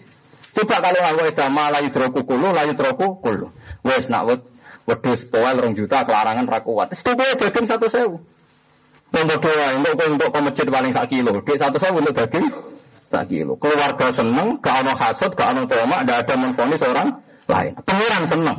Coba 0.54 0.86
kalau 0.86 1.02
aku 1.02 1.22
itu 1.34 1.46
malah 1.50 1.82
yudroku 1.82 2.22
kulu, 2.30 2.54
layu 2.54 2.74
troku 2.78 3.18
kulu. 3.22 3.50
Wes 3.82 4.06
nak 4.10 4.30
wed 4.30 4.42
wedus 4.86 5.26
poel 5.32 5.58
rong 5.58 5.74
juta 5.74 6.06
kelarangan 6.06 6.46
rakuat. 6.46 6.94
Wis 6.94 7.02
tuku 7.02 7.24
daging 7.38 7.66
sewu. 7.70 8.18
Untuk 9.14 9.40
doa, 9.46 9.78
untuk 9.78 9.94
untuk 10.10 10.30
ke 10.34 10.40
masjid 10.42 10.66
paling 10.70 10.90
sak 10.90 11.06
kilo. 11.10 11.38
Di 11.46 11.54
satu 11.58 11.78
sewu 11.78 12.02
untuk 12.02 12.14
daging 12.18 12.46
sak 13.10 13.30
kilo. 13.30 13.58
Keluarga 13.58 14.10
seneng, 14.14 14.58
gak 14.62 14.76
ono 14.86 14.92
hasut, 14.94 15.32
gak 15.34 15.54
ono 15.54 15.70
tomak, 15.70 16.02
gak 16.06 16.26
ada 16.26 16.34
menfonis 16.38 16.82
orang 16.82 17.10
lain. 17.50 17.74
Pengiran 17.86 18.24
seneng. 18.30 18.58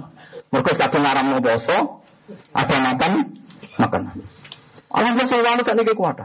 Mereka 0.54 0.72
kadang 0.78 1.02
ngaram 1.02 1.26
no 1.34 1.38
boso, 1.42 2.06
ada 2.54 2.76
makan, 2.78 3.12
makan. 3.74 4.02
Alhamdulillah 4.94 5.30
saya 5.30 5.42
wanita 5.42 5.70
nih 5.74 5.94
kuat. 5.98 6.18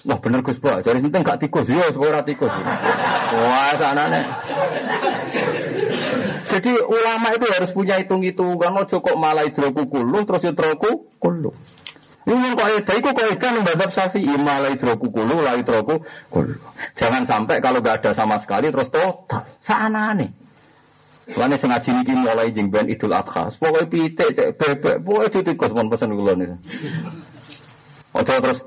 Wah 0.00 0.16
bener 0.16 0.40
Gus 0.40 0.56
Pak, 0.56 0.80
jadi 0.80 0.96
sinten 1.04 1.20
gak 1.20 1.44
tikus, 1.44 1.68
yo 1.68 1.84
sekolah 1.92 2.24
tikus. 2.24 2.48
Wah 3.36 3.76
sana 3.76 4.08
nih. 4.08 4.24
Jadi 6.48 6.72
ulama 6.72 7.28
itu 7.36 7.46
harus 7.52 7.70
punya 7.76 8.00
hitung-hitungan, 8.00 8.72
mau 8.72 8.88
cukup 8.88 9.14
malah 9.20 9.44
hidroku 9.44 9.84
kulu, 9.84 10.24
terus 10.24 10.48
hidroku 10.48 11.04
kulu. 11.20 11.52
Ini 12.24 12.52
kaidah, 12.56 12.96
itu 12.96 13.10
kaidah 13.12 13.50
yang 13.60 13.64
badab 13.64 13.90
syafi'i 13.92 14.34
malai 14.40 14.80
droku 14.80 15.12
kulu, 15.12 15.44
lai 15.44 15.60
droku 15.60 16.00
kulu. 16.32 16.56
Jangan 16.96 17.28
sampai 17.28 17.60
kalau 17.60 17.84
gak 17.84 18.00
ada 18.00 18.16
sama 18.16 18.40
sekali 18.40 18.72
terus 18.72 18.88
total. 18.88 19.44
Sana 19.60 20.16
nih. 20.16 20.32
Soalnya 21.30 21.60
sengaja 21.60 21.94
ini 21.94 22.12
mulai 22.16 22.50
jeng 22.50 22.74
ben 22.74 22.90
idul 22.90 23.14
adha. 23.14 23.52
Pokoknya 23.52 23.86
pitik, 23.86 24.34
cek 24.34 24.58
bebek, 24.58 24.96
pokoknya 25.06 25.44
tikus 25.46 25.70
pun 25.70 25.86
pesan 25.86 26.10
gue 26.16 26.34
nih. 26.40 26.48
Ojo 28.10 28.34
terus 28.42 28.58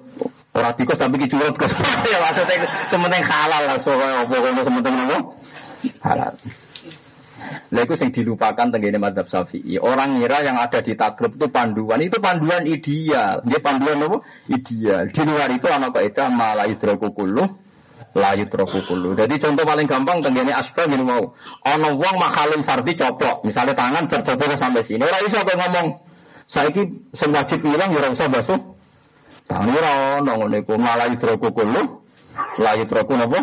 orang 0.53 0.73
tikus 0.77 0.97
tapi 1.01 1.15
kicurut 1.25 1.55
ke 1.57 1.65
ya 2.13 2.17
maksudnya 2.21 2.67
sementing 2.87 3.23
halal 3.25 3.63
lah 3.67 3.77
soalnya 3.81 4.23
pokoknya 4.29 4.63
sementing 4.63 4.95
apa 5.03 5.17
halal. 6.05 6.33
Lah 7.43 7.81
itu 7.83 7.93
yang 7.99 8.11
dilupakan 8.13 8.67
tenggine 8.71 8.97
madhab 9.01 9.27
syafi'i. 9.27 9.75
Orang 9.75 10.15
ngira 10.15 10.47
yang 10.47 10.55
ada 10.55 10.79
di 10.79 10.95
takrib 10.95 11.35
itu 11.35 11.51
panduan. 11.51 11.99
Itu 11.99 12.23
panduan 12.23 12.63
ideal. 12.63 13.43
Dia 13.43 13.59
panduan 13.59 13.99
apa? 13.99 14.23
Ideal. 14.47 15.11
Di 15.11 15.21
luar 15.27 15.51
itu 15.51 15.67
anak 15.67 15.91
kaidah 15.91 16.31
malah 16.31 16.69
kulluh 17.11 17.63
layu 18.13 18.45
trokukulu. 18.45 19.17
Jadi 19.17 19.41
contoh 19.41 19.65
paling 19.65 19.89
gampang 19.89 20.21
tenggine 20.21 20.53
asbab 20.53 20.85
ini 20.85 21.01
mau. 21.01 21.33
Ono 21.65 21.89
wong 21.97 22.15
makhalul 22.21 22.61
fardi 22.61 22.93
coplok. 22.93 23.41
Misalnya 23.43 23.73
tangan 23.73 24.05
tercopot 24.05 24.53
sampai 24.53 24.85
sini. 24.85 25.01
Ora 25.01 25.17
iso 25.25 25.41
kowe 25.41 25.55
ngomong. 25.57 25.87
Saiki 26.45 27.09
sing 27.17 27.33
wajib 27.33 27.65
ilang 27.65 27.89
ya 27.89 28.05
ora 28.05 28.13
basuh. 28.13 28.72
Tangan 29.47 29.69
ora 29.75 29.91
ono 30.19 30.31
ngene 30.39 30.57
iku 30.63 30.73
malah 30.79 31.07
idrokukulu 31.11 31.81
layu 32.63 32.83
troku 32.89 33.13
napa? 33.13 33.39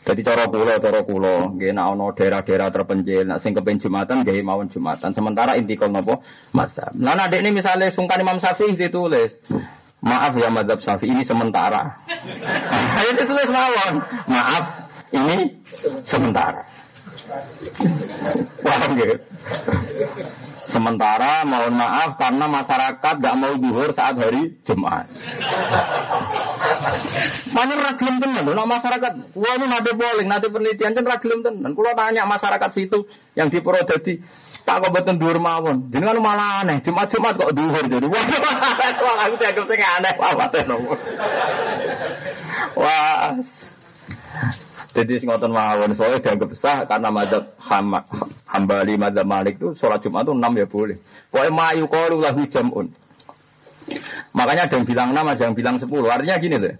Jadi 0.00 0.20
cara 0.26 0.48
kula, 0.48 0.80
cara 0.80 1.00
kula, 1.04 1.54
nggih 1.54 1.76
nek 1.76 1.86
ana 1.92 2.06
daerah-daerah 2.16 2.68
terpencil, 2.72 3.22
nek 3.30 3.38
sing 3.38 3.52
kepen 3.52 3.78
Jumatan 3.78 4.24
nggih 4.24 4.42
mawon 4.42 4.66
Jumatan. 4.72 5.12
Sementara 5.12 5.54
inti 5.60 5.76
kol 5.76 5.92
napa? 5.92 6.24
Mazhab. 6.56 6.96
Lah 6.98 7.14
nek 7.14 7.36
ini 7.36 7.52
misalnya 7.52 7.92
sungkan 7.92 8.18
Imam 8.18 8.40
Syafi'i 8.40 8.74
ditulis, 8.74 9.38
Maaf 10.00 10.32
ya 10.32 10.48
madhab 10.48 10.80
syafi'i 10.80 11.12
ini 11.12 11.20
sementara. 11.20 11.92
Ayo 13.04 13.10
ditulis 13.20 13.48
mawon. 13.52 14.00
Maaf, 14.32 14.88
ini 15.12 15.60
sementara. 16.00 16.64
Paham 18.64 18.96
gitu? 18.96 19.14
Sementara 20.70 21.42
mohon 21.42 21.74
maaf 21.74 22.14
karena 22.14 22.46
masyarakat 22.46 23.14
gak 23.18 23.34
mau 23.34 23.58
zuhur 23.58 23.90
saat 23.90 24.14
hari 24.22 24.54
Jumat. 24.62 25.10
Mana 27.50 27.74
ragilem 27.74 28.22
tenan, 28.22 28.46
nah 28.46 28.66
masyarakat, 28.70 29.12
wah 29.34 29.54
ini 29.58 29.66
nade 29.66 29.92
polling, 29.98 30.28
nade 30.30 30.46
penelitian 30.46 30.94
kan 30.94 31.02
ragilem 31.02 31.42
tenan. 31.42 31.74
Kalau 31.74 31.92
tanya 31.98 32.22
masyarakat 32.22 32.70
situ 32.70 33.02
yang 33.34 33.50
di 33.50 33.58
Purwodadi, 33.58 34.22
tak 34.62 34.86
kok 34.86 34.94
betul 34.94 35.18
dhuwur 35.18 35.42
mawon. 35.42 35.90
Jenengan 35.90 36.22
malah 36.22 36.62
aneh, 36.62 36.78
Jumat-Jumat 36.86 37.34
kok 37.34 37.50
dhuwur 37.50 37.84
jadi. 37.90 38.06
Wah, 38.06 39.16
aku 39.26 39.34
dianggap 39.42 39.64
sing 39.66 39.80
aneh 39.82 40.14
apa 40.14 40.46
Wah. 42.78 43.34
Jadi 44.90 45.22
ngotot 45.22 45.50
mawon 45.54 45.94
soalnya 45.94 46.18
dianggap 46.18 46.50
sah 46.58 46.82
karena 46.82 47.14
mazhab 47.14 47.46
hambali 48.50 48.98
mazhab 48.98 49.22
malik 49.22 49.62
itu 49.62 49.70
sholat 49.78 50.02
jumat 50.02 50.26
itu 50.26 50.34
enam 50.34 50.52
ya 50.58 50.66
boleh. 50.66 50.98
Pokoknya 51.30 51.50
mayu 51.54 51.86
kalu 51.86 52.18
lahu 52.18 52.42
jamun. 52.50 52.90
Makanya 54.34 54.66
ada 54.66 54.74
yang 54.78 54.86
bilang 54.86 55.08
enam, 55.14 55.26
ada 55.30 55.42
yang 55.46 55.54
bilang 55.54 55.78
sepuluh. 55.78 56.10
Artinya 56.10 56.42
gini 56.42 56.58
deh. 56.58 56.74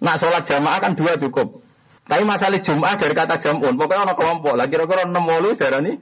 Nak 0.00 0.16
sholat 0.16 0.48
jamaah 0.48 0.80
kan 0.80 0.96
dua 0.96 1.20
cukup. 1.20 1.60
Tapi 2.08 2.24
masalah 2.24 2.56
jumat 2.64 2.96
dari 2.96 3.12
kata 3.12 3.36
jamun. 3.36 3.76
Pokoknya 3.76 4.08
orang 4.08 4.16
kelompok. 4.16 4.54
Lagi 4.56 4.70
kira-kira 4.72 5.02
enam 5.04 5.24
wolu 5.28 5.52
darah 5.52 5.80
ini 5.84 5.92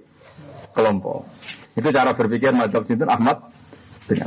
kelompok. 0.71 1.27
Itu 1.75 1.91
cara 1.91 2.15
berpikir 2.15 2.55
mazhab 2.55 2.87
Sinten 2.87 3.11
Ahmad 3.11 3.43
bin 4.07 4.23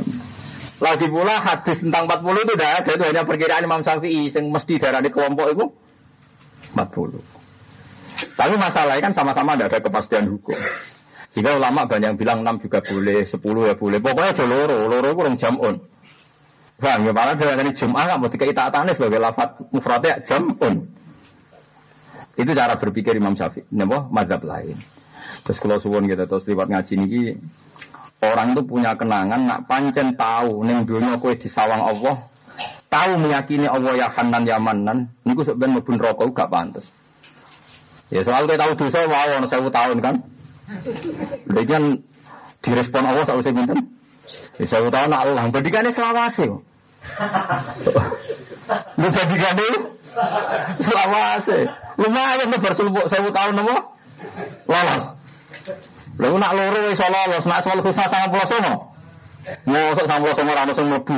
Lagi 0.76 1.06
pula 1.08 1.40
hadis 1.40 1.80
tentang 1.80 2.04
40 2.04 2.44
itu 2.44 2.52
ada. 2.60 2.84
Itu 2.84 3.04
hanya 3.08 3.24
perkiraan 3.24 3.64
Imam 3.64 3.80
Syafi'i. 3.80 4.28
Yang 4.28 4.44
mesti 4.52 4.74
darah 4.76 5.00
di 5.00 5.08
kelompok 5.08 5.48
itu 5.56 5.64
40. 6.74 8.34
Tapi 8.34 8.54
masalahnya 8.58 9.02
kan 9.10 9.14
sama-sama 9.14 9.54
tidak 9.54 9.68
ada 9.74 9.78
kepastian 9.82 10.26
hukum. 10.26 10.58
Sehingga 11.30 11.58
ulama 11.58 11.82
banyak 11.86 12.14
yang 12.14 12.18
bilang 12.18 12.38
6 12.46 12.66
juga 12.70 12.78
boleh, 12.82 13.26
10 13.26 13.70
ya 13.70 13.74
boleh. 13.74 13.98
Pokoknya 13.98 14.30
ada 14.30 14.44
loro, 14.46 14.78
loro 14.86 15.08
kurang 15.18 15.34
jamun. 15.34 15.74
Bang, 16.74 17.06
ya 17.06 17.12
malah 17.14 17.38
dari 17.38 17.70
Jum'ah 17.70 18.04
nggak 18.10 18.18
mau 18.18 18.30
kita 18.30 18.66
tanis 18.70 18.98
sebagai 18.98 19.22
lafat 19.22 19.48
mufradnya 19.70 20.18
jamun. 20.26 20.90
Itu 22.34 22.50
cara 22.50 22.74
berpikir 22.74 23.14
Imam 23.14 23.38
Syafi'i. 23.38 23.66
Napa 23.74 24.10
madhab 24.10 24.42
lain. 24.42 24.78
Terus 25.46 25.58
kalau 25.62 25.78
suwon 25.78 26.10
kita 26.10 26.26
terus 26.26 26.46
lewat 26.50 26.66
ngaji 26.66 26.92
ini, 26.98 27.34
orang 28.26 28.58
itu 28.58 28.62
punya 28.66 28.98
kenangan 28.98 29.40
nak 29.46 29.60
pancen 29.70 30.18
tahu 30.18 30.66
neng 30.66 30.82
dunia 30.82 31.18
kue 31.22 31.38
di 31.38 31.46
sawang 31.46 31.82
Allah 31.82 32.33
tahu 32.88 33.12
meyakini 33.18 33.66
Allah 33.66 33.92
ya 33.98 34.08
Hanan 34.10 34.46
ya 34.46 34.62
Manan, 34.62 35.10
niku 35.26 35.42
sebenarnya 35.42 35.82
mlebu 35.82 35.92
rokok 35.98 36.30
gak 36.30 36.48
pantas. 36.50 36.94
Ya 38.14 38.22
soal 38.22 38.46
kita 38.46 38.62
tahu 38.62 38.72
dosa 38.78 39.02
wow 39.10 39.28
ono 39.42 39.46
sewu 39.50 39.68
tahun 39.74 39.98
kan. 39.98 40.14
Lha 41.50 41.62
kan 41.66 41.82
direspon 42.62 43.02
Allah 43.02 43.26
sak 43.26 43.42
usih 43.42 43.50
pinten? 43.50 43.90
Ya 44.62 44.66
sewu 44.70 44.88
tahun 44.94 45.10
nak 45.10 45.20
Allah, 45.26 45.42
bandingane 45.50 45.90
selawase. 45.90 46.46
Lu 48.94 49.08
bandingane 49.10 49.68
selawase. 50.78 51.58
Lumayan 51.98 52.46
nih 52.54 52.58
bersuluk 52.62 53.10
sewu 53.10 53.34
tahun 53.34 53.58
nopo? 53.58 53.98
Lolos. 54.70 55.04
Lalu 56.14 56.36
nak 56.38 56.52
loro 56.54 56.80
iso 56.94 57.06
lolos, 57.10 57.44
nak 57.50 57.66
soal 57.66 57.82
khusus 57.82 58.06
sama 58.06 58.30
pulau 58.30 58.46
sono. 58.46 58.93
Mosok 59.44 60.06
sama 60.08 60.32
ora 60.32 60.64
ono 60.64 60.72
sing 60.72 60.86
mlebu 60.88 61.14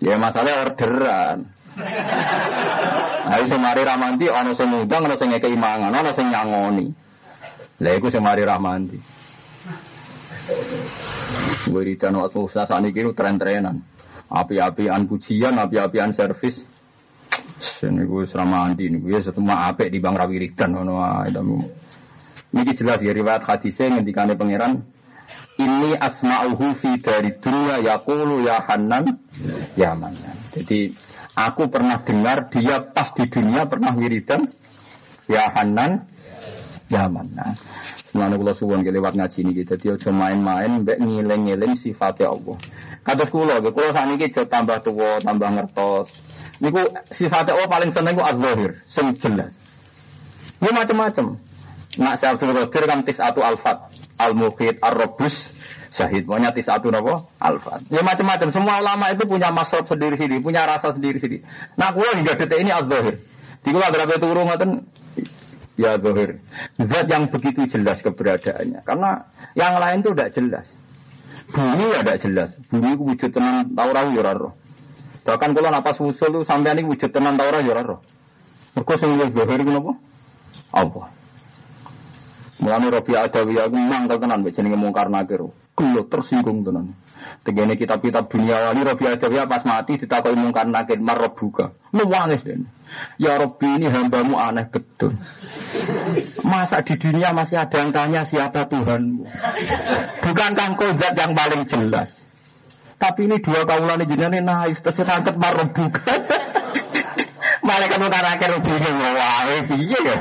Ya 0.00 0.16
masalah 0.16 0.64
orderan. 0.64 1.44
Ayo 3.30 3.44
sing 3.46 3.60
mari 3.60 3.84
ramanti 3.84 4.26
ana 4.32 4.56
sing 4.56 4.72
ngundang 4.72 5.04
ana 5.04 5.16
sing 5.16 5.28
ngekeki 5.28 5.60
mangan, 5.60 5.92
ana 5.92 6.10
sing 6.16 6.32
nyangoni. 6.32 6.88
Lah 7.84 7.92
iku 7.96 8.08
sing 8.08 8.24
mari 8.24 8.42
ramanti. 8.48 8.98
Wiridan 11.70 12.16
waktu 12.16 12.38
usaha 12.40 12.64
saniki 12.64 13.04
tren-trenan. 13.12 13.76
Api-apian 14.30 15.04
pujian, 15.10 15.58
api-apian 15.58 16.16
servis. 16.16 16.64
Sini 17.60 18.08
gue 18.08 18.24
selama 18.24 18.72
anti 18.72 18.88
ini 18.88 19.04
gue 19.04 19.20
setemu 19.20 19.52
apik 19.52 19.92
di 19.92 20.00
bang 20.00 20.16
rawiridan 20.16 20.70
ngono 20.72 21.04
ae. 21.04 21.28
Ini 22.50 22.72
jelas 22.72 23.04
ya 23.04 23.12
riwayat 23.12 23.44
hadisnya 23.44 24.00
ngendikane 24.00 24.34
pangeran 24.34 24.80
ini 25.60 25.92
asma'uhu 25.96 26.72
fi 26.72 26.96
dari 26.96 27.36
dunia 27.36 27.84
yaqulu 27.84 28.40
ya 28.48 28.64
Hanan 28.64 29.20
ya 29.76 29.92
Manan. 29.92 30.36
Jadi 30.56 30.96
aku 31.36 31.68
pernah 31.68 32.00
dengar 32.00 32.48
dia 32.48 32.80
pas 32.80 33.12
di 33.12 33.28
dunia 33.28 33.68
pernah 33.68 33.92
wiridan 33.92 34.48
ya 35.28 35.52
Hanan 35.52 36.08
ya 36.88 37.04
Manan. 37.06 37.54
Semuanya 38.10 38.34
kula 38.40 38.50
suwon 38.56 38.82
lewat 38.82 39.14
ngaji 39.14 39.38
ini 39.46 39.52
kita 39.62 39.78
dia 39.78 39.94
cuma 39.94 40.26
main-main 40.34 40.82
mbek 40.82 40.98
ngiling-ngiling 40.98 41.78
sifatnya 41.78 42.34
Allah. 42.34 42.58
Kata 43.06 43.22
kula, 43.30 43.62
kula 43.62 43.94
ini 44.10 44.26
tambah 44.28 44.78
tua, 44.82 45.22
tambah 45.22 45.48
ngertos. 45.54 46.08
Niku 46.58 46.90
sifatnya 47.14 47.54
Allah 47.54 47.70
paling 47.70 47.90
seneng 47.94 48.18
ku 48.18 48.22
az-zahir, 48.26 48.82
sing 48.90 49.14
jelas. 49.14 49.54
Ini 50.60 50.74
macam-macam. 50.74 51.38
Nak 51.98 52.22
saya 52.22 52.38
Abdul 52.38 52.54
Qadir 52.54 52.84
kan 52.86 53.02
tis 53.02 53.18
atu 53.18 53.42
alfat 53.42 53.90
al-mukhid, 54.20 54.78
ar-robus, 54.78 55.50
syahid. 55.90 56.22
Pokoknya 56.24 56.54
satu 56.54 56.88
nopo 56.92 57.34
alfa. 57.42 57.82
Ya 57.90 58.04
macam-macam. 58.06 58.48
Semua 58.54 58.78
ulama 58.78 59.10
itu 59.10 59.26
punya 59.26 59.50
masrob 59.50 59.90
sendiri 59.90 60.14
sendiri, 60.14 60.38
punya 60.38 60.62
rasa 60.64 60.94
sendiri 60.94 61.18
sendiri. 61.18 61.42
Nah, 61.74 61.90
kulo 61.90 62.14
hingga 62.14 62.38
detik 62.38 62.62
ini 62.62 62.70
az-zahir. 62.70 63.18
Di 63.60 63.68
kulo 63.74 63.86
berapa 63.90 64.14
turun 64.22 64.44
ngoten 64.46 64.70
ya 65.80 65.98
zahir. 65.98 66.38
Zat 66.78 67.06
yang 67.10 67.26
begitu 67.28 67.66
jelas 67.66 67.98
keberadaannya. 68.06 68.80
Karena 68.86 69.26
yang 69.58 69.76
lain 69.80 69.98
itu 70.04 70.10
tidak 70.14 70.30
jelas. 70.36 70.66
Bumi 71.50 71.86
ya 71.90 72.00
tidak 72.06 72.18
jelas. 72.22 72.48
Bumi 72.70 72.94
itu 72.94 73.02
wujud 73.02 73.30
tenan 73.34 73.74
taurah 73.74 74.06
ya. 74.14 74.32
Bahkan 75.20 75.50
kalau 75.52 75.68
napas 75.68 75.98
usul 76.00 76.30
itu 76.32 76.40
sampai 76.46 76.78
ini 76.78 76.86
wujud 76.86 77.10
tenan 77.10 77.34
taurah 77.34 77.60
ya 77.60 77.82
roh. 77.82 78.00
Mereka 78.78 78.94
sing 78.96 79.18
zahir 79.18 79.58
itu 79.58 79.72
apa? 79.74 79.92
Apa? 80.70 81.02
Mulane 82.60 82.92
Rabi 82.92 83.12
Adawi 83.16 83.56
aku 83.56 83.76
mangkel 83.80 84.20
tenan 84.20 84.44
mbek 84.44 84.52
jenenge 84.52 84.76
mungkar 84.76 85.08
nakir. 85.08 85.40
Kulo 85.72 86.04
tersinggung 86.12 86.60
tenan. 86.60 86.92
Tegene 87.40 87.72
kitab-kitab 87.80 88.28
dunia 88.28 88.68
wali 88.68 88.84
Rabi 88.84 89.04
Adawi 89.08 89.40
pas 89.48 89.64
mati 89.64 89.96
ditakoki 89.96 90.36
mungkar 90.36 90.68
nakir 90.68 91.00
marrobuka. 91.00 91.72
Nuwangis 91.96 92.44
den. 92.44 92.68
Ya 93.16 93.40
Rabbi 93.40 93.80
ini 93.80 93.88
hambamu 93.88 94.36
aneh 94.36 94.68
betul. 94.68 95.16
Masa 96.44 96.84
di 96.84 97.00
dunia 97.00 97.32
masih 97.32 97.64
ada 97.64 97.76
yang 97.80 97.96
tanya 97.96 98.22
siapa 98.28 98.68
Tuhanmu? 98.68 99.24
Bukan 100.20 100.50
kangko 100.52 100.92
zat 101.00 101.16
yang 101.16 101.32
paling 101.32 101.64
jelas. 101.64 102.28
Tapi 103.00 103.24
ini 103.24 103.40
dua 103.40 103.64
kaulan 103.64 104.04
jenenge 104.04 104.44
naif 104.44 104.84
terus 104.84 105.00
angkat. 105.00 105.40
Malaikat 107.70 107.98
mungkar 108.02 108.22
nakir 108.26 108.50
bingung 108.66 108.98
wae 108.98 109.62
piye 109.70 109.98
ya. 110.02 110.16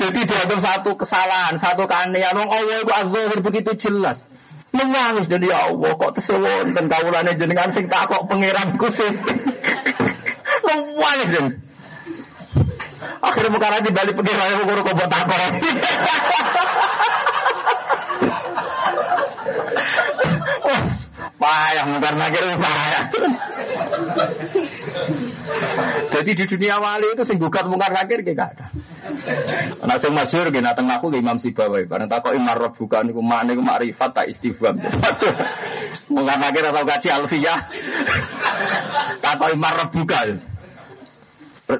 Jadi 0.00 0.20
dianggap 0.24 0.60
satu 0.64 0.96
kesalahan, 0.96 1.60
satu 1.60 1.84
keanehan. 1.84 2.32
Wong 2.32 2.48
Allah 2.48 2.80
itu 2.80 2.92
azhar 2.92 3.38
begitu 3.44 3.70
jelas. 3.76 4.24
Nangis 4.72 5.28
dan 5.28 5.44
ya 5.44 5.68
Allah 5.68 5.92
kok 6.00 6.16
tesewon 6.16 6.72
dan 6.72 6.88
kawulane 6.88 7.36
jenengan 7.36 7.68
sing 7.76 7.92
takok 7.92 8.24
pangeranku 8.24 8.88
sing. 8.88 9.20
Nangis 10.96 11.28
dan. 11.28 11.60
Akhirnya 13.20 13.50
bukan 13.52 13.70
aja 13.84 13.90
balik 13.92 14.14
pengiran 14.16 14.48
yang 14.48 14.64
ngurus 14.64 14.80
kok 14.80 14.96
takok. 14.96 15.40
Payah 21.36 21.84
mungkar 21.90 22.14
nakir 22.16 22.44
payah. 22.56 23.02
Jadi 26.22 26.38
di 26.38 26.54
dunia 26.54 26.78
wali 26.78 27.18
itu 27.18 27.26
sing 27.26 27.34
gugat 27.34 27.66
mungkar 27.66 27.90
nakir 27.90 28.22
gak 28.22 28.54
ada. 28.54 28.70
Nah 29.82 29.98
sing 29.98 30.14
masyhur 30.14 30.54
gini 30.54 30.70
tengah 30.70 31.02
aku 31.02 31.10
Imam 31.18 31.34
Sibawi. 31.34 31.90
Karena 31.90 32.06
takok 32.06 32.38
imar 32.38 32.62
bukan 32.78 33.10
niku 33.10 33.18
makne 33.18 33.58
iku 33.58 33.62
makrifat 33.66 34.14
tak 34.14 34.30
istifham. 34.30 34.78
Mungkar 36.06 36.38
nakir 36.38 36.62
atau 36.70 36.86
gaji 36.86 37.08
alfiyah. 37.10 37.58
Takok 39.18 39.50
imar 39.50 39.90
bukan. 39.90 40.28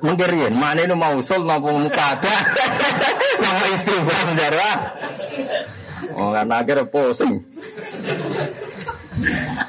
Mungkin 0.03 0.26
riyen 0.26 0.59
makne 0.59 0.90
mau 0.99 1.14
usul 1.14 1.47
napa 1.47 1.70
mukada. 1.70 2.34
Nama 3.38 3.64
istifham 3.78 4.28
darah. 4.34 4.78
Oh, 6.18 6.34
karena 6.34 6.66
akhirnya 6.66 6.90
pusing. 6.90 7.47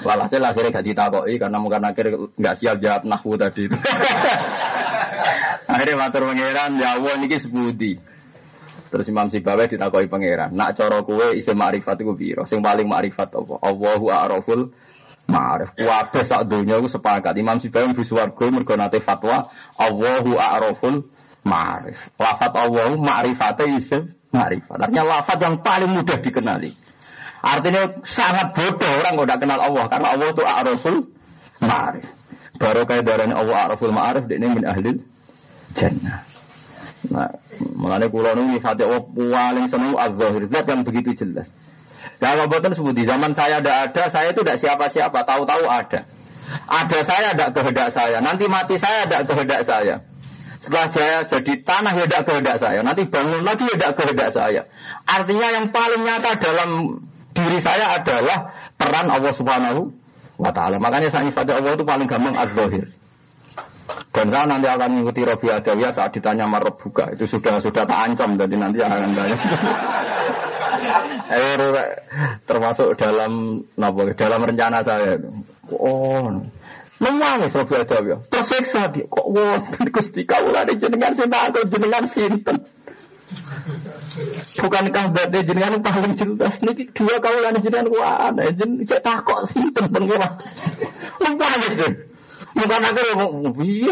Walhasil 0.03 0.41
akhirnya 0.41 0.69
gak 0.73 0.85
ditakoi 0.85 1.35
karena 1.39 1.57
mungkin 1.61 1.83
akhirnya 1.85 2.17
nggak 2.35 2.55
siap 2.57 2.77
jawab 2.81 3.01
nahwu 3.05 3.37
tadi 3.39 3.69
itu. 3.69 3.77
akhirnya 5.73 5.95
matur 5.95 6.27
pangeran 6.29 6.71
ya 6.77 6.99
Allah 6.99 7.13
niki 7.17 7.37
sebudi. 7.39 7.93
Terus 8.93 9.09
Imam 9.09 9.25
Sibawi 9.25 9.65
ditakoi 9.65 10.05
pangeran. 10.05 10.53
Nak 10.53 10.77
coro 10.77 11.01
kue 11.01 11.33
isi 11.33 11.49
makrifat 11.49 11.97
iku 11.97 12.13
piro? 12.13 12.45
Sing 12.45 12.61
paling 12.61 12.85
makrifat 12.85 13.33
apa? 13.33 13.57
Allahu 13.65 14.05
a'raful 14.13 14.69
ma'rif. 15.33 15.73
Kuwabe 15.73 16.21
sak 16.21 16.45
donya 16.45 16.77
iku 16.77 16.85
sepakat. 16.93 17.33
Imam 17.41 17.57
Sibawi 17.57 17.89
mlebu 17.89 18.05
swarga 18.05 18.45
mergo 18.53 18.77
nate 18.77 19.01
fatwa 19.01 19.49
Allahu 19.81 20.37
a'raful 20.37 21.09
ma'rif. 21.41 22.13
Lafat 22.21 22.53
Allahu 22.53 23.01
ma'rifate 23.01 23.65
isim 23.73 24.13
ma'rifat. 24.29 24.77
Artinya 24.77 25.17
lafat 25.17 25.41
yang 25.41 25.57
paling 25.65 25.89
mudah 25.89 26.17
dikenali. 26.21 26.82
Artinya 27.43 27.83
sangat 28.07 28.55
bodoh 28.55 28.87
orang 28.87 29.19
kalau 29.19 29.27
tidak 29.27 29.39
kenal 29.43 29.59
Allah 29.59 29.85
karena 29.91 30.07
Allah 30.15 30.27
itu 30.31 30.43
araful 30.47 30.97
ma'arif. 31.59 32.05
Baru 32.55 32.81
kayak 32.87 33.03
darahnya 33.03 33.35
Allah 33.35 33.57
araful 33.67 33.91
ma'arif 33.91 34.31
ini 34.31 34.47
min 34.47 34.63
ahli 34.63 34.95
jannah. 35.75 36.23
Nah, 37.11 37.27
mengenai 37.59 38.07
kulo 38.07 38.31
ini 38.39 38.63
fatih 38.63 38.87
Allah 38.87 39.03
paling 39.11 39.67
senang 39.67 39.91
az-zahir 39.91 40.43
zat 40.47 40.65
yang 40.71 40.87
begitu 40.87 41.11
jelas. 41.19 41.51
Kalau 42.23 42.47
buatan 42.47 42.71
sebut 42.71 42.95
di 42.95 43.03
zaman 43.03 43.35
saya 43.35 43.59
ada 43.59 43.91
ada, 43.91 44.07
saya 44.07 44.31
itu 44.31 44.39
tidak 44.47 44.63
siapa-siapa, 44.63 45.27
tahu-tahu 45.27 45.67
ada. 45.67 46.07
Ada 46.71 46.99
saya 47.03 47.35
tidak 47.35 47.51
kehendak 47.59 47.91
saya, 47.91 48.23
nanti 48.23 48.47
mati 48.47 48.79
saya 48.79 49.03
tidak 49.03 49.27
kehendak 49.27 49.61
saya. 49.67 49.95
Setelah 50.63 50.87
saya 50.87 51.17
jadi 51.27 51.53
tanah 51.59 51.91
ya 51.99 52.05
tidak 52.07 52.23
kehendak 52.23 52.55
saya, 52.63 52.79
nanti 52.79 53.03
bangun 53.03 53.43
lagi 53.43 53.67
ya 53.67 53.75
tidak 53.75 53.93
kehendak 53.99 54.29
saya. 54.31 54.61
Artinya 55.03 55.47
yang 55.51 55.65
paling 55.75 56.07
nyata 56.07 56.31
dalam 56.39 56.69
diri 57.33 57.59
saya 57.59 57.97
adalah 57.97 58.53
peran 58.77 59.09
Allah 59.09 59.33
Subhanahu 59.33 59.91
wa 60.39 60.51
taala. 60.53 60.77
Makanya 60.77 61.09
saya 61.09 61.29
ibadah 61.29 61.59
Allah 61.59 61.73
itu 61.75 61.85
paling 61.85 62.07
gampang 62.07 62.35
az-zahir. 62.37 62.85
Dan 64.13 64.29
saya 64.29 64.45
nanti 64.45 64.67
akan 64.69 64.89
mengikuti 64.93 65.21
Robi 65.25 65.47
Adawiyah 65.49 65.91
saat 65.91 66.13
ditanya 66.13 66.45
marab 66.45 66.77
buka. 66.77 67.11
Itu 67.17 67.25
sudah 67.25 67.59
sudah 67.59 67.83
tak 67.83 67.99
ancam, 68.13 68.37
jadi 68.37 68.55
nanti 68.55 68.79
akan 68.79 69.11
tanya. 69.17 69.37
eh, 71.33 71.89
termasuk 72.45 72.93
dalam 72.95 73.61
napa, 73.75 74.13
dalam 74.13 74.41
rencana 74.45 74.79
saya. 74.85 75.17
Oh, 75.73 76.29
Nangis 77.03 77.51
Robi 77.51 77.75
Adawiyah. 77.75 78.19
Tersiksa 78.31 78.87
dia. 78.93 79.03
Kok 79.09 79.27
wonten 79.33 79.87
Gusti 79.91 80.23
kawula 80.23 80.63
jenengan 80.71 81.11
sinten 81.11 81.65
jenengan 81.67 82.05
sinten. 82.07 82.57
Bukankah 84.61 85.09
berarti 85.09 85.39
jenengan 85.41 85.81
paling 85.81 86.13
jelas 86.13 86.61
niki 86.61 86.85
dua 86.93 87.17
kawalan 87.17 87.57
jenengan 87.57 87.89
ku 87.89 87.97
ana 87.97 88.45
jen 88.53 88.85
cek 88.85 89.01
takok 89.01 89.41
sinten 89.49 89.89
pengira. 89.89 90.37
Lupa 91.17 91.47
wis 91.57 91.73
deh. 91.73 91.93
Bukan 92.53 92.81
aku 92.85 93.01
yang 93.01 93.21
piye 93.57 93.91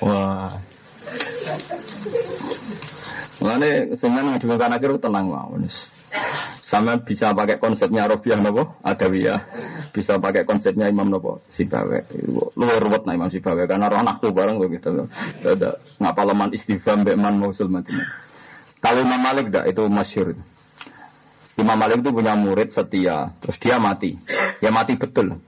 Wah. 0.00 0.48
Mulane 3.36 3.70
semen 4.00 4.24
ngadukan 4.32 4.72
akhir 4.72 4.90
tenang 4.96 5.26
mawon. 5.28 5.68
Sama 6.66 6.98
bisa 6.98 7.30
pakai 7.30 7.62
konsepnya 7.62 8.10
Robiah 8.10 8.42
nopo 8.42 8.82
Adawiyah. 8.82 9.38
Bisa 9.94 10.18
pakai 10.18 10.42
konsepnya 10.42 10.90
Imam 10.90 11.06
nopo 11.06 11.38
Sibawe. 11.46 12.10
Luar 12.58 12.82
ruwet 12.82 13.06
nah 13.06 13.14
Imam 13.14 13.30
Sibawe 13.30 13.70
karena 13.70 13.86
roh 13.86 14.02
tuh 14.18 14.34
bareng 14.34 14.58
gitu. 14.74 15.06
Ada 15.46 15.78
ngapa 16.02 16.22
leman 16.26 16.50
istighfar 16.50 17.06
beman 17.06 17.38
mausul 17.38 17.70
mati. 17.70 17.94
Kalau 18.82 18.98
Imam 18.98 19.22
Malik 19.22 19.54
dah 19.54 19.62
itu 19.62 19.86
masyur. 19.86 20.34
Imam 21.54 21.78
Malik 21.78 22.02
itu 22.02 22.10
punya 22.10 22.34
murid 22.34 22.74
setia, 22.74 23.30
terus 23.38 23.62
dia 23.62 23.78
mati. 23.78 24.18
Ya 24.58 24.74
mati 24.74 24.98
betul. 24.98 25.38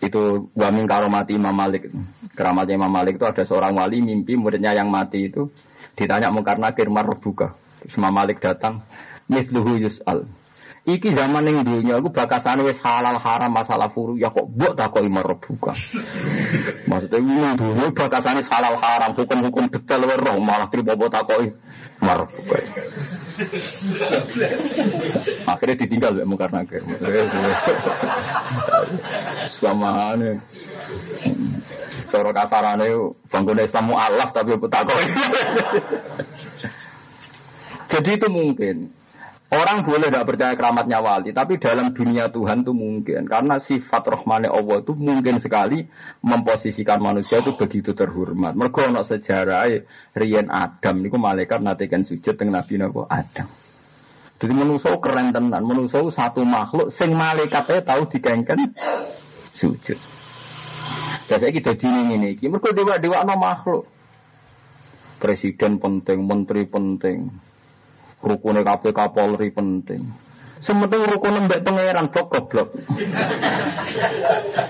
Itu 0.00 0.48
wamin 0.56 0.88
karomati 0.88 1.36
Imam 1.36 1.52
Malik. 1.52 1.92
Keramatnya 2.32 2.80
Imam 2.80 2.88
Malik 2.88 3.20
itu 3.20 3.28
ada 3.28 3.44
seorang 3.44 3.76
wali 3.76 4.00
mimpi 4.00 4.40
muridnya 4.40 4.72
yang 4.72 4.88
mati 4.88 5.28
itu 5.28 5.52
ditanya 6.00 6.32
mungkar 6.32 6.56
nakir 6.56 6.88
marbuka. 6.88 7.60
Terus 7.82 7.98
Imam 7.98 8.14
Malik 8.14 8.38
datang, 8.38 8.78
misluhu 9.28 9.78
yus'al. 9.82 10.26
Iki 10.82 11.14
zaman 11.14 11.46
yang 11.46 11.62
dunia 11.62 12.02
aku 12.02 12.10
bakasan 12.10 12.58
wis 12.66 12.82
halal 12.82 13.14
haram 13.14 13.54
masalah 13.54 13.86
furu 13.86 14.18
ya 14.18 14.26
kok 14.34 14.50
buat 14.50 14.74
tak 14.74 14.90
kok 14.90 15.06
imar 15.06 15.38
buka. 15.38 15.70
Maksudnya 16.90 17.22
ini 17.22 17.54
dunia 17.54 17.86
bakasan 17.94 18.42
wis 18.42 18.50
halal 18.50 18.74
haram 18.82 19.14
hukum-hukum 19.14 19.70
detail 19.70 20.10
roh 20.10 20.42
malah 20.42 20.66
terima 20.74 20.98
buat 20.98 21.14
tak 21.14 21.30
kok 21.30 21.38
imar 22.02 22.26
buka. 22.26 22.58
Akhirnya 25.46 25.76
ditinggal 25.86 26.18
ya 26.18 26.26
mungkar 26.26 26.50
nakir. 26.50 26.82
Sama 29.62 30.18
aneh. 30.18 30.42
Cara 32.10 32.30
kasarane 32.34 32.90
bangun 33.30 33.62
Islam 33.62 33.84
mu'alaf 33.86 34.34
tapi 34.34 34.58
takok. 34.66 34.98
Jadi 37.94 38.10
itu 38.18 38.26
mungkin. 38.26 38.90
Orang 39.52 39.84
boleh 39.84 40.08
tidak 40.08 40.32
percaya 40.32 40.56
keramatnya 40.56 41.04
wali, 41.04 41.28
tapi 41.36 41.60
dalam 41.60 41.92
dunia 41.92 42.32
Tuhan 42.32 42.64
itu 42.64 42.72
mungkin. 42.72 43.28
Karena 43.28 43.60
sifat 43.60 44.00
rohmane 44.08 44.48
Allah 44.48 44.80
itu 44.80 44.96
mungkin 44.96 45.36
sekali 45.44 45.84
memposisikan 46.24 46.96
manusia 46.96 47.44
itu 47.44 47.52
begitu 47.52 47.92
terhormat. 47.92 48.56
Mereka 48.56 48.88
ada 48.88 49.04
sejarah 49.04 49.68
Rian 50.16 50.48
Adam, 50.48 51.04
itu 51.04 51.20
malaikat 51.20 51.60
natikan 51.60 52.00
sujud 52.00 52.32
dengan 52.32 52.64
Nabi 52.64 52.80
Nabi 52.80 53.04
Adam. 53.04 53.44
Jadi 54.40 54.52
manusia 54.56 54.96
keren 54.96 55.36
tenan, 55.36 55.62
manusia 55.68 56.00
satu 56.00 56.48
makhluk, 56.48 56.88
sing 56.88 57.12
malaikatnya 57.12 57.84
tahu 57.84 58.08
dikengken 58.08 58.72
sujud. 59.52 60.00
Jadi 61.28 61.52
kita 61.60 61.76
dini 61.76 62.16
ini, 62.16 62.40
mereka 62.48 62.72
dewa-dewa 62.72 63.20
makhluk. 63.36 63.84
Presiden 65.20 65.76
penting, 65.76 66.24
menteri 66.24 66.64
penting, 66.64 67.30
Rukune 68.22 68.62
KPK 68.62 68.98
Polri 69.10 69.50
penting. 69.50 70.02
Sementing 70.62 71.02
rukun 71.10 71.50
mbek 71.50 71.66
pangeran 71.66 72.06
blok 72.14 72.30
goblok. 72.30 72.70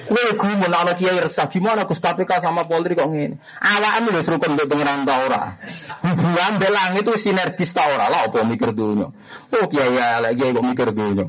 Kowe 0.09 0.25
gumun 0.41 0.73
ana 0.73 0.97
kiai 0.97 1.21
resah 1.21 1.53
gimana 1.53 1.85
Gus 1.85 2.01
KPK 2.01 2.41
sama 2.41 2.65
Polri 2.65 2.97
kok 2.97 3.13
ngene. 3.13 3.37
Awakmu 3.61 4.17
wis 4.17 4.25
rukun 4.25 4.57
mbek 4.57 4.73
pangeran 4.73 5.05
ta 5.05 5.21
ora. 5.21 5.53
Hubungan 6.01 6.57
belang 6.57 6.97
itu 6.97 7.13
sinergis 7.21 7.77
ta 7.77 7.93
ora 7.93 8.09
lah 8.09 8.25
apa 8.25 8.41
mikir 8.41 8.73
dunya. 8.73 9.13
Oh 9.53 9.65
kiai 9.69 9.93
ya 9.93 10.25
lagi 10.25 10.41
kok 10.41 10.65
mikir 10.65 10.89
dunya. 10.97 11.29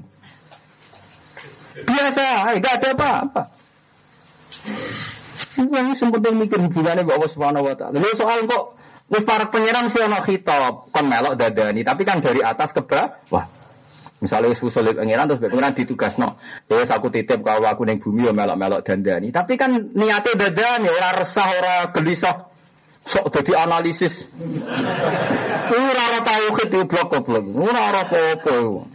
Biasa, 1.83 2.55
enggak 2.55 2.73
ada 2.79 2.89
apa-apa. 2.95 3.43
Yang 5.59 6.07
penting 6.07 6.35
mikir 6.39 6.59
hubungannya 6.63 7.03
Allah 7.03 7.29
Subhanahu 7.29 7.67
wa 7.67 7.75
taala. 7.75 7.99
soal 8.15 8.47
kok 8.47 8.79
Wis 9.11 9.23
para 9.27 9.51
pangeran 9.51 9.91
sih 9.91 9.99
ono 9.99 10.23
khitab 10.23 10.89
kon 10.89 11.05
melok 11.05 11.35
dadani, 11.35 11.83
tapi 11.83 12.07
kan 12.07 12.23
dari 12.23 12.39
atas 12.39 12.71
ke 12.71 12.81
bawah. 12.81 13.45
Misalnya 14.23 14.55
wis 14.55 14.63
usul 14.63 14.87
pangeran 14.95 15.27
terus 15.27 15.43
pangeran 15.43 15.75
ditugasno, 15.75 16.39
ya 16.71 16.79
wis 16.79 16.87
aku 16.87 17.11
titip 17.11 17.43
kalau 17.43 17.67
aku 17.67 17.83
ning 17.83 17.99
bumi 17.99 18.23
ya 18.23 18.31
melok-melok 18.31 18.79
dandani. 18.87 19.29
Tapi 19.35 19.59
kan 19.59 19.91
niatnya 19.91 20.33
dadani 20.39 20.87
ora 20.87 21.11
resah, 21.19 21.47
ora 21.51 21.75
gelisah. 21.91 22.53
Sok 23.03 23.35
jadi 23.35 23.67
analisis. 23.67 24.23
Ora 25.67 26.03
ora 26.07 26.19
tauhid 26.23 26.71
blok-blok. 26.87 27.45
Ora 27.59 27.91
ora 27.91 28.07
apa-apa. 28.07 28.87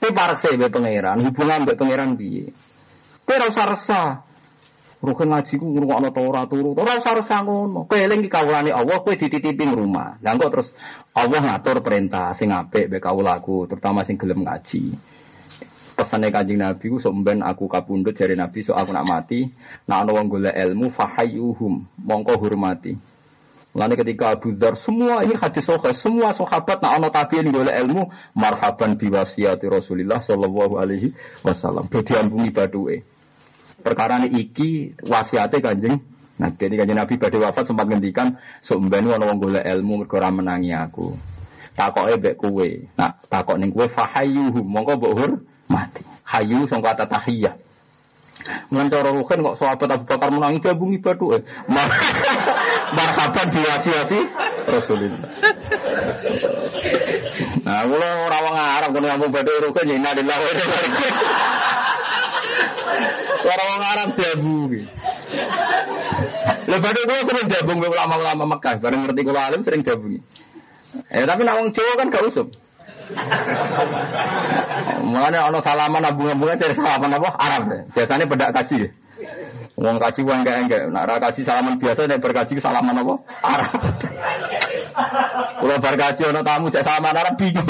Tapi 0.00 0.12
parek 0.16 0.38
sih 0.40 0.56
be 0.56 0.72
pangeran, 0.72 1.20
hubungan 1.20 1.68
be 1.68 1.76
pangeran 1.76 2.16
piye? 2.16 2.48
Kowe 3.28 3.36
ora 3.36 3.76
resah. 3.76 4.24
Rukun 4.96 5.28
ngaji 5.28 5.54
ku 5.60 5.66
ngrungokno 5.76 6.08
ta 6.08 6.20
ora 6.24 6.42
turu. 6.48 6.72
Ora 6.72 6.96
usah 6.96 7.12
resah 7.12 7.44
ngono. 7.44 7.84
Keling 7.84 8.24
ki 8.24 8.30
kawulane 8.32 8.72
Allah 8.72 8.96
kowe 9.04 9.12
dititipi 9.12 9.68
rumah. 9.68 10.16
Lah 10.24 10.32
kok 10.40 10.50
terus 10.50 10.68
Allah 11.12 11.40
ngatur 11.44 11.84
perintah 11.84 12.32
sing 12.32 12.48
apik 12.48 12.88
mbek 12.88 13.04
kawulaku, 13.04 13.68
terutama 13.68 14.00
sing 14.00 14.16
gelem 14.16 14.40
ngaji. 14.40 14.96
Pesane 15.96 16.28
Kanjeng 16.28 16.60
Nabi 16.60 16.92
ku 16.92 17.00
somben 17.00 17.40
aku 17.40 17.72
kapundhut 17.72 18.12
jare 18.12 18.36
Nabi 18.36 18.60
so 18.60 18.76
aku 18.76 18.92
nak 18.92 19.08
mati, 19.08 19.48
nak 19.88 20.04
ana 20.04 20.12
wong 20.12 20.28
golek 20.28 20.52
ilmu 20.52 20.92
fahayyuhum, 20.92 22.04
mongko 22.04 22.36
hormati. 22.36 22.92
Lalu 23.76 23.92
ketika 24.04 24.32
Abu 24.36 24.56
Dhar, 24.56 24.76
semua 24.76 25.20
ini 25.24 25.36
hadis 25.36 25.64
soheh, 25.64 25.92
semua 25.92 26.32
sahabat 26.32 26.80
nak 26.80 26.92
ana 27.00 27.08
tabiin 27.08 27.48
golek 27.48 27.76
ilmu, 27.84 28.12
marhaban 28.36 28.96
biwasiyati 28.96 29.68
Rasulillah 29.68 30.20
sallallahu 30.20 30.76
alaihi 30.76 31.16
wasallam. 31.44 31.88
Dadi 31.88 32.12
ambungi 32.16 32.52
baduke. 32.52 33.15
Perkara 33.86 34.18
ini 34.18 34.42
iki 34.42 34.98
wasiate 35.06 35.62
Kanjeng 35.62 36.16
Nah, 36.36 36.52
jadi 36.52 36.76
kanjeng 36.76 37.00
Nabi 37.00 37.16
badhe 37.16 37.40
wafat 37.40 37.64
sempat 37.64 37.88
ngendikan, 37.88 38.36
"Sumben 38.60 39.08
ana 39.08 39.24
wong 39.24 39.40
golek 39.40 39.64
ilmu 39.64 40.04
ora 40.04 40.28
menangi 40.28 40.68
aku." 40.68 41.16
Takoke 41.72 42.20
mbek 42.20 42.36
kowe. 42.36 42.68
Nah, 42.96 43.12
takok 43.28 43.56
ning 43.56 43.72
kowe 43.72 43.88
fahayyuhum, 43.88 44.64
mongko 44.64 45.00
mbok 45.00 45.12
mati. 45.72 46.04
Hayu 46.28 46.68
sangka 46.68 46.92
kata 46.92 47.16
tahiyah. 47.16 47.56
Mulai 48.68 48.92
cara 48.92 49.10
kok 49.10 49.56
sahabat 49.58 49.88
Abu 49.90 50.04
Bakar 50.06 50.28
menangi 50.28 50.60
gabungi 50.60 51.00
batu 51.00 51.34
eh. 51.34 51.42
Mar 51.66 51.88
marhaban 52.96 53.48
diwasiati 53.48 54.20
Rasulullah. 54.68 55.24
Nah, 57.64 57.82
kula 57.88 58.08
ora 58.28 58.38
wong 58.44 58.56
Arab 58.56 58.90
kono 58.92 59.06
ngomong 59.08 59.30
batu 59.32 59.52
ruhin 59.56 59.88
ya 59.88 59.94
inna 59.98 60.10
ilaihi 60.14 60.54
Ora 63.46 63.62
wong 63.62 63.82
Arab 63.82 64.08
gabungi. 64.18 64.82
Lah 66.66 66.78
batu 66.82 67.00
kula 67.06 67.22
sering 67.22 67.46
gabung 67.46 67.78
mek 67.78 67.94
ulama-ulama 67.94 68.44
Mekah, 68.58 68.74
bareng 68.82 69.06
ngerti 69.06 69.22
kula 69.22 69.40
alim 69.46 69.62
sering 69.62 69.86
gabungi. 69.86 70.18
Eh 71.14 71.22
tapi 71.22 71.46
nak 71.46 71.62
Jawa 71.70 71.92
kan 71.94 72.10
gak 72.10 72.26
usum. 72.26 72.48
Mulanya 75.06 75.46
ono 75.46 75.62
salaman 75.62 76.02
abung-abungan 76.02 76.58
cari 76.58 76.74
salaman 76.74 77.14
apa? 77.14 77.28
Arab 77.38 77.62
deh. 77.70 77.82
Biasanya 77.94 78.26
bedak 78.26 78.50
kaji. 78.50 78.90
Wong 79.78 79.96
kaji 80.02 80.20
wong 80.26 80.42
enggak 80.42 80.56
enggak. 80.66 80.82
Nak 80.90 81.22
kaji 81.22 81.40
salaman 81.46 81.78
biasa 81.78 82.10
nek 82.10 82.18
berkaji 82.18 82.58
salaman 82.58 82.98
apa? 82.98 83.14
Arab. 83.46 83.72
Kalau 85.62 85.76
berkaji 85.78 86.22
ono 86.26 86.40
tamu 86.42 86.66
cek 86.66 86.82
salaman 86.82 87.14
Arab 87.14 87.34
bingung. 87.38 87.68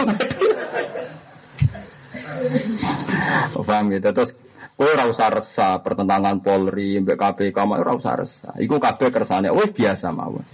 Paham 3.67 3.85
gitu. 3.93 4.09
Terus 4.15 4.31
kowe 4.77 4.87
ora 4.87 5.09
usah 5.09 5.33
resah 5.33 5.81
pertentangan 5.81 6.45
Polri 6.45 7.01
mbek 7.01 7.17
KPK 7.17 7.57
ora 7.65 7.97
usah 7.97 8.15
resah. 8.21 8.55
Iku 8.61 8.77
kabeh 8.77 9.09
kersane 9.09 9.49
wis 9.49 9.73
biasa 9.73 10.13
mawon 10.13 10.45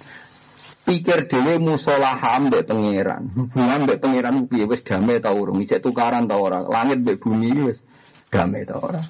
pikir 0.83 1.31
dhewe 1.31 1.59
musolaha 1.63 2.43
mbek 2.43 2.67
pangeran. 2.67 3.31
Hubungan 3.33 3.87
mbek 3.87 3.99
pangeran 4.03 4.35
piye 4.51 4.67
wis 4.67 4.83
damai 4.83 5.23
ta 5.23 5.31
urung? 5.31 5.63
Isih 5.63 5.79
tukaran 5.79 6.27
ta 6.27 6.37
ora? 6.37 6.63
Langit 6.67 7.07
mbek 7.07 7.17
bumi 7.23 7.71
wis 7.71 7.79
damai 8.29 8.67
ta 8.67 8.77
ora? 8.79 9.01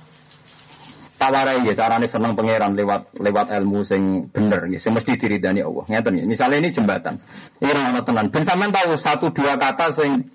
Tawarai 1.16 1.62
ya 1.62 1.74
carane 1.78 2.10
seneng 2.10 2.34
pangeran 2.34 2.74
lewat 2.74 3.14
lewat 3.22 3.54
ilmu 3.54 3.86
sing 3.86 4.26
bener 4.26 4.66
nggih, 4.66 4.82
sing 4.82 4.90
mesti 4.90 5.14
diridani 5.14 5.62
Allah. 5.62 5.86
Ngeten 5.86 6.18
nggih. 6.18 6.26
Misalnya 6.26 6.58
ini 6.58 6.68
jembatan. 6.74 7.14
Ini 7.62 7.70
ora 7.70 8.02
tenan. 8.02 8.26
Ben 8.28 8.42
sampean 8.42 8.74
tahu 8.74 8.98
satu 8.98 9.30
dua 9.30 9.54
kata 9.54 9.94
sing 9.94 10.28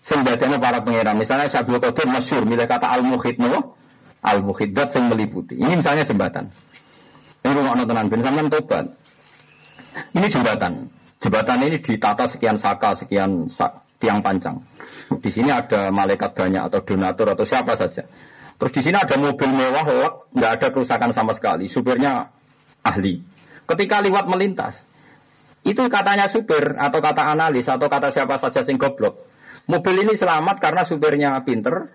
sing 0.00 0.24
para 0.24 0.80
pangeran. 0.82 1.20
Misalnya 1.20 1.52
Syabul 1.52 1.78
Qadir 1.78 2.08
masyhur 2.08 2.48
milih 2.48 2.64
kata 2.64 2.90
al-mukhid 2.90 3.38
no? 3.38 3.76
Al-mukhidat 4.22 4.94
sing 4.94 5.10
meliputi. 5.10 5.58
Ini 5.58 5.82
misalnya 5.82 6.06
jembatan. 6.06 6.46
Ini 7.42 7.52
rumah 7.58 7.74
tenan 7.82 8.06
ben 8.06 8.22
sampean 8.22 8.46
tobat. 8.46 8.86
Ini 10.14 10.26
jembatan. 10.30 10.72
Jembatan 11.18 11.58
ini 11.66 11.78
ditata 11.78 12.26
sekian 12.30 12.58
saka, 12.58 12.94
sekian 12.94 13.50
sak, 13.50 13.82
tiang 13.98 14.22
panjang. 14.22 14.62
Di 15.18 15.30
sini 15.30 15.50
ada 15.50 15.90
malaikat 15.90 16.34
banyak 16.34 16.62
atau 16.70 16.80
donatur 16.82 17.34
atau 17.34 17.46
siapa 17.46 17.74
saja. 17.74 18.06
Terus 18.58 18.72
di 18.78 18.82
sini 18.82 18.94
ada 18.98 19.18
mobil 19.18 19.50
mewah, 19.50 19.86
lek, 19.90 20.14
nggak 20.38 20.50
ada 20.58 20.66
kerusakan 20.70 21.10
sama 21.10 21.34
sekali. 21.34 21.66
Supirnya 21.66 22.30
ahli. 22.86 23.22
Ketika 23.66 24.02
lewat 24.02 24.26
melintas, 24.30 24.82
itu 25.62 25.82
katanya 25.86 26.26
supir 26.26 26.74
atau 26.74 26.98
kata 26.98 27.22
analis 27.22 27.66
atau 27.70 27.86
kata 27.86 28.10
siapa 28.10 28.38
saja 28.38 28.66
sing 28.66 28.78
goblok. 28.78 29.30
Mobil 29.70 30.02
ini 30.02 30.18
selamat 30.18 30.58
karena 30.58 30.82
supirnya 30.82 31.38
pinter, 31.46 31.90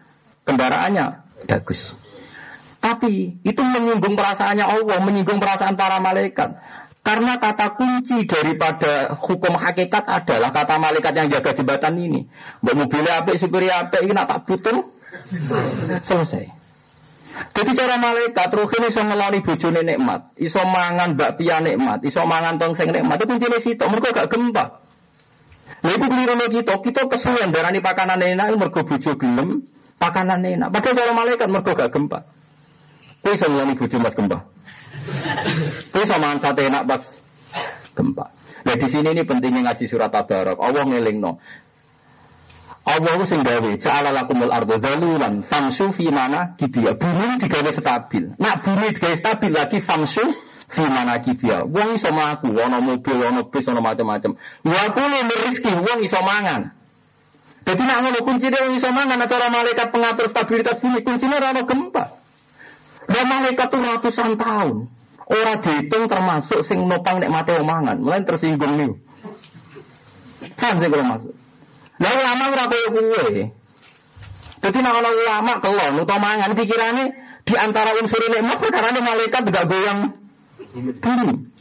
kendaraannya 0.48 1.28
bagus. 1.52 2.07
Tapi 2.88 3.44
itu 3.44 3.60
menyinggung 3.60 4.16
perasaannya 4.16 4.64
Allah, 4.64 4.98
menyinggung 5.04 5.44
perasaan 5.44 5.76
para 5.76 6.00
malaikat. 6.00 6.56
Karena 7.04 7.36
kata 7.36 7.76
kunci 7.76 8.24
daripada 8.24 9.12
hukum 9.12 9.60
hakikat 9.60 10.08
adalah 10.08 10.56
kata 10.56 10.80
malaikat 10.80 11.12
yang 11.12 11.28
jaga 11.28 11.52
jembatan 11.52 12.00
ini. 12.00 12.32
Mbak 12.64 12.76
mobilnya 12.80 13.24
apa, 13.24 13.36
supirnya 13.36 13.84
apa, 13.84 14.00
ini 14.00 14.16
tak 14.16 14.40
butuh. 14.48 14.88
Selesai. 16.04 16.48
Jadi 17.54 17.72
cara 17.76 17.96
malaikat 18.00 18.50
roh 18.56 18.72
ini 18.72 18.88
iso 18.90 19.02
ngeloni 19.04 19.40
bojone 19.46 19.82
nikmat, 19.84 20.22
iso 20.40 20.64
mangan 20.64 21.14
bakpia 21.14 21.60
nikmat, 21.60 22.02
iso 22.08 22.24
mangan 22.24 22.56
tongseng 22.56 22.90
nikmat. 22.90 23.20
Itu 23.20 23.36
kuncine 23.36 23.58
sitok, 23.60 23.88
mereka 23.92 24.24
gak 24.24 24.30
gempa. 24.32 24.66
Nah 25.84 25.92
itu 25.92 26.06
keliru 26.08 26.34
kita, 26.50 26.74
kita 26.82 27.02
kesuwen 27.06 27.52
darani 27.54 27.84
pakanan 27.84 28.24
enak, 28.24 28.58
mergo 28.58 28.82
bojo 28.82 29.12
gelem, 29.20 29.68
pakanan 30.02 30.42
enak. 30.42 30.72
Padahal 30.74 30.96
cara 30.98 31.12
malaikat 31.14 31.48
mereka 31.52 31.72
gak 31.78 31.92
gempa. 31.94 32.20
Kowe 33.28 33.36
iso 33.36 33.52
ngeloni 33.52 33.76
bojo 33.76 34.00
mas 34.00 34.16
gempa. 34.16 34.40
Itu 35.92 36.00
sama 36.08 36.40
sate 36.40 36.72
enak 36.72 36.88
pas 36.88 37.04
gempa. 37.92 38.32
Nah 38.64 38.76
di 38.80 38.88
sini 38.88 39.12
ini 39.12 39.28
pentingnya 39.28 39.68
ngaji 39.68 39.84
surat 39.84 40.16
tabarok. 40.16 40.56
Allah 40.64 40.88
ngeling 40.88 41.20
no. 41.20 41.36
Allah 42.88 43.20
itu 43.20 43.28
sing 43.28 43.44
gawe, 43.44 43.68
ja'ala 43.76 44.16
lakumul 44.16 44.48
ardu 44.48 44.80
zalulan, 44.80 45.44
famsu 45.44 45.92
fi 45.92 46.08
mana 46.08 46.56
kibia. 46.56 46.96
Bumi 46.96 47.36
digawe 47.36 47.68
stabil. 47.76 48.40
Nak 48.40 48.64
bumi 48.64 48.96
digawe 48.96 49.12
stabil 49.20 49.52
lagi 49.52 49.84
famsu 49.84 50.24
fi 50.72 50.88
mana 50.88 51.20
kibia. 51.20 51.68
Wong 51.68 52.00
iso 52.00 52.16
maku, 52.16 52.56
ono 52.56 52.80
mobil, 52.80 53.20
ono 53.28 53.52
bis, 53.52 53.68
ono 53.68 53.84
macam-macam. 53.84 54.40
Wa 54.64 54.88
kulu 54.96 55.20
merizki, 55.28 55.68
wong 55.68 56.00
iso 56.00 56.24
mangan. 56.24 56.72
Jadi 57.68 57.84
nak 57.84 58.08
ngono 58.08 58.20
kunci 58.24 58.48
dia 58.48 58.64
wong 58.64 58.80
iso 58.80 58.88
mangan, 58.96 59.20
acara 59.20 59.52
malaikat 59.52 59.92
pengatur 59.92 60.32
stabilitas 60.32 60.80
bumi, 60.80 61.04
kuncinya 61.04 61.44
rano 61.44 61.68
gempa. 61.68 62.27
Dan 63.08 63.24
malaikat 63.28 63.68
itu 63.72 63.78
ratusan 63.80 64.32
tahun. 64.36 64.76
Orang 65.28 65.60
dihitung 65.60 66.08
termasuk 66.08 66.64
sing 66.64 66.88
nopang 66.88 67.20
nek 67.20 67.32
mati 67.32 67.52
omangan, 67.56 68.00
mulai 68.00 68.24
tersinggung 68.24 68.80
nih. 68.80 68.92
Kan 70.56 70.80
sih 70.80 70.88
kalau 70.88 71.04
masuk. 71.04 71.34
Lah 72.00 72.12
ulama 72.16 72.44
ora 72.54 72.66
koyo 72.72 72.88
kuwe. 72.96 73.52
Dadi 74.64 74.80
nek 74.80 74.94
ana 74.96 75.10
ulama 75.12 75.54
kelon 75.60 75.94
utawa 76.00 76.20
mangan 76.24 76.52
pikirane 76.56 77.06
di 77.44 77.54
antara 77.56 77.92
unsur 78.00 78.24
nikmat 78.28 78.60
karena 78.60 79.00
malaikat 79.04 79.42
tidak 79.48 79.66
goyang 79.68 80.00
bumi. 80.76 81.57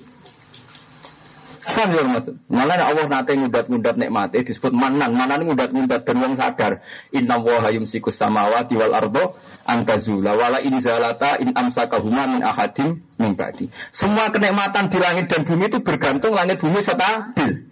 Kan 1.66 1.90
ya 1.90 2.06
maksud. 2.06 2.38
Malah 2.46 2.78
Allah 2.78 3.10
nate 3.10 3.34
ngudat-ngudat 3.34 3.98
nikmate 3.98 4.46
disebut 4.46 4.70
manan. 4.70 5.18
Manan 5.18 5.42
ngudat-ngudat 5.50 6.06
dan 6.06 6.16
wong 6.22 6.38
sadar. 6.38 6.86
Inna 7.10 7.42
wa 7.42 7.66
yumsikus 7.74 8.14
samawati 8.14 8.78
wal 8.78 8.94
ardo 8.94 9.34
antazula 9.66 10.38
wala 10.38 10.62
in 10.62 10.78
zalata 10.78 11.42
in 11.42 11.50
amsakahuma 11.50 12.30
min 12.30 12.46
ahadim 12.46 13.02
min 13.18 13.34
ba'di. 13.34 13.66
Semua 13.90 14.30
kenikmatan 14.30 14.86
di 14.86 14.98
langit 15.02 15.26
dan 15.26 15.42
bumi 15.42 15.66
itu 15.66 15.82
bergantung 15.82 16.38
langit 16.38 16.62
bumi 16.62 16.78
stabil. 16.78 17.66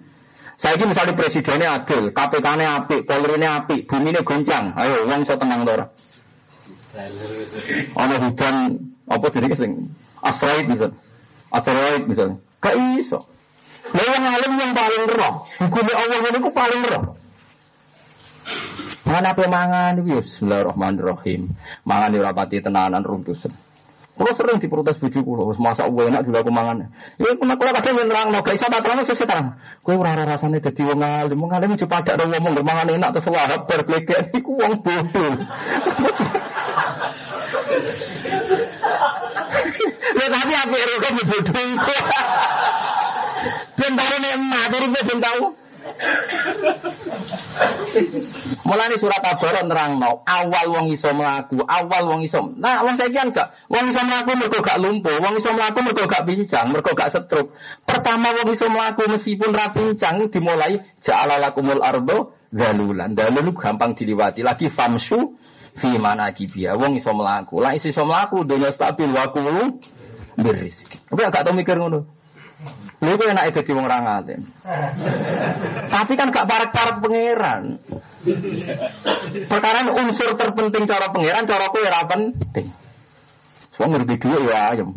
Saya 0.55 0.78
ini 0.78 0.95
misalnya 0.95 1.18
presidennya 1.18 1.68
adil, 1.82 2.14
KPK-nya 2.14 2.86
api, 2.86 3.03
Polri-nya 3.03 3.62
api, 3.62 3.90
bumi 3.90 4.14
ini 4.14 4.22
goncang. 4.22 4.70
Ayo, 4.78 5.07
uang 5.11 5.26
so 5.26 5.34
tenang 5.34 5.66
dora. 5.66 5.90
Ada 7.95 8.14
hujan, 8.22 8.55
apa 9.11 9.26
jadi 9.34 9.51
kesing? 9.51 9.90
Asteroid 10.22 10.66
misalnya. 10.70 10.99
Asteroid 11.51 12.03
misalnya. 12.07 12.36
Gak 12.62 12.74
iso. 13.03 13.34
Nah, 13.93 14.01
yang 14.01 14.24
alim 14.24 14.53
yang 14.57 14.72
paling 14.72 15.05
roh. 15.12 15.35
Hukumnya 15.61 15.95
Allah 15.99 16.16
itu 16.24 16.51
paling 16.55 16.82
roh. 16.89 17.05
Mana 19.05 19.37
apa 19.37 19.45
mangan? 19.45 20.01
Bismillahirrahmanirrahim. 20.01 21.53
Mangan 21.85 22.09
di 22.09 22.18
rapati 22.24 22.64
tenanan 22.64 23.05
runtusan. 23.05 23.53
Kalau 24.14 24.30
sering 24.30 24.62
diprotes 24.62 24.95
buju 25.03 25.26
kulo, 25.26 25.51
masa 25.59 25.91
gue 25.91 26.07
enak 26.07 26.22
juga 26.22 26.47
aku 26.47 26.55
mangan. 26.55 26.87
Ya 27.18 27.35
kena 27.35 27.59
kulo 27.59 27.74
kadang 27.74 27.99
nerang 27.99 28.30
no, 28.30 28.47
gak 28.47 28.55
bisa 28.55 28.70
tak 28.70 28.87
sesuai 28.87 29.26
terang. 29.26 29.59
Kue 29.82 29.99
ora 29.99 30.14
rasanya 30.22 30.62
jadi 30.62 30.87
wong 30.87 31.03
alim, 31.03 31.35
wong 31.43 31.51
alim 31.51 31.74
cuma 31.74 31.99
ada 31.99 32.14
dong 32.14 32.30
ngomong 32.30 32.62
mangan 32.62 32.95
enak 32.95 33.11
terus 33.11 33.35
wahab 33.35 33.66
berkelekek, 33.66 34.30
iku 34.39 34.55
wong 34.55 34.80
bodoh. 34.80 35.35
Ya 40.14 40.30
tapi 40.30 40.53
apa 40.55 40.74
yang 40.78 41.01
kau 41.03 41.11
bodoh? 41.26 41.68
nih 43.79 44.31
emak, 44.39 44.64
turun 44.70 44.91
ben 44.95 45.20
tahu. 45.20 45.43
Mulane 48.64 48.97
surat 48.97 49.20
Tabarak 49.20 49.68
nerangno, 49.68 50.25
awal 50.25 50.66
wong 50.72 50.87
iso 50.89 51.12
mlaku, 51.12 51.61
awal 51.68 52.09
wong 52.09 52.25
iso. 52.25 52.41
Nah, 52.57 52.81
wong 52.81 52.97
saiki 52.97 53.12
kan 53.12 53.29
gak 53.29 53.53
wong 53.68 53.93
iso 53.93 54.01
mlaku 54.01 54.33
mergo 54.33 54.59
gak 54.64 54.81
lumpuh, 54.81 55.12
wong 55.20 55.37
iso 55.37 55.53
mlaku 55.53 55.85
mergo 55.85 56.09
gak 56.09 56.25
pincang, 56.25 56.72
mergo 56.72 56.97
gak 56.97 57.12
stroke. 57.12 57.53
Pertama 57.85 58.33
wong 58.33 58.49
iso 58.57 58.66
mlaku 58.72 59.12
meskipun 59.12 59.53
ra 59.53 59.77
pincang 59.77 60.25
dimulai 60.33 60.81
ja'ala 61.05 61.37
lakumul 61.37 61.85
ardo 61.85 62.33
zalulan. 62.49 63.12
Dalul 63.12 63.53
gampang 63.53 63.93
diliwati. 63.93 64.41
Lagi 64.41 64.72
famsu 64.72 65.37
fi 65.77 66.01
mana 66.01 66.33
kibia. 66.33 66.81
Wong 66.81 66.97
iso 66.97 67.12
mlaku. 67.12 67.61
Lah 67.61 67.77
iso 67.77 67.93
mlaku 68.09 68.49
dunia 68.49 68.72
stabil 68.72 69.12
wa 69.12 69.29
kulu 69.29 69.85
berizki. 70.41 70.97
Tapi 71.12 71.20
gak 71.29 71.45
tau 71.45 71.53
mikir 71.53 71.77
ngono. 71.77 72.24
Lha 73.05 73.11
iku 73.19 73.25
enak 73.29 73.53
dadi 73.53 73.71
wong 73.77 73.85
ra. 73.85 74.23
Tapi 75.93 76.13
kan 76.17 76.33
gak 76.33 76.49
parek-parek 76.49 76.97
pangeran. 77.05 77.63
Perkara 79.51 79.79
unsur 79.93 80.33
terpenting 80.39 80.85
cara 80.89 81.13
pangeran, 81.13 81.45
cara 81.45 81.69
kowe 81.69 81.83
ora 81.85 82.09
penting. 82.09 82.67
Wong 83.77 83.91
ngerti 83.93 84.31
ya 84.49 84.73
ayam. 84.73 84.97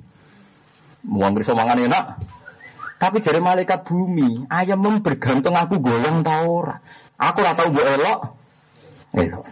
Wong 1.07 1.31
bisa 1.35 1.51
mangan 1.57 1.83
enak. 1.83 2.05
Tapi 2.97 3.21
jari 3.21 3.37
malaikat 3.37 3.85
bumi, 3.85 4.49
ayam 4.49 4.81
mem 4.81 5.05
bergantung 5.05 5.53
aku 5.53 5.77
goyang 5.77 6.25
tau 6.25 6.65
ora. 6.65 6.81
Aku 7.17 7.37
ora 7.45 7.53
tau 7.53 7.69
mbok 7.69 7.85
elok. 7.85 8.19
Elok. 9.17 9.45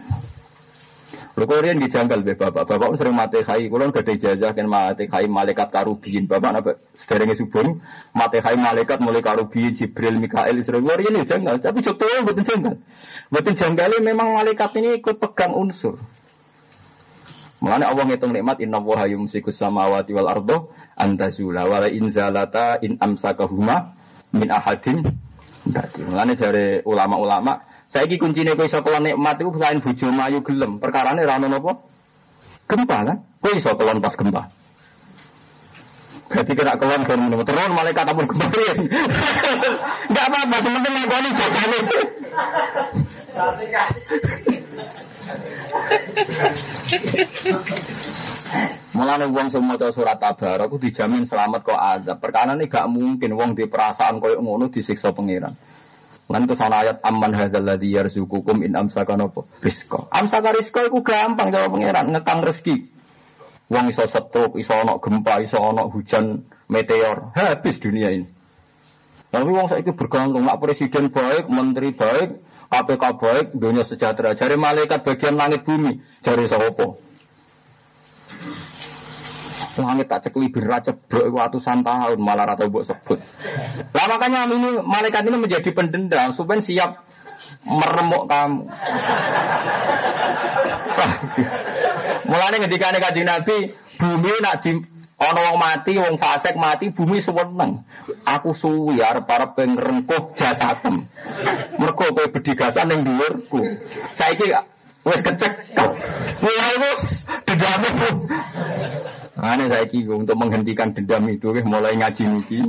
Lho 1.36 1.44
kok 1.44 1.60
riyen 1.60 1.76
dijanggal 1.76 2.24
be 2.24 2.32
bapak. 2.32 2.64
Bapak 2.64 2.96
sering 2.96 3.12
mate 3.12 3.44
khai, 3.44 3.68
kula 3.68 3.92
gak 3.92 4.08
ada 4.08 4.12
ijazah 4.16 4.56
kan 4.56 4.64
mate 4.64 5.04
khai 5.04 5.28
malaikat 5.28 5.68
karubin. 5.68 6.24
Bapak 6.24 6.50
napa 6.56 6.70
sederenge 6.96 7.36
subuh 7.36 7.76
mate 8.16 8.40
khai 8.40 8.56
malaikat 8.56 9.04
mulai 9.04 9.20
karubin 9.20 9.68
Jibril 9.76 10.16
Mikael 10.16 10.64
Israel. 10.64 10.80
Kula 10.80 10.96
riyen 10.96 11.28
janggal, 11.28 11.60
tapi 11.60 11.84
contoh 11.84 12.08
mboten 12.24 12.40
janggal. 12.40 12.74
Mboten 13.28 13.52
janggal 13.52 13.90
memang 14.00 14.32
malaikat 14.32 14.80
ini 14.80 14.96
ikut 14.96 15.20
pegang 15.20 15.52
unsur. 15.52 16.00
Mulane 17.60 17.84
Allah 17.84 18.04
ngitung 18.08 18.32
nikmat 18.32 18.56
inna 18.64 18.80
wa 18.80 19.04
yumsikus 19.04 19.60
samawati 19.60 20.16
wal 20.16 20.28
ardo 20.32 20.72
antazula 20.96 21.68
wa 21.68 21.84
la 21.84 21.88
in 22.80 22.96
amsakahuma 22.96 23.92
min 24.32 24.48
ahadin. 24.48 25.04
Mulane 26.00 26.32
dari 26.32 26.80
ulama-ulama 26.80 27.75
Saiki 27.86 28.18
kuncine 28.18 28.58
kowe 28.58 28.66
iso 28.66 28.82
kelon 28.82 29.06
nikmat 29.06 29.38
iku 29.38 29.54
selain 29.54 29.78
bojo 29.78 30.06
mayu 30.10 30.38
gelem. 30.42 30.82
Perkarane 30.82 31.22
ra 31.22 31.38
ono 31.38 31.46
napa? 31.46 31.72
Gempa 32.66 32.96
kan? 33.06 33.18
Kowe 33.38 33.52
iso 33.54 33.70
kelon 33.78 34.02
pas 34.02 34.14
gempa. 34.18 34.42
Berarti 36.26 36.52
kena 36.58 36.74
kelon 36.74 37.02
kan 37.06 37.18
menurut 37.22 37.46
terus 37.46 37.70
malaikat 37.70 38.10
ampun 38.10 38.26
kemarin. 38.26 38.76
Enggak 40.10 40.26
apa-apa, 40.26 40.56
sementing 40.58 40.94
ngakoni 40.98 41.28
jasane. 41.38 41.78
Mulane 48.96 49.26
wong 49.30 49.46
sing 49.52 49.62
maca 49.62 49.86
surat 49.94 50.18
aku 50.18 50.76
dijamin 50.82 51.22
selamat 51.22 51.60
kok 51.62 51.78
azab. 51.78 52.18
Perkara 52.18 52.58
ini 52.58 52.66
gak 52.66 52.90
mungkin 52.90 53.38
wong 53.38 53.54
di 53.54 53.70
perasaan 53.70 54.18
koyo 54.18 54.42
ngono 54.42 54.66
disiksa 54.66 55.14
pangeran. 55.14 55.54
Lan 56.26 56.42
itu 56.42 56.58
sana 56.58 56.82
ayat 56.82 56.98
aman 57.06 57.38
hadzal 57.38 57.62
ladzi 57.62 57.94
yarzuqukum 57.94 58.66
in 58.66 58.74
amsaka 58.74 59.14
napa 59.14 59.46
rizqa. 59.62 60.10
Amsaka 60.10 60.50
rizqa 60.58 60.82
iku 60.90 61.06
gampang 61.06 61.54
jawab 61.54 61.78
pangeran 61.78 62.10
ngekang 62.10 62.42
rezeki. 62.42 62.76
Wong 63.66 63.90
iso 63.90 64.06
setruk, 64.06 64.58
iso 64.58 64.74
ana 64.78 64.98
gempa, 65.02 65.42
iso 65.42 65.58
ana 65.58 65.86
hujan 65.90 66.46
meteor, 66.70 67.34
habis 67.34 67.82
dunia 67.82 68.14
ini. 68.14 68.26
Tapi 69.26 69.50
wong 69.50 69.66
saiki 69.66 69.90
bergantung, 69.90 70.46
mak 70.46 70.62
presiden 70.62 71.10
baik, 71.10 71.50
menteri 71.50 71.90
baik, 71.90 72.28
KPK 72.70 73.04
baik, 73.18 73.46
dunia 73.58 73.82
sejahtera. 73.82 74.38
Jari 74.38 74.54
malaikat 74.54 75.02
bagian 75.02 75.34
langit 75.34 75.66
bumi, 75.66 75.98
jari 76.22 76.46
sapa? 76.46 76.94
Langit 79.76 80.08
tak 80.08 80.24
cekli 80.24 80.48
ceblok 80.48 81.36
ratusan 81.36 81.84
tahun 81.84 82.16
malah 82.16 82.48
rata 82.48 82.64
buat 82.64 82.88
sebut. 82.88 83.20
Lah 83.92 84.06
makanya 84.08 84.48
ini 84.48 84.80
malaikat 84.80 85.28
ini 85.28 85.36
menjadi 85.36 85.68
pendendam 85.76 86.32
supaya 86.32 86.64
siap 86.64 87.04
meremuk 87.68 88.24
kamu. 88.24 88.64
Mulane 92.26 92.56
ketika 92.66 92.90
nih 92.90 93.00
kaji 93.02 93.22
Nabi, 93.22 93.56
bumi 94.00 94.32
nak 94.42 94.64
di 94.64 94.72
ono 95.16 95.40
wong 95.40 95.56
mati, 95.56 95.96
wong 95.96 96.20
fasik 96.20 96.58
mati, 96.58 96.92
bumi 96.92 97.22
seneng. 97.22 97.86
Aku 98.26 98.52
suwi 98.52 99.00
arep 99.00 99.24
para 99.24 99.54
pengrengkuh 99.54 100.36
jasatem. 100.36 101.06
Mergo 101.78 102.06
kowe 102.12 102.26
bedigasan 102.28 102.92
ning 102.92 103.00
dhuwurku. 103.06 103.62
Saiki 104.12 104.52
wis 105.06 105.20
kecek. 105.22 105.52
Mulai 106.42 106.76
wis 106.82 107.02
dendam. 107.46 107.82
Ane 109.36 109.68
saya 109.68 109.84
untuk 110.16 110.36
menghentikan 110.40 110.96
dendam 110.96 111.28
itu, 111.28 111.52
mulai 111.64 111.92
ngaji 112.00 112.24
niki 112.24 112.60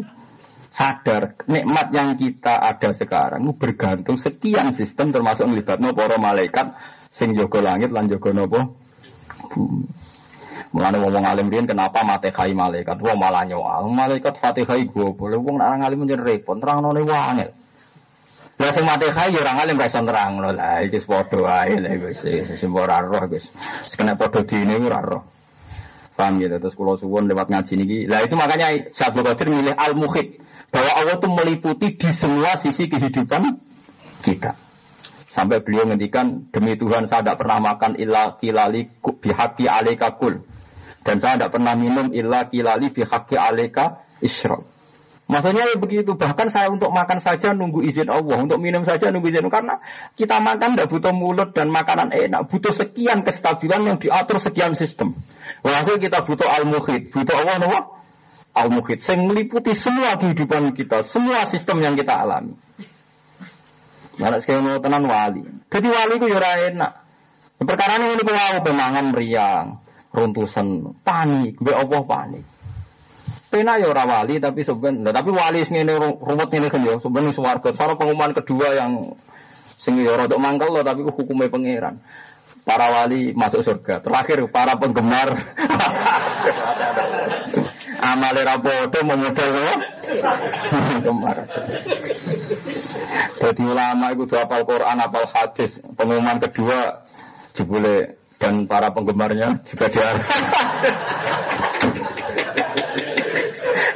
sadar 0.68 1.34
nikmat 1.50 1.90
yang 1.90 2.14
kita 2.14 2.60
ada 2.62 2.94
sekarang 2.94 3.42
bergantung 3.58 4.14
sekian 4.14 4.70
sistem 4.76 5.10
termasuk 5.10 5.50
melibatno 5.50 5.96
para 5.96 6.22
malaikat 6.22 6.76
sing 7.10 7.34
langit 7.34 7.90
lan 7.90 8.06
jaga 8.06 8.30
napa 8.36 8.62
bumi. 9.50 9.90
Mulane 10.76 11.00
wong 11.00 11.24
alim 11.24 11.48
kenapa 11.50 12.04
mate 12.04 12.30
kai 12.30 12.52
malaikat 12.52 13.00
wong 13.00 13.18
malah 13.18 13.48
nyoal 13.48 13.88
malaikat 13.88 14.36
Fatihah 14.36 14.76
gue 14.76 15.10
boleh 15.16 15.40
wong 15.40 15.58
nang 15.58 15.82
alim 15.82 16.04
menjadi 16.04 16.22
repot 16.22 16.60
terangnone 16.60 17.02
wangel. 17.08 17.50
Lah 18.60 18.70
sing 18.76 18.84
mate 18.84 19.08
kai 19.16 19.32
ya 19.32 19.42
ora 19.42 19.58
alim 19.64 19.80
ra 19.80 19.88
iso 19.88 20.04
nerangno 20.04 20.52
lah 20.52 20.84
iki 20.84 21.00
padha 21.02 21.40
wae 21.40 21.80
lha 21.80 21.90
wis 22.04 22.22
sing 22.54 22.70
ora 22.76 23.00
wis. 23.32 23.50
Kena 23.96 24.14
ora 24.20 25.00
roh. 25.02 25.24
Paham 26.18 26.42
ya, 26.42 26.58
terus 26.58 26.74
kalau 26.74 26.98
suwon 26.98 27.30
lewat 27.30 27.54
ngaji 27.54 27.74
niki. 27.78 27.98
Lah 28.10 28.26
itu 28.26 28.34
makanya 28.34 28.74
Syaikhul 28.90 29.22
Qadir 29.22 29.54
milih 29.54 29.78
al-muhid 29.78 30.42
bahwa 30.74 30.92
Allah 30.98 31.16
itu 31.22 31.30
meliputi 31.30 31.88
di 31.94 32.10
semua 32.10 32.58
sisi 32.58 32.90
kehidupan 32.90 33.62
kita. 34.26 34.58
Sampai 35.30 35.62
beliau 35.62 35.86
ngendikan 35.86 36.50
demi 36.50 36.74
Tuhan 36.74 37.06
saya 37.06 37.22
tidak 37.22 37.46
pernah 37.46 37.62
makan 37.62 38.02
illa 38.02 38.34
kilali 38.34 38.90
bihaki 38.98 39.70
aleka 39.70 40.18
kul. 40.18 40.42
Dan 41.06 41.22
saya 41.22 41.38
tidak 41.38 41.54
pernah 41.54 41.78
minum 41.78 42.10
illa 42.10 42.50
kilali 42.50 42.90
bihaki 42.90 43.38
aleka 43.38 44.02
isyrok. 44.18 44.66
Maksudnya 45.30 45.70
ya 45.70 45.78
begitu. 45.78 46.18
Bahkan 46.18 46.48
saya 46.50 46.74
untuk 46.74 46.90
makan 46.90 47.22
saja 47.22 47.54
nunggu 47.54 47.86
izin 47.86 48.10
Allah, 48.10 48.42
untuk 48.42 48.58
minum 48.58 48.82
saja 48.88 49.14
nunggu 49.14 49.30
izin 49.30 49.46
Allah. 49.46 49.54
Karena 49.54 49.76
kita 50.18 50.42
makan 50.42 50.74
tidak 50.74 50.88
butuh 50.90 51.14
mulut 51.14 51.54
dan 51.54 51.70
makanan 51.70 52.10
enak, 52.10 52.50
butuh 52.50 52.74
sekian 52.74 53.22
kestabilan 53.22 53.86
yang 53.86 53.98
diatur 54.02 54.42
sekian 54.42 54.74
sistem. 54.74 55.14
Walhasil 55.68 56.00
kita 56.00 56.24
butuh 56.24 56.48
al-muhid, 56.48 57.12
butuh 57.12 57.36
Allah 57.44 57.60
nopo? 57.60 58.00
Al-muhid, 58.56 59.04
yang 59.04 59.28
meliputi 59.28 59.76
semua 59.76 60.16
kehidupan 60.16 60.72
kita, 60.72 61.04
semua 61.04 61.44
sistem 61.44 61.84
yang 61.84 62.00
kita 62.00 62.16
alami. 62.16 62.56
Malah 64.18 64.40
sekali 64.40 64.64
mau 64.64 64.80
tenan 64.80 65.04
wali. 65.06 65.44
Jadi 65.68 65.88
wali 65.92 66.14
itu 66.16 66.26
ya 66.32 66.72
enak. 66.72 66.92
Perkara 67.58 68.00
ini 68.00 68.16
ini 68.16 68.24
kau 68.24 68.62
pemangan 68.64 69.06
meriang, 69.14 69.82
runtusan, 70.16 70.98
panik, 71.04 71.60
be 71.60 71.76
Allah 71.76 72.02
panik. 72.08 72.46
Pena 73.48 73.80
ya 73.80 73.92
ora 73.92 74.04
wali 74.04 74.40
tapi 74.44 74.64
sebenarnya 74.64 75.16
tapi 75.16 75.32
wali 75.32 75.64
sing 75.64 75.80
ngene 75.80 75.96
ngene 76.20 76.68
kan 76.68 76.82
ya 76.82 76.96
sebenarnya 76.98 77.34
swarga. 77.36 77.70
Soal 77.76 77.96
pengumuman 78.00 78.34
kedua 78.34 78.74
yang 78.74 79.18
sing 79.78 80.02
ya 80.02 80.18
rada 80.18 80.38
mangkel 80.38 80.70
loh 80.70 80.84
tapi 80.86 81.06
hukumnya 81.06 81.50
pangeran. 81.50 82.02
Para 82.68 82.92
wali 82.92 83.32
masuk 83.32 83.64
surga. 83.64 84.04
Terakhir 84.04 84.44
para 84.52 84.76
penggemar 84.76 85.32
amale 88.12 88.42
rapoto 88.44 89.00
memodel 89.08 89.56
penggemar. 90.68 91.48
Jadi 93.40 93.64
ulama 93.64 94.12
itu 94.12 94.36
hafal 94.36 94.68
Quran, 94.68 95.00
hafal 95.00 95.26
hadis. 95.32 95.80
Pengumuman 95.96 96.44
kedua 96.44 97.08
jebule 97.56 98.20
dan 98.38 98.68
para 98.68 98.92
penggemarnya 98.94 99.64
juga 99.66 99.86
dia 99.90 100.14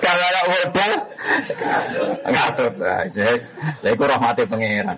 kalau 0.02 0.26
ada 0.28 0.42
modal 0.50 0.92
ngatur 2.26 2.72
aja. 2.84 3.28
Lha 3.82 3.90
iku 3.94 4.04
rahmate 4.10 4.44
pangeran. 4.50 4.98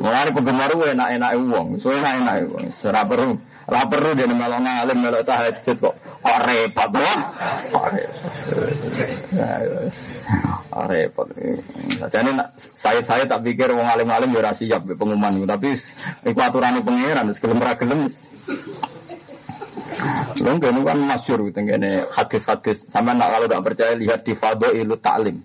Mulane 0.00 0.32
penggemar 0.32 0.72
gue 0.72 0.96
enak-enak 0.96 1.32
uang, 1.44 1.76
so 1.76 1.92
enak-enak 1.92 2.48
uang. 2.48 2.72
Ora 2.72 3.04
perlu, 3.04 3.36
ora 3.68 3.82
perlu 3.84 4.10
dia 4.16 4.24
melok 4.24 4.60
ngalim 4.64 4.96
melok 4.96 5.22
tahajud 5.28 5.76
kok. 5.76 5.94
Kok 6.24 6.38
repot 6.40 6.90
loh. 6.96 7.16
Kok 10.72 10.84
repot. 10.88 11.26
Jadi 12.08 12.30
saya 12.56 13.00
saya 13.04 13.28
tak 13.28 13.44
pikir 13.44 13.68
wong 13.76 13.84
alim-alim 13.84 14.32
ya 14.40 14.56
siap 14.56 14.88
pengumuman, 14.88 15.44
tapi 15.44 15.76
iku 16.24 16.40
aturan 16.40 16.80
pangeran, 16.80 17.28
gelem 17.36 17.60
ra 17.60 17.76
gelem. 17.76 18.08
Lho 20.40 20.52
ini 20.56 20.80
kan 20.80 20.96
gitu 21.20 21.60
ini 21.60 21.90
hadis-hadis. 22.08 22.88
Sama 22.88 23.12
nak 23.12 23.36
kalau 23.36 23.44
tidak 23.44 23.64
percaya 23.68 23.92
lihat 24.00 24.24
di 24.24 24.32
Ilu 24.80 24.96
Ta'lim. 24.96 25.44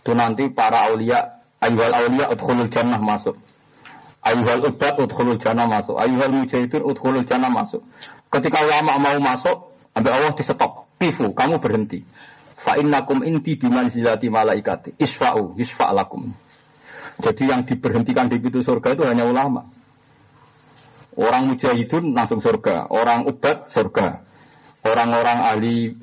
Itu 0.00 0.16
nanti 0.16 0.48
para 0.48 0.88
aulia 0.88 1.44
Ayuhal 1.64 1.96
awliya 1.96 2.28
udkhulul 2.28 2.68
jannah 2.68 3.00
masuk. 3.00 3.40
Ayuhal 4.24 4.72
ubat 4.72 4.96
udkhulul 4.96 5.36
jannah 5.36 5.68
masuk. 5.68 6.00
Ayuhal 6.00 6.32
mujahidin 6.32 6.80
udkhulul 6.80 7.28
jannah 7.28 7.52
masuk. 7.52 7.84
Ketika 8.32 8.64
ulama 8.64 8.96
mau 8.96 9.16
masuk, 9.20 9.76
ambil 9.92 10.16
Allah 10.16 10.32
di 10.32 10.42
stop. 10.42 10.88
Kifu, 10.96 11.36
kamu 11.36 11.60
berhenti. 11.60 12.00
Fa 12.56 12.80
innakum 12.80 13.20
inti 13.20 13.60
bimanzilati 13.60 14.32
malaikati. 14.32 14.96
Isfa'u, 14.96 15.60
isfa'lakum. 15.60 16.32
Jadi 17.20 17.42
yang 17.46 17.62
diberhentikan 17.68 18.26
di 18.32 18.40
pintu 18.40 18.64
surga 18.64 18.96
itu 18.96 19.04
hanya 19.04 19.28
ulama. 19.28 19.68
Orang 21.14 21.52
mujahidun 21.52 22.10
langsung 22.10 22.42
surga, 22.42 22.90
orang 22.90 23.22
ubat 23.30 23.70
surga, 23.70 24.26
orang-orang 24.82 25.38
ahli 25.46 25.94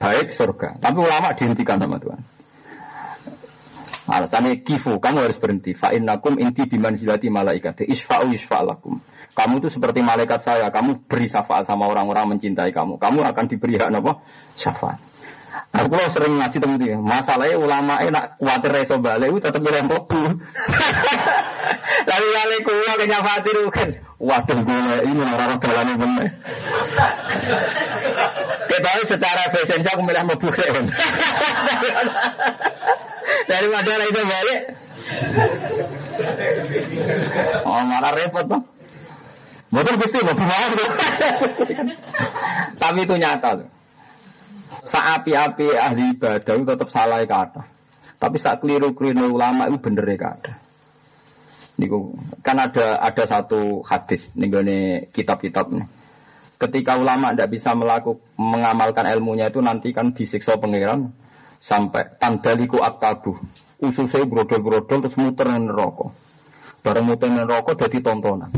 baik 0.00 0.34
surga. 0.34 0.82
Tapi 0.82 0.98
ulama 0.98 1.30
dihentikan 1.38 1.78
sama 1.78 2.02
Tuhan. 2.02 2.39
Alasannya 4.10 4.66
kifu, 4.66 4.98
kamu 4.98 5.30
harus 5.30 5.38
berhenti. 5.38 5.70
Fa'innakum 5.70 6.34
inti 6.42 6.66
biman 6.66 6.98
zilati 6.98 7.30
malaikat. 7.30 7.86
Isfa'u 7.86 8.34
isfa'lakum. 8.34 8.98
Kamu 9.30 9.62
itu 9.62 9.70
seperti 9.70 10.02
malaikat 10.02 10.42
saya. 10.42 10.66
Kamu 10.74 11.06
beri 11.06 11.30
syafaat 11.30 11.62
sama 11.62 11.86
orang-orang 11.86 12.34
mencintai 12.34 12.74
kamu. 12.74 12.98
Kamu 12.98 13.22
akan 13.22 13.44
diberi 13.46 13.78
hak 13.78 13.94
apa? 13.94 14.12
Syafaat. 14.58 14.98
Nah, 15.70 15.86
kalau 15.86 16.06
sering 16.10 16.34
ngaji 16.38 16.58
temu 16.58 16.76
dia, 16.78 16.98
masalahnya 16.98 17.58
ulama 17.58 18.02
enak 18.02 18.38
kuatir 18.42 18.70
reso 18.74 18.98
balik, 18.98 19.38
tetap 19.38 19.62
milih. 19.62 19.86
Tapi 22.00 22.26
kali 22.32 22.56
kulo 22.64 22.92
kenyafati 22.96 23.50
kan, 23.72 23.88
waduh 24.20 24.58
gue 24.62 24.96
ini 25.08 25.22
orang 25.24 25.58
dalamnya 25.60 25.94
bener. 25.96 26.28
Kita 28.70 28.90
secara 29.04 29.42
fashion 29.50 29.82
aku 29.82 30.02
milih 30.04 30.24
mlebu 30.28 30.48
kan. 30.52 30.84
Dari 33.50 33.66
mana 33.68 33.92
reso 34.00 34.22
balik? 34.22 34.60
Oh 37.66 37.82
marah 37.82 38.12
repot 38.14 38.44
bang. 38.46 38.62
Betul 39.70 39.94
pasti 39.98 40.18
mlebu 40.20 40.44
Tapi 42.76 42.98
itu 43.02 43.14
nyata 43.16 43.50
tuh. 43.64 43.68
Saapi-api 44.80 45.66
ahli 45.76 46.16
ibadah 46.16 46.54
itu 46.56 46.64
tetap 46.66 46.88
salah 46.90 47.22
kata. 47.24 47.62
Tapi 48.20 48.36
saat 48.36 48.60
keliru-keliru 48.60 49.32
ulama 49.32 49.68
itu 49.72 49.80
bener 49.80 50.04
kata. 50.14 50.59
Niku 51.80 52.12
kan 52.44 52.60
ada 52.60 53.00
ada 53.00 53.24
satu 53.24 53.80
hadis 53.80 54.28
nih 54.36 55.08
kitab-kitab 55.16 55.72
nih. 55.72 55.88
Ketika 56.60 57.00
ulama 57.00 57.32
tidak 57.32 57.56
bisa 57.56 57.72
melakukan 57.72 58.20
mengamalkan 58.36 59.08
ilmunya 59.08 59.48
itu 59.48 59.64
nanti 59.64 59.96
kan 59.96 60.12
disiksa 60.12 60.60
pangeran 60.60 61.08
sampai 61.56 62.20
tandaliku 62.20 62.84
akabu. 62.84 63.40
Usus 63.80 64.12
saya 64.12 64.28
brodol-brodol 64.28 65.08
terus 65.08 65.16
muter 65.16 65.48
neraka. 65.56 66.12
Bareng 66.84 67.08
muter 67.08 67.32
neraka 67.32 67.72
jadi 67.80 68.04
tontonan. 68.04 68.52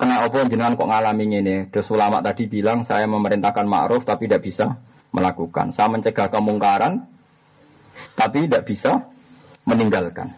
Kena 0.00 0.24
apa 0.24 0.48
jenengan 0.48 0.80
kok 0.80 0.88
ngalami 0.88 1.24
ini? 1.28 1.68
Terus 1.68 1.92
ulama 1.92 2.24
tadi 2.24 2.48
bilang 2.48 2.80
saya 2.88 3.04
memerintahkan 3.04 3.68
ma'ruf 3.68 4.08
tapi 4.08 4.24
tidak 4.24 4.48
bisa 4.48 4.80
melakukan. 5.12 5.76
Saya 5.76 5.92
mencegah 5.92 6.32
kemungkaran, 6.32 7.04
tapi 8.16 8.48
tidak 8.48 8.64
bisa 8.64 9.12
meninggalkan. 9.68 10.32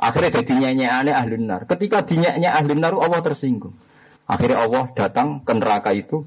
Akhirnya 0.00 0.40
jadi 0.40 0.52
nyanyi 0.56 0.86
ahli 0.88 1.36
nar. 1.44 1.68
Ketika 1.68 2.00
dinyeknya 2.08 2.56
ahli 2.56 2.72
nar, 2.72 2.96
Allah 2.96 3.20
tersinggung. 3.20 3.76
Akhirnya 4.24 4.64
Allah 4.64 4.88
datang 4.96 5.44
ke 5.44 5.52
neraka 5.52 5.92
itu. 5.92 6.24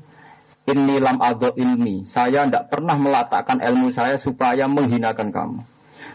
Ini 0.63 1.01
lam 1.01 1.19
ado 1.19 1.57
ilmi. 1.57 2.05
Saya 2.05 2.45
tidak 2.45 2.69
pernah 2.71 2.95
meletakkan 2.95 3.59
ilmu 3.59 3.89
saya 3.89 4.15
supaya 4.15 4.69
menghinakan 4.69 5.33
kamu. 5.33 5.59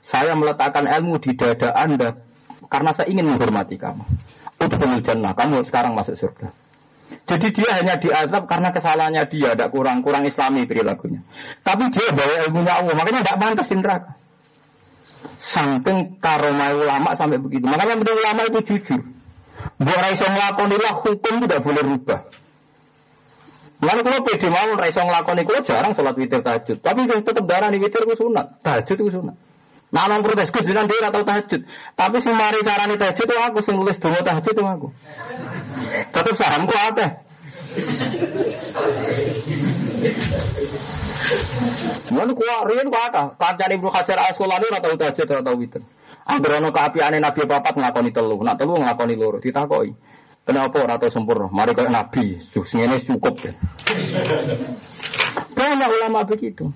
Saya 0.00 0.38
meletakkan 0.38 0.86
ilmu 0.86 1.18
di 1.20 1.34
dada 1.34 1.74
anda 1.74 2.16
karena 2.70 2.94
saya 2.94 3.11
ingin 3.11 3.34
menghormati 3.34 3.76
kamu. 3.76 4.06
Udhul 4.62 5.02
jannah. 5.02 5.34
Kamu 5.34 5.61
sekarang 5.66 5.98
masuk 5.98 6.16
surga. 6.16 6.48
Jadi 7.28 7.52
dia 7.52 7.70
hanya 7.76 8.00
diazab 8.00 8.48
karena 8.48 8.68
kesalahannya 8.72 9.28
dia, 9.28 9.52
tidak 9.52 9.72
kurang 9.72 10.00
kurang 10.00 10.24
Islami 10.24 10.64
perilakunya. 10.64 11.20
Tapi 11.61 11.88
dia 11.92 12.09
bawa 12.12 12.34
ilmunya 12.48 12.72
Allah, 12.72 12.94
makanya 12.96 13.20
tidak 13.24 13.36
pantas 13.40 13.68
neraka. 13.72 14.12
Saking 15.49 16.20
karomai 16.20 16.76
ulama 16.76 17.16
sampai 17.16 17.40
begitu. 17.40 17.64
Makanya 17.64 17.96
menurut 17.96 18.20
ulama 18.20 18.40
itu 18.44 18.61
jujur. 18.68 19.01
Buat 19.80 19.99
raiso 20.05 20.28
ngelakonilah 20.28 20.92
hukum 21.01 21.34
tidak 21.49 21.61
boleh 21.64 21.82
rubah. 21.88 22.20
Lalu 23.78 24.01
kalau 24.05 24.18
pede 24.26 24.49
mau 24.53 24.68
raiso 24.76 25.01
ngelakoni 25.01 25.49
kalau 25.49 25.61
jarang 25.64 25.92
sholat 25.96 26.14
witir 26.20 26.44
tahajud. 26.44 26.84
Tapi 26.84 27.09
tetap 27.09 27.44
darah 27.49 27.72
nih 27.72 27.80
witir 27.80 28.05
itu 28.05 28.28
sunat. 28.28 28.61
Tahajud 28.61 28.96
itu 29.01 29.09
sunat. 29.09 29.36
Nah, 29.88 30.05
nang 30.05 30.20
protes 30.20 30.53
Gus 30.53 30.68
dia 30.68 30.84
atau 30.84 31.24
tahajud. 31.24 31.64
Tapi 31.96 32.16
si 32.20 32.28
mari 32.28 32.61
nih 32.61 32.99
tahajud 33.01 33.24
itu 33.24 33.36
aku, 33.40 33.59
sing 33.64 33.74
nulis 33.80 33.96
dulu 33.96 34.20
tahajud 34.20 34.53
itu 34.53 34.64
aku. 34.68 34.88
Tetap 36.12 36.34
sahamku 36.36 36.76
apa? 36.76 37.24
Kuat, 42.09 42.64
rian 42.71 42.89
kuat 42.89 43.12
apa? 43.12 43.37
Kancane 43.37 43.77
Ibnu 43.77 43.89
Hajar 43.93 44.19
Asqalani 44.31 44.64
ora 44.71 44.81
tau 44.81 44.97
tahajud 44.97 45.27
ora 45.29 45.43
tau 45.45 45.57
witir. 45.59 45.83
Anggere 46.29 46.61
ana 46.61 46.71
kaapiane 46.73 47.19
Nabi 47.21 47.45
papat 47.45 47.75
nglakoni 47.77 48.11
telu, 48.12 48.37
nak 48.41 48.57
telu 48.61 48.77
nglakoni 48.79 49.14
loro 49.16 49.39
ditakoki. 49.43 49.93
Kenapa 50.49 50.77
ora 50.81 50.97
tau 50.97 51.12
sempurna? 51.12 51.53
Mari 51.53 51.77
kaya 51.77 51.93
Nabi, 51.93 52.41
ini 52.41 52.97
cukup. 53.05 53.37
Banyak 55.53 55.89
ulama 55.93 56.25
begitu. 56.25 56.73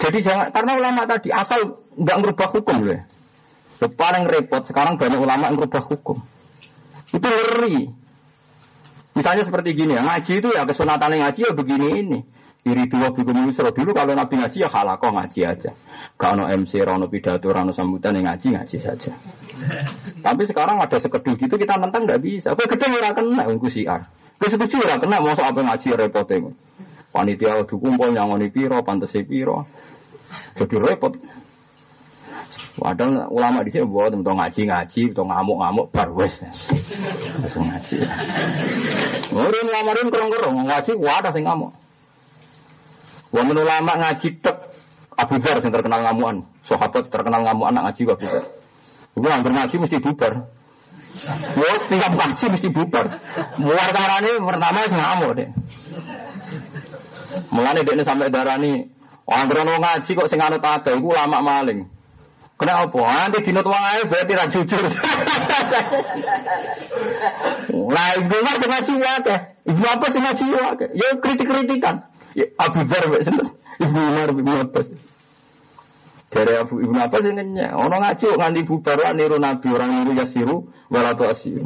Jadi 0.00 0.18
jangan 0.24 0.48
karena 0.48 0.72
ulama 0.80 1.04
tadi 1.04 1.28
asal 1.28 1.76
nggak 2.00 2.18
merubah 2.24 2.48
hukum 2.56 2.88
loh. 2.88 3.00
Paling 3.80 4.24
repot 4.28 4.64
sekarang 4.64 4.96
banyak 4.96 5.20
ulama 5.20 5.52
yang 5.52 5.60
merubah 5.60 5.84
hukum. 5.84 6.16
Itu 7.12 7.28
ngeri. 7.28 7.99
Misalnya 9.20 9.44
seperti 9.44 9.76
gini 9.76 9.92
ya, 9.92 10.00
ngaji 10.00 10.40
itu 10.40 10.48
ya 10.48 10.64
kesunatan 10.64 11.12
ngaji 11.12 11.40
ya 11.44 11.52
begini 11.52 11.86
ini. 12.00 12.18
Iri 12.64 12.88
dua 12.88 13.12
bikum 13.12 13.36
yusro 13.44 13.68
dulu 13.68 13.92
kalau 13.92 14.16
nabi 14.16 14.40
ngaji 14.40 14.64
ya 14.64 14.68
halakoh 14.72 15.12
ngaji 15.12 15.40
aja. 15.44 15.72
Kalau 16.16 16.48
MC, 16.48 16.80
rano 16.80 17.04
pidato, 17.08 17.52
rano 17.52 17.68
sambutan 17.68 18.16
yang 18.16 18.32
ngaji 18.32 18.56
ngaji 18.56 18.76
saja. 18.80 19.12
Tapi 20.24 20.42
sekarang 20.48 20.80
ada 20.80 20.96
sekedul 20.96 21.36
gitu 21.36 21.60
kita 21.60 21.76
nentang 21.76 22.08
nggak 22.08 22.20
bisa. 22.20 22.56
Kau 22.56 22.64
gede 22.64 22.88
ora 22.88 23.12
kena 23.12 23.44
aku 23.44 23.68
siar. 23.68 24.08
Kau 24.40 24.48
setuju 24.48 24.80
ora 24.88 24.96
kena 24.96 25.20
mau 25.20 25.36
apa 25.36 25.60
ngaji 25.60 25.88
repotnya. 26.00 26.52
Panitia 27.12 27.60
kumpul 27.68 28.16
nyangoni 28.16 28.48
piro, 28.48 28.80
pantas 28.80 29.12
piro. 29.28 29.68
Jadi 30.56 30.76
repot. 30.80 31.12
Padahal 32.80 33.30
ulama 33.30 33.62
di 33.62 33.70
sini 33.70 33.86
buat 33.86 34.10
untuk 34.10 34.34
ngaji 34.34 34.66
ngaji, 34.66 35.00
untuk 35.14 35.26
ngamuk 35.28 35.56
ngamuk 35.62 35.86
barwes. 35.94 36.34
Langsung 37.38 37.68
ngaji. 37.70 37.96
Murin 39.30 39.66
lamarin 39.70 40.08
kerong 40.10 40.30
kerong 40.34 40.56
ngaji, 40.66 40.92
wadah 40.98 41.30
sing 41.30 41.44
ngamuk. 41.46 41.70
Wah 43.30 43.44
ulama 43.46 43.92
ngaji 43.94 44.28
tek 44.42 44.56
Abu 45.14 45.36
Dhar 45.38 45.60
yang 45.60 45.70
terkenal 45.70 46.00
ngamuan, 46.02 46.36
sahabat 46.64 47.12
terkenal 47.12 47.44
ngamuan 47.46 47.76
anak 47.76 47.94
ngaji 47.94 48.00
Abu 48.08 48.24
Dhar. 48.26 48.44
Gue 49.14 49.30
ngaji 49.30 49.76
mesti 49.76 49.98
bubar. 50.00 50.32
Wah, 51.58 51.78
tinggal 51.90 52.12
ngaji 52.14 52.44
mesti 52.54 52.68
bubar. 52.70 53.06
Muar 53.58 53.88
karane 53.90 54.30
pertama 54.40 54.78
sing 54.88 54.98
ngamuk 54.98 55.30
deh. 55.36 55.48
Mulane 57.50 57.86
dekne 57.86 58.02
sampai 58.02 58.30
darani 58.30 58.86
orang 59.26 59.46
berono 59.46 59.74
ngaji 59.78 60.10
kok 60.14 60.28
sing 60.30 60.40
anut 60.42 60.62
ada 60.62 60.90
iku 60.94 61.10
lama 61.14 61.38
maling. 61.42 61.99
Kenapa? 62.60 63.00
Nanti 63.00 63.40
dinut 63.40 63.64
wae 63.64 64.04
berarti 64.04 64.32
ra 64.36 64.44
jujur. 64.52 64.84
Lah 67.88 68.08
ibu 68.20 68.36
mah 68.44 68.54
sing 68.60 68.68
ngaji 68.68 68.92
wae. 69.00 69.36
Ibu 69.64 69.82
apa 69.88 70.06
sing 70.12 70.20
ngaji 70.20 70.44
wae? 70.52 70.86
Ya 70.92 71.08
kritik-kritikan. 71.16 72.04
Ya 72.36 72.46
Abu 72.60 72.84
Dzar 72.84 73.08
wek 73.08 73.24
sinten? 73.24 73.48
Ibu 73.80 73.96
Umar 73.96 74.28
Ibu 74.28 74.52
Abbas. 74.60 74.92
Dari 76.30 76.52
Abu 76.60 76.84
Ibnu 76.84 77.00
Abbas 77.00 77.24
ini 77.26 77.64
orang 77.64 78.00
ngaji 78.06 78.24
kok 78.28 78.38
nganti 78.38 78.60
bubar 78.62 78.98
niru 79.16 79.36
Nabi 79.40 79.66
orang 79.72 79.90
niru 80.04 80.12
Yasiru 80.20 80.56
walatu 80.92 81.26
asiru. 81.26 81.64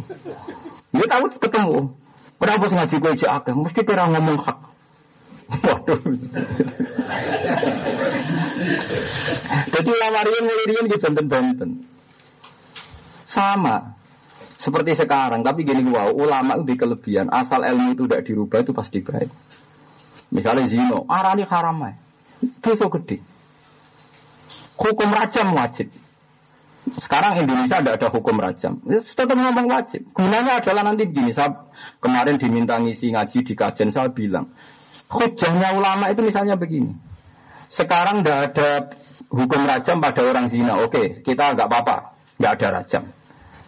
Dia 0.94 1.06
tahu 1.10 1.26
ketemu. 1.42 1.90
Kenapa 2.38 2.64
sih 2.70 2.76
ngaji 2.78 2.96
gue 3.02 3.12
akeh? 3.28 3.54
Mesti 3.56 3.80
kira 3.82 4.06
ngomong 4.08 4.38
hak. 4.40 4.73
Waduh. 5.50 6.00
Jadi 9.74 9.88
ulama 9.92 10.18
rian 10.24 10.44
mulai 10.44 10.66
rian 10.68 10.86
di 10.88 10.96
benten-benten. 10.96 11.70
Sama. 13.28 13.96
Seperti 14.54 14.96
sekarang, 14.96 15.44
tapi 15.44 15.60
gini 15.68 15.84
wow, 15.92 16.08
ulama 16.16 16.56
itu 16.56 16.72
di 16.72 16.74
kelebihan, 16.80 17.28
asal 17.28 17.60
ilmu 17.60 17.92
itu 17.92 18.08
tidak 18.08 18.24
dirubah 18.24 18.64
itu 18.64 18.72
pasti 18.72 19.04
baik. 19.04 19.28
Misalnya 20.32 20.64
zino, 20.64 21.04
arani 21.04 21.44
haram 21.44 21.84
ya. 21.84 21.92
Dosa 22.64 22.88
gede. 22.88 23.20
Hukum 24.80 25.12
rajam 25.12 25.52
wajib. 25.52 25.92
Sekarang 26.96 27.44
Indonesia 27.44 27.80
tidak 27.80 27.96
ada 28.00 28.08
hukum 28.08 28.36
rajam. 28.40 28.80
Ya, 28.88 29.00
tetap 29.00 29.36
ngomong 29.36 29.68
wajib. 29.68 30.04
Gunanya 30.16 30.60
adalah 30.60 30.84
nanti 30.84 31.08
begini. 31.08 31.32
Saya 31.32 31.68
kemarin 32.00 32.36
diminta 32.36 32.76
ngisi 32.76 33.12
ngaji 33.12 33.44
di 33.44 33.54
kajian 33.56 33.88
saya 33.92 34.12
bilang, 34.12 34.48
hujahnya 35.10 35.76
ulama 35.76 36.10
itu 36.12 36.20
misalnya 36.24 36.54
begini. 36.56 36.94
Sekarang 37.68 38.22
tidak 38.22 38.38
ada 38.54 38.70
hukum 39.34 39.60
rajam 39.66 39.98
pada 39.98 40.20
orang 40.22 40.46
zina. 40.46 40.78
Oke, 40.80 41.20
kita 41.24 41.58
nggak 41.58 41.66
apa-apa, 41.66 41.96
nggak 42.38 42.52
ada 42.60 42.68
rajam. 42.80 43.04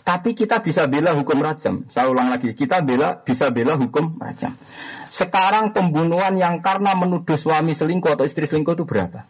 Tapi 0.07 0.39
kita 0.39 0.63
bisa 0.63 0.87
bela 0.87 1.19
hukum 1.19 1.43
rajam. 1.43 1.83
Saya 1.91 2.07
ulang 2.07 2.31
lagi, 2.31 2.55
kita 2.55 2.79
bela 2.87 3.19
bisa 3.27 3.51
bela 3.51 3.75
hukum 3.75 4.15
rajam. 4.23 4.55
Sekarang 5.11 5.75
pembunuhan 5.75 6.39
yang 6.39 6.63
karena 6.63 6.95
menuduh 6.95 7.35
suami 7.35 7.75
selingkuh 7.75 8.15
atau 8.15 8.23
istri 8.23 8.47
selingkuh 8.47 8.79
itu 8.79 8.87
berapa? 8.87 9.27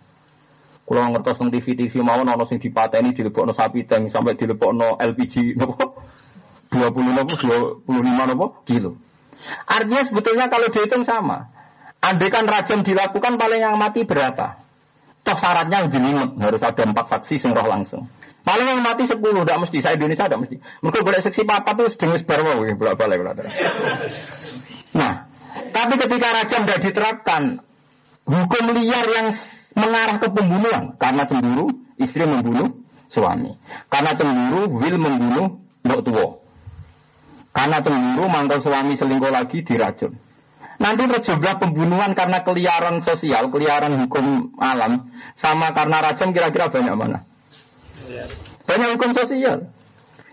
Kalau 0.86 1.02
ngertos 1.10 1.42
nang 1.42 1.50
TV 1.50 1.74
TV 1.74 1.98
mau 1.98 2.22
nono 2.22 2.46
sing 2.46 2.62
dipateni 2.62 3.10
dilebokno 3.10 3.50
sapi 3.50 3.82
tank 3.90 4.06
sampai 4.06 4.38
dilebokno 4.38 4.94
LPG 5.02 5.58
nopo 5.58 5.98
20 6.70 7.10
nopo 7.10 7.32
25 7.90 8.30
nopo 8.30 8.46
kilo. 8.62 8.94
Artinya 9.66 10.02
sebetulnya 10.06 10.46
kalau 10.46 10.70
dihitung 10.70 11.02
sama. 11.02 11.55
Andai 12.06 12.30
kan 12.30 12.46
rajam 12.46 12.86
dilakukan 12.86 13.34
paling 13.34 13.60
yang 13.66 13.74
mati 13.74 14.06
berapa? 14.06 14.62
Toh 15.26 15.34
syaratnya 15.34 15.90
jelimet 15.90 16.38
harus 16.38 16.62
ada 16.62 16.82
empat 16.86 17.18
saksi 17.18 17.34
sing 17.34 17.50
langsung. 17.50 18.06
Paling 18.46 18.78
yang 18.78 18.78
mati 18.78 19.10
sepuluh, 19.10 19.42
tidak 19.42 19.66
mesti. 19.66 19.82
Saya 19.82 19.98
Indonesia 19.98 20.30
tidak 20.30 20.46
mesti. 20.46 20.56
Mungkin 20.86 21.00
boleh 21.02 21.18
seksi 21.18 21.42
papa 21.42 21.74
tuh 21.74 21.90
bolak 22.78 22.94
balik 22.94 23.26
Nah, 24.94 25.26
tapi 25.74 25.94
ketika 25.98 26.28
rajam 26.30 26.62
tidak 26.62 26.80
diterapkan, 26.86 27.42
hukum 28.22 28.64
liar 28.70 29.06
yang 29.10 29.28
mengarah 29.74 30.16
ke 30.22 30.28
pembunuhan 30.30 30.94
karena 30.94 31.26
cemburu 31.26 31.74
istri 31.98 32.22
membunuh 32.22 32.86
suami, 33.10 33.58
karena 33.90 34.14
cemburu 34.14 34.70
will 34.78 34.98
membunuh 34.98 35.58
mbok 35.82 36.00
tua, 36.06 36.28
karena 37.50 37.82
cemburu 37.82 38.30
mangkal 38.30 38.62
suami 38.62 38.94
selingkuh 38.94 39.32
lagi 39.34 39.66
diracun. 39.66 40.14
Nanti 40.76 41.08
terjebak 41.08 41.56
pembunuhan 41.56 42.12
karena 42.12 42.44
keliaran 42.44 43.00
sosial, 43.00 43.48
keliaran 43.48 43.96
hukum 44.04 44.52
alam, 44.60 45.08
sama 45.32 45.72
karena 45.72 46.04
rajam 46.04 46.36
kira-kira 46.36 46.68
banyak 46.68 46.94
mana? 46.94 47.18
Banyak 48.66 48.88
hukum 48.98 49.16
sosial. 49.16 49.72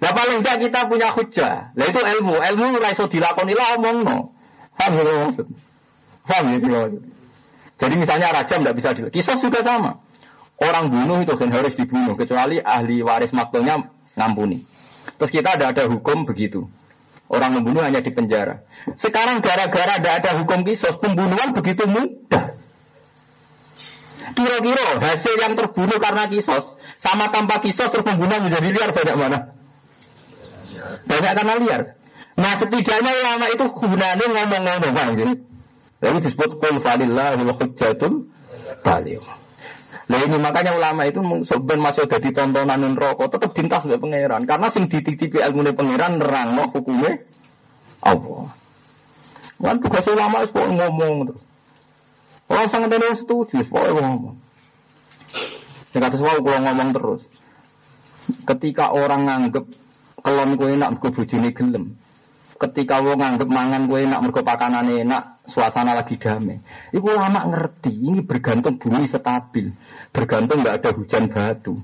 Nah 0.04 0.12
paling 0.12 0.44
tidak 0.44 0.68
kita 0.68 0.80
punya 0.92 1.16
hujah. 1.16 1.72
Nah 1.80 1.86
itu 1.88 2.00
ilmu. 2.04 2.36
Ilmu 2.36 2.66
mulai 2.76 2.92
so 2.92 3.08
dilakoni 3.08 3.56
lah 3.56 3.80
omong 3.80 3.98
no. 4.04 4.18
Paham 4.76 5.00
ya 5.00 5.16
maksud? 5.24 5.48
Paham 6.28 6.44
ya 6.52 6.58
maksud? 6.60 7.02
Jadi 7.80 7.96
misalnya 7.96 8.36
rajam 8.36 8.60
tidak 8.68 8.76
bisa 8.76 8.90
dilakukan. 8.92 9.16
Kisah 9.16 9.38
juga 9.40 9.64
sama. 9.64 10.04
Orang 10.60 10.92
bunuh 10.92 11.24
itu 11.24 11.34
kan 11.40 11.50
harus 11.56 11.74
dibunuh. 11.80 12.20
Kecuali 12.20 12.60
ahli 12.60 13.00
waris 13.00 13.32
maktulnya 13.32 13.80
ngampuni. 14.20 14.60
Terus 15.16 15.32
kita 15.32 15.56
ada 15.56 15.72
ada 15.72 15.88
hukum 15.88 16.28
begitu. 16.28 16.68
Orang 17.34 17.58
membunuh 17.58 17.82
hanya 17.82 18.06
di 18.06 18.14
penjara. 18.14 18.62
Sekarang 18.94 19.42
gara-gara 19.42 19.98
tidak 19.98 20.14
ada 20.22 20.30
hukum 20.38 20.62
kisos, 20.62 21.02
pembunuhan 21.02 21.58
begitu 21.58 21.90
mudah. 21.90 22.54
Kira-kira 24.38 25.02
hasil 25.02 25.36
yang 25.42 25.58
terbunuh 25.58 25.98
karena 25.98 26.30
kisos 26.30 26.78
sama 27.02 27.34
tanpa 27.34 27.58
kisos 27.58 27.90
terus 27.90 28.06
pembunuhan 28.06 28.46
menjadi 28.46 28.70
liar 28.70 28.90
banyak 28.94 29.16
mana? 29.18 29.40
Banyak 31.10 31.32
karena 31.34 31.54
liar. 31.58 31.82
Nah 32.38 32.54
setidaknya 32.58 33.12
ulama 33.14 33.46
itu 33.50 33.66
gunanya 33.66 34.26
ngomong-ngomong 34.30 35.10
gitu. 35.18 35.34
Lalu 36.06 36.18
disebut 36.22 36.50
kul 36.62 36.78
falillah 36.82 37.38
hujjatul 37.42 38.30
baligh. 38.86 39.43
Nah 40.04 40.20
ini 40.20 40.36
makanya 40.36 40.76
ulama 40.76 41.08
itu 41.08 41.24
sebenarnya 41.48 41.80
masuk 41.80 42.12
jadi 42.12 42.30
tontonan 42.36 42.96
rokok 43.00 43.40
tetap 43.40 43.56
dintas 43.56 43.88
oleh 43.88 43.96
pangeran 43.96 44.44
karena 44.44 44.68
sing 44.68 44.92
dititipi 44.92 45.40
ilmu 45.40 45.72
pangeran 45.72 46.20
nerang 46.20 46.60
loh 46.60 46.68
hukumnya 46.76 47.24
Allah. 48.04 48.52
Kan 49.64 49.80
tugas 49.80 50.04
ulama 50.12 50.44
itu 50.44 50.60
ngomong 50.60 51.14
terus. 51.32 51.44
Orang 52.52 52.68
sangat 52.68 53.00
ada 53.00 53.16
setuju, 53.16 53.64
pokoknya 53.72 54.04
ngomong. 54.04 54.36
Yang 55.96 56.02
kata 56.04 56.16
semua 56.20 56.36
kalau 56.44 56.60
ngomong 56.60 56.90
terus. 56.92 57.22
Ketika 58.44 58.92
orang 58.92 59.24
nganggep 59.24 59.66
kelon 60.20 60.60
kue 60.60 60.76
enak 60.76 61.00
mergo 61.00 61.08
bojone 61.16 61.50
gelem. 61.56 61.96
Ketika 62.64 63.04
wong 63.04 63.20
nganggep 63.20 63.50
mangan 63.52 63.92
kue 63.92 64.08
enak 64.08 64.24
mergo 64.24 64.40
pakanan 64.40 64.88
enak, 64.88 65.44
suasana 65.44 65.92
lagi 66.00 66.16
damai. 66.16 66.64
Iku 66.96 67.12
lama 67.12 67.44
ngerti, 67.52 67.92
ini 67.92 68.24
bergantung 68.24 68.80
bumi 68.80 69.04
stabil. 69.04 69.68
Bergantung 70.16 70.64
nggak 70.64 70.80
ada 70.80 70.90
hujan 70.96 71.28
batu. 71.28 71.76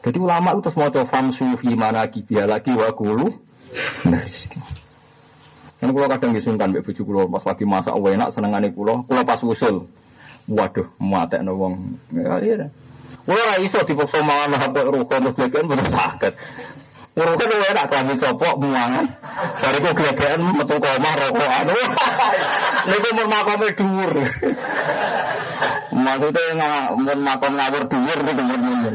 Jadi 0.00 0.16
ulama 0.16 0.56
itu 0.56 0.60
terus 0.64 0.76
mau 0.80 0.88
coba 0.88 1.04
famsu 1.04 1.44
mana 1.76 2.08
kibia 2.08 2.48
lagi 2.48 2.72
wakulu. 2.72 3.28
Nah, 4.08 4.24
kan 5.80 5.88
kalau 5.92 6.08
kadang 6.08 6.30
disungkan 6.32 6.72
mbak 6.72 6.84
bujuk 6.88 7.04
kulo 7.04 7.28
pas 7.28 7.44
lagi 7.44 7.64
masak 7.68 7.92
enak 7.92 8.32
senengane 8.32 8.72
kulo, 8.72 9.04
kulo 9.04 9.20
pas 9.20 9.40
usul. 9.44 9.84
Waduh, 10.48 10.96
mate 11.00 11.40
wong. 11.44 12.00
Ya, 12.12 12.36
iya. 12.40 12.68
Ora 13.24 13.56
iso 13.60 13.80
dipaksa 13.84 14.20
mangan 14.20 14.60
HP 14.60 14.76
rukun 14.84 15.20
terus 15.28 15.36
glegekan 15.36 15.64
bener 15.68 15.88
saged. 15.88 16.36
Rukun 17.14 17.46
wae 17.46 17.70
enak 17.70 17.86
klambi 17.94 18.18
copok 18.18 18.58
muangan. 18.58 19.06
Bariku 19.62 19.90
glegekan 19.94 20.50
metu 20.50 20.74
koma 20.82 21.10
rokokan. 21.14 21.70
Niku 22.90 23.08
mun 23.14 23.28
makome 23.30 23.70
dhuwur. 23.78 24.12
Maksudnya 25.94 26.90
mun 26.98 27.18
makom 27.22 27.54
ngawur 27.54 27.86
dhuwur 27.86 28.18
niku 28.18 28.42
mun. 28.42 28.94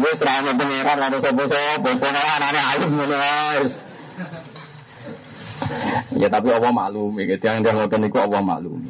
Wis 0.00 0.24
ra 0.24 0.40
ono 0.40 0.56
pengiran 0.56 1.04
ora 1.04 1.18
sapa-sapa, 1.20 1.84
pokoke 1.84 2.08
anane 2.08 2.60
alim 2.64 2.96
wis. 3.60 3.76
Ya 6.16 6.32
tapi 6.32 6.48
Allah 6.48 6.72
maklum, 6.72 7.12
gitu. 7.20 7.44
Yang 7.44 7.60
dia 7.60 7.72
ngotot 7.76 8.00
itu 8.08 8.18
Allah 8.24 8.40
maklum. 8.40 8.80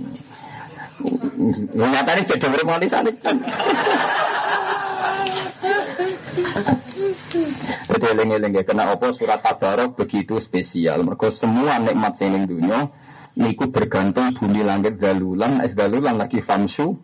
Nyatanya 1.74 2.22
jadi 2.22 2.46
bermati 2.54 2.86
sana. 2.86 3.10
Itu 8.00 8.08
eling-eling 8.08 8.56
ya, 8.56 8.64
kena 8.64 8.88
apa 8.88 9.12
surat 9.12 9.44
tabarok 9.44 9.92
begitu 9.92 10.40
spesial. 10.40 11.04
Mereka 11.04 11.28
semua 11.28 11.76
nikmat 11.76 12.16
sening 12.16 12.48
dunia, 12.48 12.88
niku 13.36 13.68
bergantung 13.68 14.32
bumi 14.32 14.64
langit 14.64 14.96
dalulan, 14.96 15.60
es 15.60 15.76
dalulan 15.76 16.16
lagi 16.16 16.40
famsu, 16.40 16.96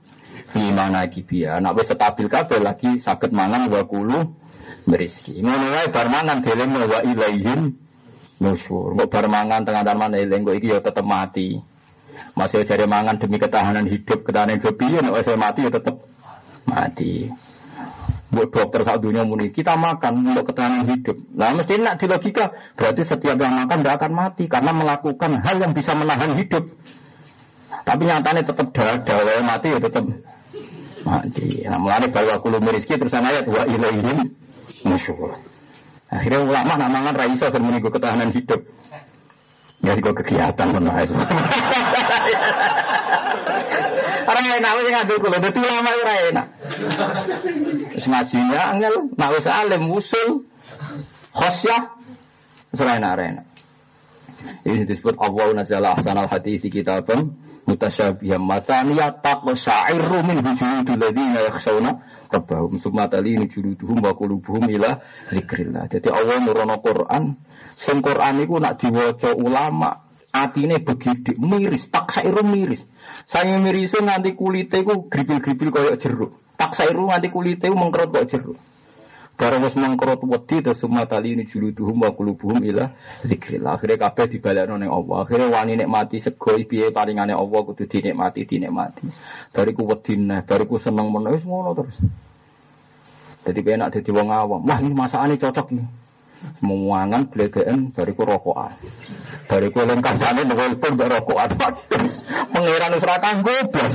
gimana 0.56 1.04
kibia. 1.12 1.60
Nak 1.60 1.76
wis 1.76 1.92
stabil 1.92 2.32
kabel 2.32 2.64
lagi 2.64 2.96
sakit 2.96 3.28
mangan 3.28 3.68
dua 3.68 3.84
puluh 3.84 4.24
beriski. 4.88 5.44
Ngono 5.44 5.68
wae 5.68 5.92
bar 5.92 6.08
mangan 6.08 6.40
deleng 6.40 6.72
wa 6.72 7.04
ilaihim 7.04 7.76
nusyur. 8.40 8.96
Kok 8.96 9.08
bar 9.12 9.28
mangan 9.28 9.68
tengah 9.68 9.84
darman 9.84 10.16
eling 10.16 10.48
kok 10.48 10.56
iki 10.56 10.72
ya 10.72 10.80
tetep 10.80 11.04
mati. 11.04 11.60
Masih 12.32 12.64
cari 12.64 12.88
mangan 12.88 13.20
demi 13.20 13.36
ketahanan 13.36 13.84
hidup, 13.84 14.24
ketahanan 14.24 14.56
hidup 14.56 14.80
piye 14.80 15.04
nek 15.04 15.12
mati 15.36 15.60
ya 15.60 15.70
tetep 15.76 16.00
mati. 16.64 17.28
Buat 18.26 18.50
dokter 18.50 18.82
saat 18.82 18.98
dunia 18.98 19.22
muni 19.22 19.54
kita 19.54 19.78
makan 19.78 20.34
untuk 20.34 20.50
ketahanan 20.50 20.90
hidup. 20.90 21.14
Nah 21.38 21.54
mesti 21.54 21.78
nak 21.78 22.02
di 22.02 22.10
logika 22.10 22.50
berarti 22.74 23.06
setiap 23.06 23.38
yang 23.38 23.54
makan 23.54 23.86
tidak 23.86 23.94
akan 24.02 24.12
mati 24.18 24.44
karena 24.50 24.74
melakukan 24.74 25.30
hal 25.46 25.56
yang 25.62 25.70
bisa 25.70 25.94
menahan 25.94 26.34
hidup. 26.34 26.66
Tapi 27.86 28.02
nyatanya 28.02 28.42
tetap 28.42 28.66
darah 28.74 29.42
mati 29.46 29.70
ya 29.70 29.78
tetap 29.78 30.04
mati. 31.06 31.62
Nah 31.70 31.78
mulai 31.78 32.10
bahwa 32.10 32.34
kulu 32.42 32.58
merizki 32.58 32.98
terus 32.98 33.14
ayat 33.14 33.46
wa 33.46 33.62
ilaihim 33.62 34.34
nusyur. 34.82 35.38
Akhirnya 36.10 36.42
ulama 36.42 36.74
nak 36.78 36.90
mangan 36.90 37.14
raisa 37.14 37.46
dan 37.50 37.62
menunggu 37.62 37.90
ketahanan 37.94 38.34
hidup. 38.34 38.58
Ya 39.86 39.94
sih 39.94 40.02
kegiatan 40.02 40.66
pun 40.72 40.82
lah 40.82 40.98
Orang 44.26 44.42
enak 44.42 44.72
wis 44.82 44.90
ngadul 44.90 45.22
kula, 45.22 45.38
dadi 45.38 45.58
ulama 45.62 45.90
ora 45.94 46.14
enak. 46.32 46.46
Wis 47.96 48.06
ngajinya 48.06 48.60
angel, 48.76 48.94
nak 49.16 49.30
wis 49.32 49.46
alim 49.48 49.88
usul 49.88 50.44
khosyah. 51.32 51.96
Enak. 52.76 53.48
Ini 54.68 54.84
disebut 54.84 55.16
Allah 55.16 55.56
nazala 55.56 55.96
ahsanal 55.96 56.28
hadisi 56.28 56.68
kitabam 56.68 57.34
mutasyabiham 57.64 58.44
mataniyat 58.44 59.24
taqsairu 59.24 60.22
min 60.22 60.38
hujudil 60.44 61.00
ladzina 61.00 61.40
yakhshawna 61.50 61.90
rabbahum 62.30 62.78
summa 62.78 63.08
talini 63.10 63.48
juluduhum 63.48 63.98
wa 64.04 64.12
qulubuhum 64.14 64.68
ila 64.70 65.02
zikrillah. 65.32 65.88
Jadi 65.90 66.12
Allah 66.12 66.36
nurono 66.44 66.78
Quran, 66.84 67.34
sing 67.74 68.04
Quran 68.04 68.44
iku 68.44 68.60
nak 68.60 68.78
diwaca 68.78 69.34
ulama, 69.34 70.05
atine 70.44 70.76
begidik 70.82 71.40
miris, 71.40 71.88
tak 71.88 72.12
sairu 72.12 72.44
miris. 72.44 72.84
Saya 73.24 73.56
mirise 73.56 73.98
nganti 74.02 74.36
kulite 74.36 74.84
ku 74.84 75.08
gripil-gripil 75.08 75.70
koyo 75.72 75.96
jeruk. 75.96 76.32
Tak 76.60 76.76
sairu 76.76 77.08
nganti 77.08 77.32
kulite 77.32 77.66
ku 77.70 77.76
mengkerut 77.76 78.12
koyo 78.12 78.26
jeruk. 78.28 78.58
Barang 79.36 79.68
wis 79.68 79.76
mengkerut 79.76 80.24
wedi 80.24 80.64
terus 80.64 80.80
summa 80.80 81.04
talini 81.04 81.44
juluduhum 81.44 82.00
wa 82.00 82.10
qulubuhum 82.16 82.56
ila 82.72 82.96
zikrillah. 83.20 83.76
Akhire 83.76 84.00
kabeh 84.00 84.32
dibalekno 84.32 84.80
ning 84.80 84.88
Allah. 84.88 85.28
Akhire 85.28 85.44
wani 85.52 85.76
nikmati 85.76 86.16
sego 86.16 86.56
piye 86.64 86.88
paringane 86.88 87.36
Allah 87.36 87.60
kudu 87.60 87.84
dinikmati, 87.84 88.48
dinikmati. 88.48 89.04
Bariku 89.52 89.84
wedi 89.84 90.16
neh, 90.16 90.40
bariku 90.40 90.80
seneng 90.80 91.12
menawa 91.12 91.36
wis 91.36 91.44
ngono 91.44 91.76
terus. 91.76 92.00
Jadi 93.44 93.60
enak 93.76 93.92
jadi 93.92 94.10
wong 94.10 94.28
awam. 94.32 94.60
Wah 94.64 94.80
ini 94.80 94.96
masakannya 94.96 95.36
cocok 95.36 95.68
nih. 95.76 95.86
Memuangan 96.60 97.28
belegaan 97.28 97.92
bariku 97.92 98.24
rokokan. 98.24 98.72
Bariku 99.46 99.84
yang 99.84 100.00
kancane 100.00 100.42
nelpon 100.44 100.92
mbek 100.96 101.08
rokokan. 101.20 101.50
Ra 102.96 103.16
kanggo 103.20 103.54
blas. 103.72 103.94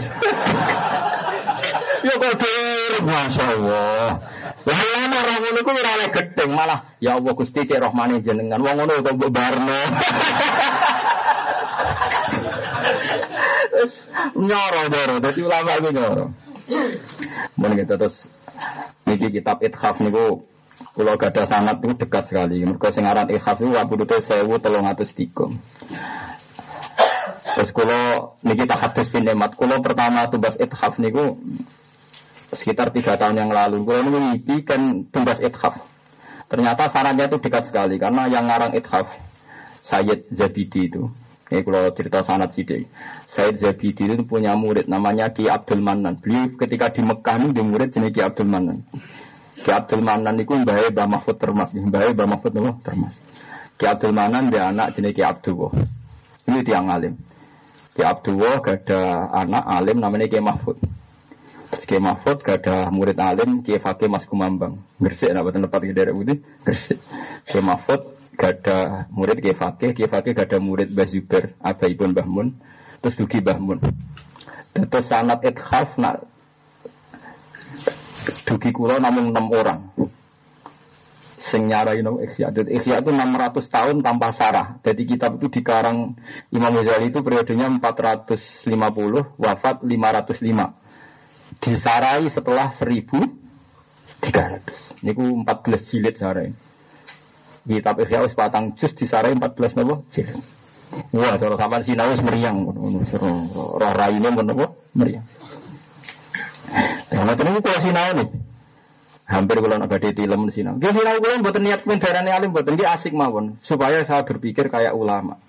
Ya 2.01 2.15
kodir, 2.17 2.93
Masya 3.05 3.45
Allah. 3.45 4.25
Lah 4.61 4.77
lama 4.77 5.17
orang 5.21 5.37
ngono 5.41 5.59
ku 5.65 5.71
ora 5.73 6.05
gedeng 6.09 6.51
malah 6.53 6.79
ya 7.01 7.17
Allah 7.17 7.33
Gusti 7.33 7.65
cek 7.65 7.81
rahmane 7.81 8.21
jenengan. 8.21 8.61
Wong 8.61 8.77
ngono 8.77 8.93
kok 9.01 9.13
mbok. 9.17 9.37
Wis 13.81 13.93
nyoro 14.37 14.81
nyoro, 14.89 15.15
dadi 15.17 15.41
ulama 15.41 15.71
iku 15.81 15.89
nyoro. 15.89 16.25
Mun 17.57 17.71
kita 17.73 17.97
terus 17.97 18.29
niki 19.09 19.33
kitab 19.33 19.61
Ithaf 19.65 19.97
niku 20.01 20.45
Pulau 20.91 21.15
gada 21.15 21.47
sangat 21.47 21.79
itu 21.81 21.93
dekat 21.95 22.23
sekali. 22.27 22.65
Mereka 22.67 22.91
sing 22.91 23.07
aran 23.07 23.29
Ithaf 23.31 23.61
itu 23.63 23.71
wabudute 23.71 24.19
sewu 24.19 24.59
telung 24.59 24.85
atus 24.89 25.15
tiga. 25.15 25.47
Terus 27.51 27.69
kalau 27.75 28.35
niki 28.43 28.63
tak 28.63 28.79
hadis 28.79 29.07
bin 29.11 29.27
Nemat, 29.27 29.55
kalau 29.55 29.79
pertama 29.79 30.27
tugas 30.27 30.59
Ithaf 30.59 30.99
niku 30.99 31.39
sekitar 32.51 32.91
tiga 32.91 33.15
tahun 33.15 33.47
yang 33.47 33.51
lalu. 33.51 33.83
Kalau 33.87 34.01
ini 34.03 34.19
mimpi 34.19 34.55
kan 34.67 35.07
tugas 35.07 35.39
Ithaf. 35.39 35.79
Ternyata 36.51 36.91
sarannya 36.91 37.31
itu 37.31 37.39
dekat 37.39 37.71
sekali 37.71 37.95
karena 37.95 38.27
yang 38.27 38.51
ngarang 38.51 38.75
Ithaf 38.75 39.07
Sayyid 39.79 40.27
Zabidi 40.29 40.91
itu. 40.91 41.07
Ini 41.51 41.67
kalau 41.67 41.91
cerita 41.91 42.23
sanat 42.23 42.55
sidik. 42.55 42.87
Said 43.27 43.59
Zabidi 43.59 44.07
itu 44.07 44.23
punya 44.23 44.55
murid 44.55 44.87
namanya 44.87 45.35
Ki 45.35 45.51
Abdul 45.51 45.83
Manan. 45.83 46.15
Beliau 46.23 46.47
ketika 46.55 46.87
di 46.95 47.03
Mekah 47.03 47.35
ini 47.43 47.51
dia 47.51 47.65
murid 47.67 47.91
jenis 47.91 48.15
Ki 48.15 48.23
Abdul 48.23 48.47
Manan. 48.47 48.87
Ki 49.61 49.69
Abdul 49.69 50.01
Manan 50.01 50.41
itu 50.41 50.57
mbahnya 50.57 50.89
Mbah 50.89 51.07
Mahfud 51.17 51.37
Termas. 51.37 51.69
Mbahnya 51.73 52.11
Mbah 52.17 52.27
Mahfud 52.37 52.51
Termas. 52.81 53.13
Ki 53.77 53.85
Abdul 53.85 54.13
Manan 54.13 54.49
dia 54.49 54.73
anak 54.73 54.97
jenis 54.97 55.13
Ki 55.13 55.21
Abdul 55.21 55.69
Ini 56.49 56.59
tiang 56.65 56.89
alim. 56.89 57.13
Ki 57.93 58.01
Abdul 58.01 58.41
gak 58.41 58.89
ada 58.89 59.29
anak 59.45 59.63
alim 59.65 59.97
namanya 60.01 60.25
Ki 60.25 60.41
Mahfud. 60.41 60.81
Ki 61.85 61.97
Mahfud 61.99 62.43
gak 62.43 62.67
ada 62.67 62.89
murid 62.91 63.15
alim 63.19 63.63
Ki 63.63 63.77
Fakih 63.77 64.07
Mas 64.11 64.27
Kumambang. 64.27 64.79
Gresik, 64.99 65.31
apa 65.31 65.51
tempat 65.51 65.79
di 65.83 65.95
daerah 65.95 66.15
putih? 66.15 66.39
Gresik. 66.63 66.99
Ki 67.47 67.59
Mahfud 67.59 68.01
gak 68.35 68.65
ada 68.65 68.77
murid 69.11 69.43
Kiai 69.43 69.55
Fakih, 69.55 69.91
Kiai 69.91 70.09
Fakih 70.09 70.31
gak 70.33 70.49
ada 70.51 70.57
murid 70.57 70.91
Mbah 70.91 71.07
Zubair, 71.07 71.53
abaipun 71.61 72.15
Mbah 72.15 72.27
Mun, 72.27 72.47
terus 73.03 73.15
dugi 73.19 73.43
Mbah 73.43 73.59
Mun. 73.59 73.79
Terus 74.71 75.05
sanat 75.05 75.43
ithaf 75.43 75.99
nak 75.99 76.30
dugi 78.45 78.69
kula 78.73 78.99
namun 79.01 79.33
enam 79.33 79.49
orang. 79.49 79.81
Sing 81.41 81.65
nyarai 81.65 82.05
no 82.05 82.21
ikhya. 82.21 82.53
Jadi 82.53 82.77
ikhya 82.77 83.01
itu 83.01 83.09
600 83.09 83.65
tahun 83.65 84.05
tanpa 84.05 84.29
sarah. 84.29 84.77
Jadi 84.85 85.09
kitab 85.09 85.41
itu 85.41 85.49
dikarang 85.49 86.13
Imam 86.53 86.77
Ghazali 86.77 87.09
itu 87.09 87.25
periodenya 87.25 87.65
450, 87.81 89.41
wafat 89.41 89.81
505. 89.81 91.57
Disarai 91.57 92.29
setelah 92.29 92.69
1300. 92.69 95.01
Niku 95.01 95.41
14 95.41 95.89
jilid 95.89 96.13
sarai. 96.13 96.53
Kitab 97.65 98.05
Ihya 98.05 98.21
wis 98.21 98.37
patang 98.37 98.77
jus 98.77 98.93
disarai 98.93 99.33
14 99.33 99.81
nopo 99.81 100.05
jilid. 100.13 100.37
Wah, 101.15 101.39
cara 101.39 101.55
sampean 101.57 101.81
sinau 101.81 102.13
wis 102.13 102.21
meriang 102.21 102.69
ngono 102.69 103.01
roh 103.81 103.93
raine 103.97 104.29
nopo 104.29 104.77
meriang. 104.93 105.40
Ngoten 107.11 107.45
niku 107.51 107.59
kula 107.63 107.79
sinau 107.83 108.11
nih. 108.15 108.27
Hampir 109.27 109.57
kula 109.63 109.75
nak 109.79 109.89
badhe 109.91 110.11
tilem 110.15 110.47
sinau. 110.51 110.75
Nggih 110.79 110.91
sinau 110.95 111.19
kula 111.19 111.39
mboten 111.39 111.63
niat 111.63 111.81
pendarane 111.83 112.31
alim 112.31 112.49
mboten 112.55 112.75
iki 112.79 112.87
asik 112.87 113.13
mawon 113.15 113.59
supaya 113.63 114.03
saya 114.07 114.23
berpikir 114.23 114.71
kayak 114.71 114.95
ulama. 114.95 115.39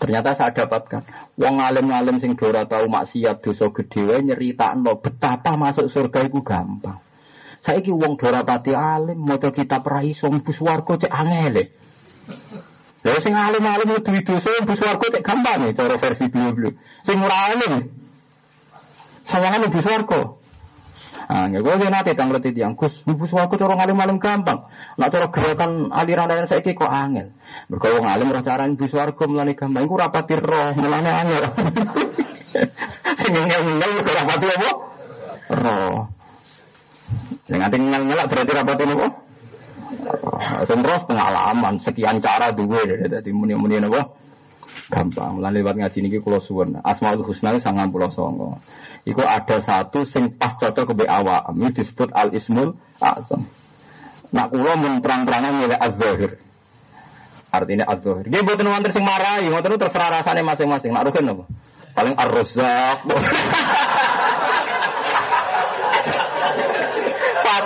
Ternyata 0.00 0.32
saya 0.32 0.52
dapatkan 0.52 1.04
wong 1.36 1.60
alim-alim 1.60 2.16
sing 2.20 2.32
ora 2.40 2.64
tau 2.64 2.88
maksiat 2.88 3.44
dosa 3.44 3.68
gedhe 3.68 4.00
wae 4.08 4.20
nyeritakno 4.24 4.96
betapa 5.00 5.56
masuk 5.56 5.92
surga 5.92 6.28
itu 6.28 6.40
gampang. 6.40 6.96
Saiki 7.60 7.92
wong 7.92 8.16
dorapati 8.16 8.72
alim 8.72 9.20
maca 9.20 9.52
kitab 9.52 9.84
ra 9.84 10.00
iso 10.00 10.32
mlebu 10.32 10.52
swarga 10.56 11.04
cek 11.04 11.12
angel. 11.12 11.56
Lha 13.04 13.20
sing 13.20 13.36
alim-alim 13.36 14.00
duwe 14.00 14.20
dosa 14.24 14.48
mlebu 14.60 14.74
swarga 14.76 15.06
cek 15.20 15.24
gampang 15.24 15.68
nih 15.68 15.76
cara 15.76 15.96
versi 16.00 16.24
beliau-beliau. 16.32 16.72
Sing 17.04 17.16
ora 17.20 17.36
alim 17.52 17.99
sawangan 19.30 19.58
mlebu 19.62 19.80
swarga. 19.80 20.20
Ah, 21.30 21.46
nggak 21.46 21.62
gue 21.62 21.86
nanti 21.86 22.10
tak 22.18 22.26
ngerti 22.26 22.50
tiang 22.58 22.74
Gus, 22.74 23.06
mlebu 23.06 23.24
swarga 23.30 23.54
cara 23.54 23.78
alim-alim 23.78 24.18
gampang. 24.18 24.66
Nak 24.98 25.08
cara 25.14 25.30
gerakan 25.30 25.94
aliran 25.94 26.26
aliran 26.26 26.50
saiki 26.50 26.74
kok 26.74 26.90
angel. 26.90 27.30
Mergo 27.70 27.86
wong 27.94 28.06
alim 28.10 28.34
ora 28.34 28.42
cara 28.42 28.66
swarga 28.66 29.24
mulane 29.30 29.54
gampang. 29.54 29.86
Iku 29.86 29.94
rapati 29.94 30.34
roh 30.34 30.74
mulane 30.74 31.10
angel. 31.14 31.44
Sing 33.20 33.30
ngel-ngel 33.30 33.92
rapati 34.02 34.46
apa? 34.50 34.70
Roh. 35.54 35.98
Yang 37.50 37.58
nanti 37.66 37.76
ngelak 37.78 38.26
berarti 38.30 38.52
rapat 38.54 38.76
ini 38.82 38.94
kok. 38.94 39.12
Terus 40.70 41.02
pengalaman 41.06 41.74
sekian 41.82 42.22
cara 42.22 42.54
dua 42.54 42.86
dari 42.86 43.30
muni-muni 43.34 43.82
nopo 43.82 44.18
gampang. 44.90 45.42
Lan 45.42 45.50
lewat 45.54 45.78
ngaji 45.78 45.98
niki 46.06 46.18
kula 46.22 46.38
suwun. 46.38 46.78
Asmaul 46.82 47.22
Husna 47.22 47.58
sangat 47.58 47.90
pulau 47.90 48.10
songo. 48.10 48.58
Iku 49.08 49.22
ada 49.24 49.56
satu 49.64 50.04
sing 50.04 50.36
pas 50.36 50.52
cocok 50.56 50.92
ke 50.92 51.04
awak. 51.08 51.56
Ini 51.56 51.68
disebut 51.72 52.12
al 52.12 52.36
ismul 52.36 52.76
azam. 53.00 53.48
Nak 54.30 54.46
kula 54.52 54.76
mun 54.78 55.00
terang-terangan 55.02 55.52
milih 55.56 55.78
az-zahir. 55.80 56.32
Artinya 57.50 57.84
az-zahir. 57.88 58.28
Nggih 58.28 58.42
mboten 58.44 58.68
wonten 58.68 58.92
sing 58.92 59.02
marahi, 59.02 59.48
ngoten 59.50 59.80
terserah 59.80 60.20
rasane 60.20 60.44
masing-masing. 60.44 60.92
Nak 60.92 61.08
rugen 61.08 61.24
napa? 61.26 61.44
Paling 61.96 62.14
ar-razzaq. 62.14 62.98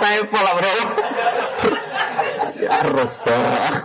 saya 0.05 0.21
pola 0.29 0.51
bro. 0.53 0.73
Rusak. 2.95 3.83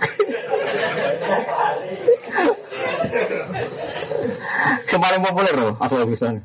Yang 4.91 5.23
populer 5.27 5.55
loh, 5.59 5.73
asal 5.81 6.07
bisa. 6.07 6.39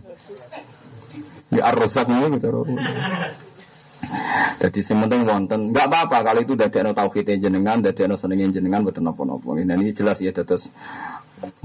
Ya 1.55 1.71
rusak 1.71 2.05
ini 2.11 2.35
gitu. 2.37 2.67
Jadi 4.61 4.79
sementing 4.85 5.25
wonten, 5.25 5.73
nggak 5.73 5.87
apa-apa 5.89 6.17
kalau 6.21 6.39
itu 6.45 6.53
dari 6.53 6.83
no 6.85 6.93
tauhid 6.93 7.41
jenengan, 7.41 7.81
dari 7.81 8.05
no 8.05 8.15
senengin 8.19 8.53
jenengan 8.53 8.85
betul 8.85 9.01
nopo-nopo. 9.01 9.57
Nah 9.57 9.75
ini 9.75 9.95
jelas 9.95 10.21
ya 10.21 10.29
terus 10.29 10.69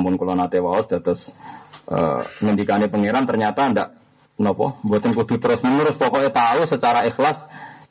mun 0.01 0.17
kula 0.17 0.33
nate 0.33 0.57
waos 0.63 0.89
terus 0.89 1.31
uh, 1.93 2.25
ngendikane 2.41 2.89
pangeran 2.89 3.29
ternyata 3.29 3.61
ndak 3.69 3.89
nopo, 4.41 4.81
buatan 4.81 5.13
kudu 5.13 5.37
terus 5.37 5.61
menerus 5.61 6.01
pokoknya 6.01 6.33
tahu 6.33 6.65
secara 6.65 7.05
ikhlas 7.05 7.45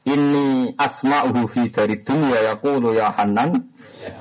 ini 0.08 0.74
asma'uhu 0.74 1.46
fi 1.46 1.70
dari 1.70 2.02
dunia 2.02 2.56
yaqulu 2.56 2.98
ya 2.98 3.14
Hanan 3.14 3.70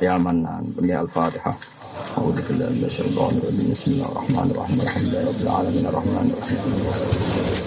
ya 0.03 0.19
Manan. 0.21 0.77
Ya 0.85 1.01
Al-Fatihah. 1.01 1.78
أعوذ 1.98 2.38
بالله 2.48 2.70
من 2.70 2.84
الشيطان 2.86 3.34
الرجيم 3.38 3.68
بسم 3.74 3.91
الله 3.91 4.06
الرحمن 4.12 4.48
الرحيم 4.54 4.78
الحمد 4.82 5.04
لله 5.10 5.24
رب 5.30 5.41
العالمين 5.41 5.86
الرحمن 5.90 6.26
الرحيم 6.34 6.62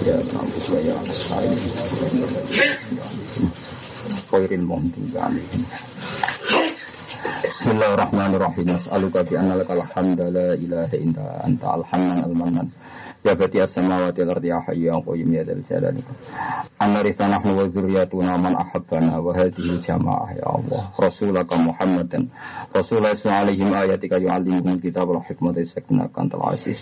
يا 0.07 0.16
نعبد 0.31 0.65
ويا 0.73 0.97
نستعين 1.09 1.59
خير 4.31 4.51
المهدي 4.53 5.19
عليهم 5.19 5.61
بسم 7.51 7.69
الله 7.70 7.91
الرحمن 7.95 8.31
الرحيم 8.35 8.66
أسألك 8.70 9.16
بأن 9.31 9.49
لك 9.59 9.70
الحمد 9.70 10.20
لا 10.20 10.49
إله 10.55 10.91
إلا 10.95 11.47
أنت 11.47 11.62
الحنان 11.65 12.19
المنان 12.31 12.69
Ya 13.22 13.38
bati 13.38 13.61
as-samawati 13.61 14.26
wal 14.26 14.34
ardi 14.34 14.49
ya 14.49 14.57
hayyu 14.65 14.89
ya 14.89 14.98
qayyum 14.98 15.30
ya 15.30 15.45
dzal 15.45 15.61
jalali. 15.61 16.02
Anarisa 16.81 17.30
nahnu 17.30 17.53
wa 17.53 17.69
dzurriyyatuna 17.69 18.34
man 18.41 18.57
ahabbana 18.57 19.22
wa 19.22 19.30
hadhihi 19.30 19.77
jamaah 19.77 20.34
ya 20.34 20.49
Allah. 20.49 20.89
Rasulaka 20.98 21.53
Muhammadan. 21.53 22.34
Rasulullah 22.73 23.14
sallallahu 23.14 23.77
ayatika 23.77 24.18
yu'allimuhum 24.18 24.81
kitab 24.81 25.06
wal 25.06 25.22
hikmata 25.22 25.61
saknakan 25.61 26.34
tal 26.34 26.49
aziz. 26.49 26.81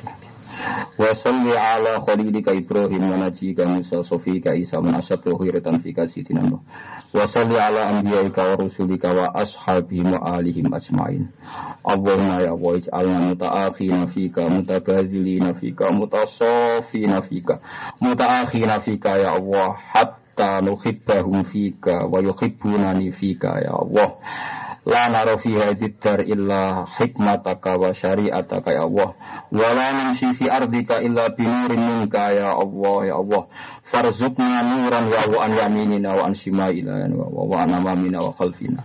Wa 0.99 1.15
salli 1.15 1.55
ala 1.55 1.99
khalilika 2.03 2.51
Ibrahim 2.53 3.11
wa 3.11 3.17
najika 3.17 3.65
Musa 3.65 4.03
sofika 4.03 4.55
Isa 4.55 4.81
man 4.81 4.95
asyadu 4.99 5.37
khiratan 5.39 5.79
fika 5.79 6.07
sidina 6.07 6.41
Nuh. 6.43 6.59
Wa 7.13 7.27
salli 7.27 7.55
ala 7.55 7.87
anbiyaika 7.95 8.43
wa 8.43 8.55
rusulika 8.55 9.07
wa 9.09 9.31
ashabihim 9.35 10.11
wa 10.13 10.35
alihim 10.35 10.67
ajmain. 10.73 11.27
Allahumma 11.83 12.43
ya 12.43 12.51
Allah 12.51 12.73
ij'alna 12.77 13.19
mutaakhina 13.31 14.07
fika 14.07 14.49
mutabazilina 14.49 15.53
fika 15.53 15.91
mutasafina 15.91 17.21
fika 17.21 17.59
mutaakhina 18.01 18.79
fika 18.79 19.09
ya 19.17 19.31
Allah 19.39 19.75
hatta 19.93 20.61
nuhibbahum 20.61 21.43
fika 21.43 22.05
wa 22.11 22.19
yuhibbunani 22.19 23.11
fika 23.11 23.63
ya 23.63 23.71
Allah. 23.79 24.19
La 24.87 25.09
naro 25.11 25.35
fiha 25.37 25.75
jiddar 25.75 26.23
illa 26.23 26.87
hikmataka 26.87 27.75
wa 27.77 27.91
syari'ataka 27.93 28.71
ya 28.73 28.87
Allah. 28.87 29.09
Wa 29.51 29.67
la 29.75 29.87
namshi 29.91 30.31
fi 30.33 30.47
ardika 30.49 31.03
illa 31.03 31.29
binurin 31.35 31.79
minka 31.83 32.31
ya 32.31 32.55
Allah 32.55 32.97
ya 33.07 33.15
Allah. 33.19 33.43
Farzukna 33.83 34.63
nuran 34.63 35.11
wa 35.11 35.21
wa 35.29 35.39
an 35.45 35.51
yaminina 35.57 36.15
wa 36.15 36.23
an 36.29 36.33
shimailina 36.33 37.05
wa 37.11 37.27
wa 37.43 37.57
an 37.59 37.69
amamina 37.75 38.23
wa 38.23 38.31
khalfina. 38.33 38.81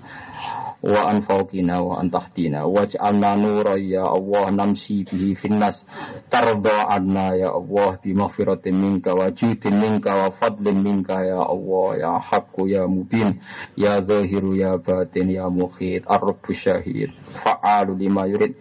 Wa 0.85 1.09
an 1.09 1.25
fawqina 1.25 1.81
wa 1.81 1.97
an 1.97 2.13
tahtina 2.13 2.69
waj'alna 2.69 3.41
nura 3.41 3.81
ya 3.81 4.05
Allah 4.05 4.53
namsi 4.53 5.09
bihi 5.09 5.33
finnas 5.33 5.81
tarda 6.29 6.93
anna 6.93 7.33
ya 7.33 7.57
Allah 7.57 7.97
bi 8.05 8.13
maghfiratin 8.13 8.77
minka 8.77 9.17
wa 9.17 9.33
judin 9.33 9.81
minka 9.81 10.13
wa 10.13 10.29
fadlin 10.29 10.85
minka 10.85 11.25
ya 11.25 11.41
Allah 11.41 11.89
ya 11.97 12.13
haqqu 12.21 12.69
ya 12.69 12.85
mubin 12.85 13.41
ya 13.81 14.05
zahiru 14.05 14.53
ya 14.53 14.77
batin 14.77 15.33
ya 15.33 15.49
mukhid 15.49 16.05
ar-rabbu 16.05 16.53
syahid 16.53 17.11
fa'alu 17.35 17.97
lima 17.97 18.29
yurid. 18.29 18.53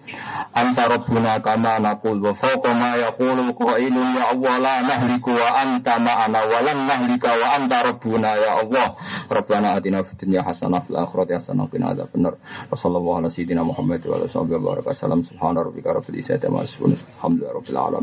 Anta 0.56 0.88
rabbuna 0.88 1.44
kama 1.44 1.78
naqul 1.84 2.24
wa 2.24 2.32
fawqa 2.32 2.72
ma 2.74 2.96
yaqulu 2.98 3.52
qailun 3.54 4.16
ya 4.16 4.32
Allah 4.32 4.54
la 4.64 4.76
nahliku 4.82 5.36
wa 5.36 5.60
anta 5.60 6.00
ma'ana 6.00 6.40
wa 6.48 6.60
lan 6.64 6.78
nahlika 6.88 7.36
wa 7.36 7.48
anta 7.60 7.84
rabbuna 7.84 8.32
ya 8.40 8.64
Allah. 8.64 8.96
Rabbana 9.28 9.76
atina 9.78 10.02
fid 10.08 10.24
dunya 10.26 10.42
hasanah 10.46 10.82
fil 10.86 10.98
akhirati 10.98 11.34
hasanah 11.38 11.66
wa 11.66 11.72
qina 11.72 11.92
adzabannar 12.14 12.38
wa 12.72 12.78
sallallahu 12.78 13.18
ala 13.18 13.30
sayyidina 13.30 13.64
Muhammad 13.66 14.06
wa 14.06 14.18
ala 17.78 18.02